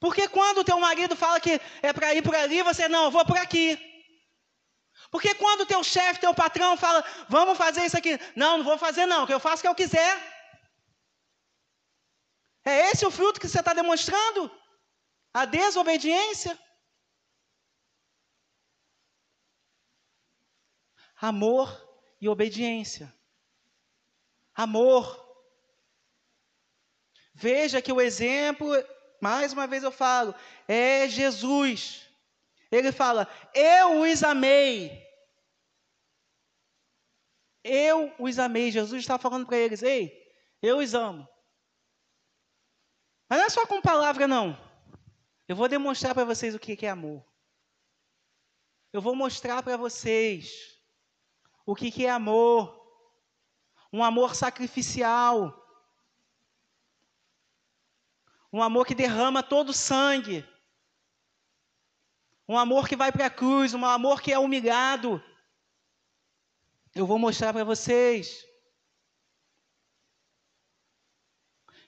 Porque 0.00 0.28
quando 0.28 0.58
o 0.58 0.64
teu 0.64 0.78
marido 0.80 1.14
fala 1.14 1.40
que 1.40 1.60
é 1.82 1.92
para 1.92 2.14
ir 2.14 2.22
por 2.22 2.34
ali, 2.34 2.62
você 2.62 2.88
não, 2.88 3.10
vou 3.10 3.24
por 3.24 3.38
aqui. 3.38 3.78
Porque 5.14 5.32
quando 5.36 5.64
teu 5.64 5.84
chefe, 5.84 6.18
teu 6.18 6.34
patrão 6.34 6.76
fala, 6.76 7.00
vamos 7.28 7.56
fazer 7.56 7.84
isso 7.84 7.96
aqui, 7.96 8.18
não, 8.34 8.58
não 8.58 8.64
vou 8.64 8.76
fazer 8.76 9.06
não, 9.06 9.24
que 9.24 9.32
eu 9.32 9.38
faço 9.38 9.60
o 9.60 9.62
que 9.62 9.68
eu 9.68 9.74
quiser. 9.76 10.12
É 12.64 12.90
esse 12.90 13.06
o 13.06 13.12
fruto 13.12 13.38
que 13.38 13.46
você 13.46 13.60
está 13.60 13.72
demonstrando? 13.72 14.50
A 15.32 15.44
desobediência? 15.44 16.58
Amor 21.20 21.68
e 22.20 22.28
obediência. 22.28 23.14
Amor. 24.52 25.06
Veja 27.32 27.80
que 27.80 27.92
o 27.92 28.00
exemplo, 28.00 28.66
mais 29.22 29.52
uma 29.52 29.68
vez 29.68 29.84
eu 29.84 29.92
falo, 29.92 30.34
é 30.66 31.08
Jesus. 31.08 32.04
Ele 32.68 32.90
fala: 32.90 33.28
Eu 33.54 34.00
os 34.00 34.24
amei. 34.24 35.03
Eu 37.64 38.14
os 38.18 38.38
amei. 38.38 38.70
Jesus 38.70 39.00
está 39.00 39.18
falando 39.18 39.46
para 39.46 39.56
eles: 39.56 39.82
Ei, 39.82 40.12
eu 40.60 40.78
os 40.78 40.92
amo. 40.92 41.26
Mas 43.28 43.38
não 43.38 43.46
é 43.46 43.50
só 43.50 43.66
com 43.66 43.80
palavra, 43.80 44.28
não. 44.28 44.56
Eu 45.48 45.56
vou 45.56 45.66
demonstrar 45.66 46.14
para 46.14 46.24
vocês 46.24 46.54
o 46.54 46.58
que 46.58 46.84
é 46.84 46.90
amor. 46.90 47.24
Eu 48.92 49.02
vou 49.02 49.16
mostrar 49.16 49.62
para 49.62 49.76
vocês 49.76 50.78
o 51.66 51.74
que 51.74 52.06
é 52.06 52.10
amor. 52.10 52.80
Um 53.92 54.04
amor 54.04 54.34
sacrificial. 54.34 55.52
Um 58.52 58.62
amor 58.62 58.86
que 58.86 58.94
derrama 58.94 59.42
todo 59.42 59.70
o 59.70 59.74
sangue. 59.74 60.46
Um 62.48 62.58
amor 62.58 62.86
que 62.86 62.94
vai 62.94 63.10
para 63.10 63.26
a 63.26 63.30
cruz. 63.30 63.74
Um 63.74 63.84
amor 63.84 64.22
que 64.22 64.32
é 64.32 64.38
humilhado. 64.38 65.22
Eu 66.94 67.06
vou 67.06 67.18
mostrar 67.18 67.52
para 67.52 67.64
vocês. 67.64 68.46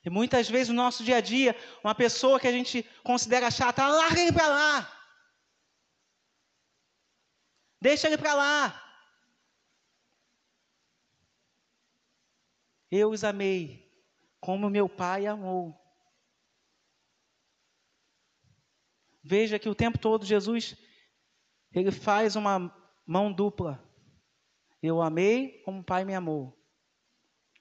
E 0.04 0.10
muitas 0.10 0.48
vezes 0.48 0.68
no 0.68 0.74
nosso 0.74 1.04
dia 1.04 1.16
a 1.16 1.20
dia, 1.20 1.54
uma 1.82 1.94
pessoa 1.94 2.38
que 2.38 2.46
a 2.46 2.52
gente 2.52 2.82
considera 3.02 3.50
chata, 3.50 3.86
larga 3.86 4.20
ele 4.20 4.32
para 4.32 4.48
lá. 4.48 4.96
Deixa 7.80 8.06
ele 8.06 8.18
para 8.18 8.34
lá. 8.34 8.82
Eu 12.90 13.10
os 13.10 13.24
amei, 13.24 13.92
como 14.40 14.70
meu 14.70 14.88
pai 14.88 15.26
amou. 15.26 15.74
Veja 19.22 19.58
que 19.58 19.68
o 19.68 19.74
tempo 19.74 19.98
todo 19.98 20.24
Jesus, 20.24 20.76
ele 21.72 21.90
faz 21.90 22.36
uma 22.36 22.72
mão 23.04 23.32
dupla. 23.32 23.85
Eu 24.82 25.00
amei 25.00 25.62
como 25.62 25.80
o 25.80 25.84
pai 25.84 26.04
me 26.04 26.14
amou. 26.14 26.56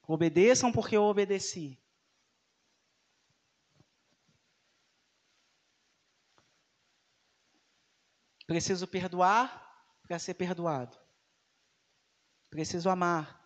Obedeçam 0.06 0.70
porque 0.72 0.96
eu 0.96 1.02
obedeci. 1.02 1.78
Preciso 8.46 8.86
perdoar 8.86 9.66
para 10.02 10.18
ser 10.18 10.34
perdoado. 10.34 10.96
Preciso 12.48 12.88
amar 12.88 13.44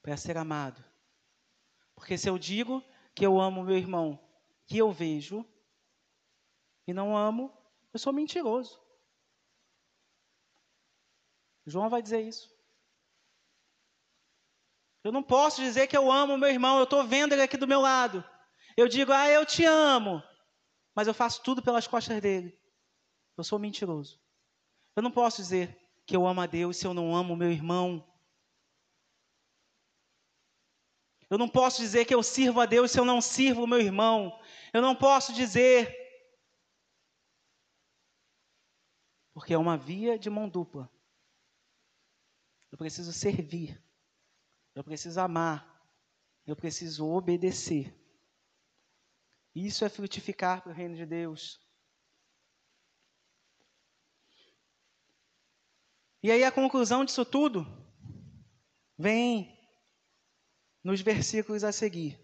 para 0.00 0.16
ser 0.16 0.38
amado. 0.38 0.82
Porque 1.94 2.16
se 2.16 2.28
eu 2.28 2.38
digo 2.38 2.82
que 3.14 3.24
eu 3.24 3.38
amo 3.40 3.62
meu 3.62 3.76
irmão, 3.76 4.18
que 4.66 4.78
eu 4.78 4.90
vejo, 4.90 5.46
e 6.86 6.92
não 6.92 7.16
amo, 7.16 7.52
eu 7.92 7.98
sou 7.98 8.12
mentiroso. 8.12 8.82
João 11.66 11.88
vai 11.88 12.02
dizer 12.02 12.20
isso. 12.20 12.53
Eu 15.04 15.12
não 15.12 15.22
posso 15.22 15.60
dizer 15.60 15.86
que 15.86 15.96
eu 15.96 16.10
amo 16.10 16.38
meu 16.38 16.48
irmão, 16.48 16.78
eu 16.78 16.84
estou 16.84 17.04
vendo 17.04 17.34
ele 17.34 17.42
aqui 17.42 17.58
do 17.58 17.68
meu 17.68 17.82
lado. 17.82 18.24
Eu 18.74 18.88
digo, 18.88 19.12
ah, 19.12 19.28
eu 19.28 19.44
te 19.44 19.62
amo, 19.62 20.22
mas 20.94 21.06
eu 21.06 21.12
faço 21.12 21.42
tudo 21.42 21.62
pelas 21.62 21.86
costas 21.86 22.18
dele. 22.22 22.58
Eu 23.36 23.44
sou 23.44 23.58
mentiroso. 23.58 24.18
Eu 24.96 25.02
não 25.02 25.10
posso 25.10 25.42
dizer 25.42 25.78
que 26.06 26.16
eu 26.16 26.26
amo 26.26 26.40
a 26.40 26.46
Deus 26.46 26.78
se 26.78 26.86
eu 26.86 26.94
não 26.94 27.14
amo 27.14 27.36
meu 27.36 27.52
irmão. 27.52 28.02
Eu 31.28 31.36
não 31.36 31.50
posso 31.50 31.82
dizer 31.82 32.06
que 32.06 32.14
eu 32.14 32.22
sirvo 32.22 32.60
a 32.60 32.66
Deus 32.66 32.90
se 32.90 32.98
eu 32.98 33.04
não 33.04 33.20
sirvo 33.20 33.64
o 33.64 33.66
meu 33.66 33.80
irmão. 33.80 34.40
Eu 34.72 34.80
não 34.80 34.96
posso 34.96 35.34
dizer. 35.34 35.94
Porque 39.34 39.52
é 39.52 39.58
uma 39.58 39.76
via 39.76 40.18
de 40.18 40.30
mão 40.30 40.48
dupla. 40.48 40.88
Eu 42.72 42.78
preciso 42.78 43.12
servir. 43.12 43.83
Eu 44.74 44.82
preciso 44.82 45.20
amar. 45.20 45.72
Eu 46.46 46.56
preciso 46.56 47.06
obedecer. 47.06 47.94
Isso 49.54 49.84
é 49.84 49.88
frutificar 49.88 50.62
para 50.62 50.72
o 50.72 50.74
reino 50.74 50.96
de 50.96 51.06
Deus. 51.06 51.60
E 56.22 56.30
aí 56.30 56.42
a 56.42 56.50
conclusão 56.50 57.04
disso 57.04 57.24
tudo 57.24 57.64
vem 58.98 59.54
nos 60.82 61.00
versículos 61.00 61.62
a 61.62 61.70
seguir. 61.70 62.18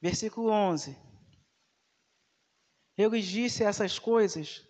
Versículo 0.00 0.50
11. 0.50 0.96
Eu 2.96 3.10
lhes 3.10 3.26
disse 3.26 3.64
essas 3.64 3.98
coisas 3.98 4.64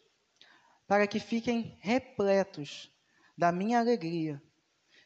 para 0.87 1.07
que 1.07 1.21
fiquem 1.21 1.79
repletos 1.81 2.91
da 3.37 3.53
minha 3.53 3.79
alegria. 3.79 4.43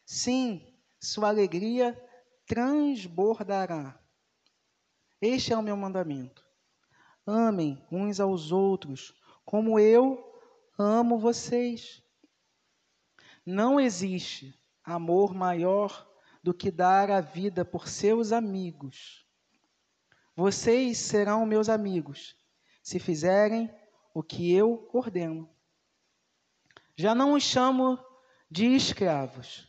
Sim, 0.05 0.73
sua 0.99 1.29
alegria 1.29 1.99
transbordará. 2.45 3.99
Este 5.21 5.53
é 5.53 5.57
o 5.57 5.61
meu 5.61 5.77
mandamento. 5.77 6.45
Amem 7.25 7.85
uns 7.91 8.19
aos 8.19 8.51
outros, 8.51 9.13
como 9.45 9.79
eu 9.79 10.23
amo 10.77 11.17
vocês. 11.19 12.01
Não 13.45 13.79
existe 13.79 14.59
amor 14.83 15.33
maior 15.33 16.07
do 16.43 16.53
que 16.53 16.71
dar 16.71 17.11
a 17.11 17.21
vida 17.21 17.63
por 17.63 17.87
seus 17.87 18.31
amigos. 18.31 19.25
Vocês 20.35 20.97
serão 20.97 21.45
meus 21.45 21.69
amigos 21.69 22.35
se 22.81 22.99
fizerem 22.99 23.73
o 24.13 24.23
que 24.23 24.51
eu 24.51 24.89
ordeno. 24.91 25.49
Já 26.95 27.13
não 27.13 27.33
os 27.33 27.43
chamo 27.43 27.99
de 28.51 28.65
escravos, 28.75 29.65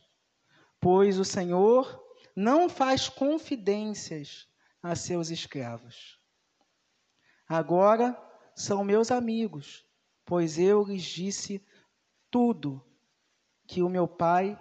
pois 0.81 1.17
o 1.17 1.25
Senhor 1.25 2.03
não 2.35 2.69
faz 2.69 3.09
confidências 3.09 4.49
a 4.83 4.97
seus 4.97 5.31
escravos. 5.31 6.21
Agora 7.49 8.21
são 8.57 8.83
meus 8.83 9.13
amigos, 9.13 9.87
pois 10.25 10.59
eu 10.59 10.83
lhes 10.83 11.05
disse 11.05 11.65
tudo 12.29 12.85
que 13.69 13.83
o 13.83 13.89
meu 13.89 14.09
Pai 14.09 14.59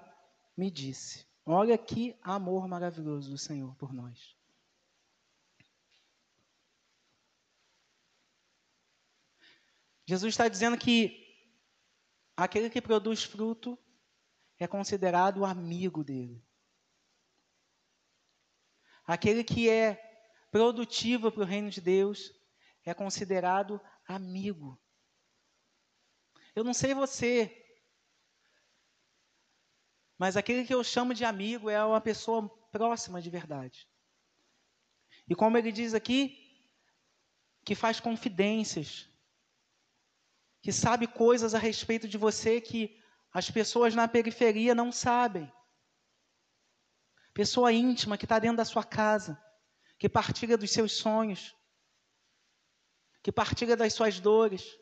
me 0.55 0.69
disse. 0.69 1.25
Olha 1.43 1.75
que 1.75 2.15
amor 2.21 2.67
maravilhoso 2.67 3.31
do 3.31 3.37
Senhor 3.39 3.75
por 3.75 3.91
nós. 3.91 4.35
Jesus 10.05 10.33
está 10.33 10.47
dizendo 10.47 10.77
que 10.77 11.21
aquele 12.37 12.69
que 12.69 12.81
produz 12.81 13.23
fruto 13.23 13.79
é 14.63 14.67
considerado 14.67 15.43
amigo 15.43 16.03
dele. 16.03 16.45
Aquele 19.03 19.43
que 19.43 19.67
é 19.67 19.95
produtivo 20.51 21.31
para 21.31 21.41
o 21.41 21.45
reino 21.45 21.71
de 21.71 21.81
Deus 21.81 22.31
é 22.85 22.93
considerado 22.93 23.81
amigo. 24.07 24.79
Eu 26.55 26.63
não 26.63 26.75
sei 26.75 26.93
você, 26.93 27.57
mas 30.15 30.37
aquele 30.37 30.63
que 30.63 30.73
eu 30.75 30.83
chamo 30.83 31.15
de 31.15 31.25
amigo 31.25 31.67
é 31.67 31.83
uma 31.83 31.99
pessoa 31.99 32.47
próxima 32.71 33.19
de 33.19 33.31
verdade. 33.31 33.89
E 35.27 35.33
como 35.33 35.57
ele 35.57 35.71
diz 35.71 35.95
aqui, 35.95 36.69
que 37.65 37.73
faz 37.73 37.99
confidências, 37.99 39.09
que 40.61 40.71
sabe 40.71 41.07
coisas 41.07 41.55
a 41.55 41.57
respeito 41.57 42.07
de 42.07 42.19
você 42.19 42.61
que 42.61 43.00
as 43.33 43.49
pessoas 43.49 43.95
na 43.95 44.07
periferia 44.07 44.75
não 44.75 44.91
sabem. 44.91 45.51
Pessoa 47.33 47.71
íntima 47.71 48.17
que 48.17 48.25
está 48.25 48.39
dentro 48.39 48.57
da 48.57 48.65
sua 48.65 48.83
casa, 48.83 49.41
que 49.97 50.09
partilha 50.09 50.57
dos 50.57 50.71
seus 50.71 50.93
sonhos, 50.93 51.55
que 53.23 53.31
partilha 53.31 53.77
das 53.77 53.93
suas 53.93 54.19
dores, 54.19 54.77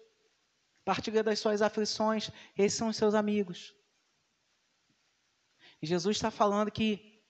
partilha 0.84 1.24
das 1.24 1.40
suas 1.40 1.62
aflições. 1.62 2.32
Esses 2.58 2.78
são 2.78 2.88
os 2.90 2.98
seus 2.98 3.14
amigos. 3.14 3.76
E 5.82 5.86
Jesus 5.86 6.18
está 6.18 6.32
falando 6.32 6.72
que 6.72 7.24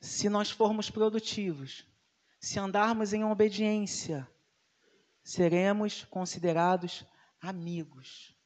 se 0.00 0.28
nós 0.28 0.50
formos 0.50 0.90
produtivos, 0.90 1.86
se 2.40 2.58
andarmos 2.58 3.12
em 3.12 3.24
obediência, 3.24 4.28
seremos 5.22 6.04
considerados 6.04 7.04
amigos. 7.40 8.36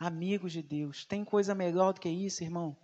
Amigos 0.00 0.52
de 0.52 0.62
Deus. 0.62 1.04
Tem 1.04 1.22
coisa 1.22 1.54
melhor 1.54 1.92
do 1.92 2.00
que 2.00 2.08
isso, 2.08 2.42
irmão? 2.42 2.74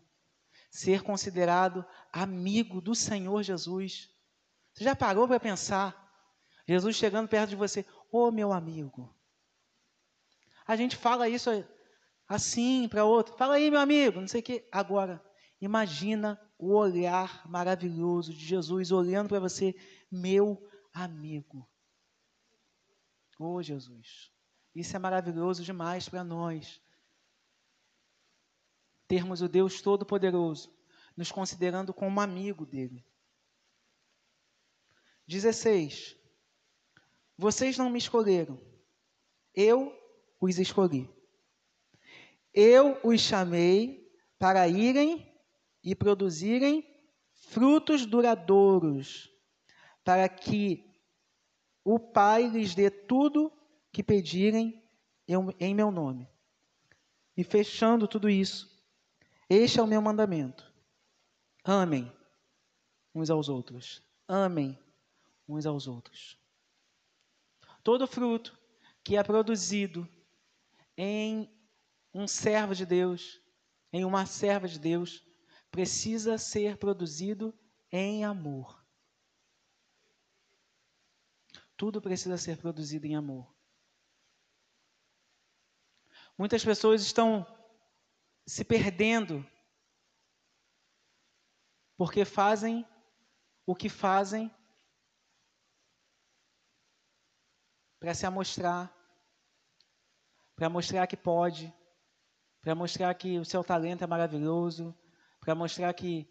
Ser 0.70 1.02
considerado 1.02 1.82
amigo 2.12 2.78
do 2.78 2.94
Senhor 2.94 3.42
Jesus. 3.42 4.14
Você 4.74 4.84
já 4.84 4.94
parou 4.94 5.26
para 5.26 5.40
pensar? 5.40 6.06
Jesus 6.68 6.94
chegando 6.94 7.26
perto 7.26 7.50
de 7.50 7.56
você, 7.56 7.86
ô 8.12 8.26
oh, 8.26 8.30
meu 8.30 8.52
amigo. 8.52 9.16
A 10.66 10.76
gente 10.76 10.94
fala 10.94 11.26
isso 11.26 11.48
assim 12.28 12.86
para 12.86 13.04
outro, 13.04 13.34
fala 13.36 13.54
aí, 13.54 13.70
meu 13.70 13.80
amigo, 13.80 14.20
não 14.20 14.28
sei 14.28 14.40
o 14.40 14.44
quê. 14.44 14.68
Agora, 14.70 15.24
imagina 15.58 16.38
o 16.58 16.74
olhar 16.74 17.48
maravilhoso 17.48 18.34
de 18.34 18.44
Jesus 18.44 18.92
olhando 18.92 19.28
para 19.28 19.40
você, 19.40 19.74
meu 20.10 20.62
amigo. 20.92 21.66
Oh, 23.38 23.62
Jesus, 23.62 24.30
isso 24.74 24.94
é 24.94 24.98
maravilhoso 24.98 25.64
demais 25.64 26.10
para 26.10 26.22
nós. 26.22 26.84
Termos 29.08 29.40
o 29.42 29.48
Deus 29.48 29.80
Todo-Poderoso 29.80 30.74
nos 31.16 31.32
considerando 31.32 31.94
como 31.94 32.20
amigo 32.20 32.66
dele. 32.66 33.04
16. 35.26 36.16
Vocês 37.38 37.76
não 37.76 37.90
me 37.90 37.98
escolheram, 37.98 38.60
eu 39.54 39.92
os 40.40 40.58
escolhi. 40.58 41.10
Eu 42.52 42.98
os 43.02 43.20
chamei 43.20 44.10
para 44.38 44.68
irem 44.68 45.34
e 45.82 45.94
produzirem 45.94 46.86
frutos 47.32 48.06
duradouros, 48.06 49.30
para 50.02 50.28
que 50.28 50.84
o 51.84 51.98
Pai 51.98 52.48
lhes 52.48 52.74
dê 52.74 52.90
tudo 52.90 53.52
que 53.92 54.02
pedirem 54.02 54.82
em 55.60 55.74
meu 55.74 55.90
nome. 55.90 56.28
E 57.36 57.44
fechando 57.44 58.08
tudo 58.08 58.28
isso, 58.30 58.75
este 59.48 59.78
é 59.78 59.82
o 59.82 59.86
meu 59.86 60.02
mandamento: 60.02 60.72
amem 61.64 62.12
uns 63.14 63.30
aos 63.30 63.48
outros. 63.48 64.02
Amem 64.28 64.78
uns 65.48 65.66
aos 65.66 65.86
outros. 65.86 66.38
Todo 67.82 68.06
fruto 68.06 68.58
que 69.04 69.16
é 69.16 69.22
produzido 69.22 70.08
em 70.96 71.48
um 72.12 72.26
servo 72.26 72.74
de 72.74 72.84
Deus, 72.84 73.40
em 73.92 74.04
uma 74.04 74.26
serva 74.26 74.66
de 74.66 74.78
Deus, 74.78 75.24
precisa 75.70 76.38
ser 76.38 76.76
produzido 76.76 77.56
em 77.92 78.24
amor. 78.24 78.84
Tudo 81.76 82.00
precisa 82.00 82.36
ser 82.36 82.56
produzido 82.56 83.06
em 83.06 83.14
amor. 83.14 83.54
Muitas 86.36 86.64
pessoas 86.64 87.02
estão 87.02 87.46
se 88.46 88.64
perdendo 88.64 89.44
porque 91.96 92.24
fazem 92.24 92.86
o 93.64 93.74
que 93.74 93.88
fazem 93.88 94.54
para 97.98 98.14
se 98.14 98.26
amostrar, 98.26 98.94
para 100.54 100.68
mostrar 100.68 101.06
que 101.06 101.16
pode, 101.16 101.74
para 102.60 102.74
mostrar 102.74 103.14
que 103.14 103.38
o 103.38 103.44
seu 103.44 103.64
talento 103.64 104.04
é 104.04 104.06
maravilhoso, 104.06 104.96
para 105.40 105.54
mostrar 105.54 105.92
que, 105.94 106.28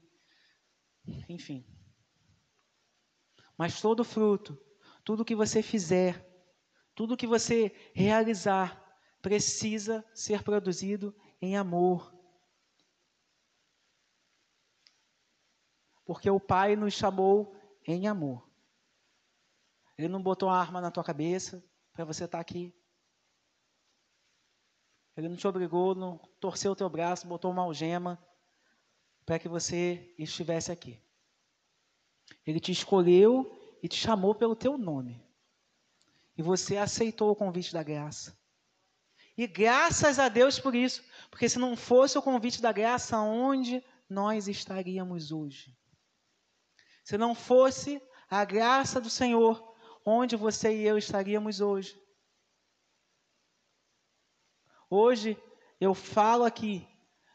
enfim. 1.28 1.68
Mas 3.58 3.82
todo 3.82 4.04
fruto 4.04 4.66
tudo 5.06 5.24
que 5.24 5.36
você 5.36 5.62
fizer, 5.62 6.28
tudo 6.96 7.16
que 7.16 7.28
você 7.28 7.72
realizar, 7.94 8.84
precisa 9.22 10.04
ser 10.14 10.44
produzido 10.44 11.16
em 11.46 11.56
amor. 11.58 12.14
Porque 16.06 16.30
o 16.30 16.40
Pai 16.40 16.76
nos 16.76 16.94
chamou 16.94 17.56
em 17.86 18.08
amor. 18.08 18.48
Ele 19.98 20.08
não 20.08 20.22
botou 20.22 20.50
uma 20.50 20.60
arma 20.60 20.82
na 20.82 20.92
tua 20.92 21.04
cabeça 21.04 21.64
para 21.94 22.06
você 22.06 22.26
estar 22.26 22.38
tá 22.38 22.42
aqui. 22.42 22.74
Ele 25.16 25.30
não 25.30 25.38
te 25.38 25.48
obrigou, 25.48 25.96
não 25.96 26.18
torceu 26.40 26.74
o 26.74 26.76
teu 26.76 26.90
braço, 26.90 27.28
botou 27.28 27.50
uma 27.50 27.62
algema 27.62 28.22
para 29.26 29.40
que 29.40 29.48
você 29.48 30.14
estivesse 30.20 30.72
aqui. 30.72 31.02
Ele 32.46 32.60
te 32.60 32.72
escolheu 32.72 33.78
e 33.82 33.88
te 33.88 33.96
chamou 33.96 34.36
pelo 34.36 34.56
teu 34.56 34.78
nome. 34.78 35.24
E 36.38 36.42
você 36.42 36.78
aceitou 36.78 37.32
o 37.32 37.36
convite 37.36 37.72
da 37.72 37.82
graça. 37.82 38.38
E 39.38 39.48
graças 39.48 40.18
a 40.18 40.30
Deus 40.30 40.60
por 40.60 40.74
isso, 40.74 41.04
porque 41.30 41.50
se 41.50 41.60
não 41.60 41.76
fosse 41.76 42.18
o 42.18 42.22
convite 42.22 42.62
da 42.62 42.72
graça, 42.72 43.20
onde 43.20 43.84
nós 44.10 44.48
estaríamos 44.48 45.32
hoje? 45.32 45.76
Se 47.04 47.18
não 47.18 47.36
fosse 47.36 48.02
a 48.30 48.46
graça 48.46 49.02
do 49.02 49.10
Senhor, 49.10 49.76
onde 50.06 50.36
você 50.36 50.74
e 50.74 50.88
eu 50.88 50.98
estaríamos 50.98 51.60
hoje? 51.60 52.02
Hoje 54.90 55.38
eu 55.82 55.94
falo 55.94 56.46
aqui 56.46 56.88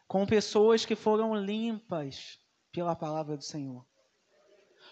com 0.09 0.27
pessoas 0.27 0.87
que 0.87 0.97
foram 0.97 1.35
limpas 1.35 2.39
pela 2.73 2.97
palavra 2.97 3.37
do 3.37 3.45
Senhor 3.45 3.85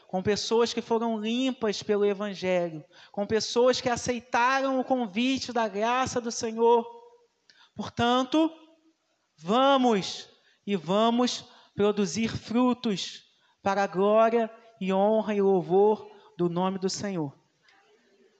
com 0.08 0.22
pessoas 0.22 0.72
que 0.72 0.80
foram 0.80 1.20
limpas 1.20 1.82
pelo 1.82 2.04
Evangelho, 2.04 2.82
com 3.12 3.26
pessoas 3.26 3.78
que 3.78 3.90
aceitaram 3.90 4.80
o 4.80 4.84
convite 4.84 5.52
da 5.52 5.68
graça 5.68 6.18
do 6.18 6.32
Senhor. 6.32 6.97
Portanto, 7.78 8.50
vamos 9.36 10.28
e 10.66 10.74
vamos 10.74 11.44
produzir 11.76 12.28
frutos 12.28 13.22
para 13.62 13.84
a 13.84 13.86
glória 13.86 14.50
e 14.80 14.92
honra 14.92 15.32
e 15.32 15.40
louvor 15.40 16.10
do 16.36 16.48
nome 16.48 16.76
do 16.76 16.90
Senhor. 16.90 17.37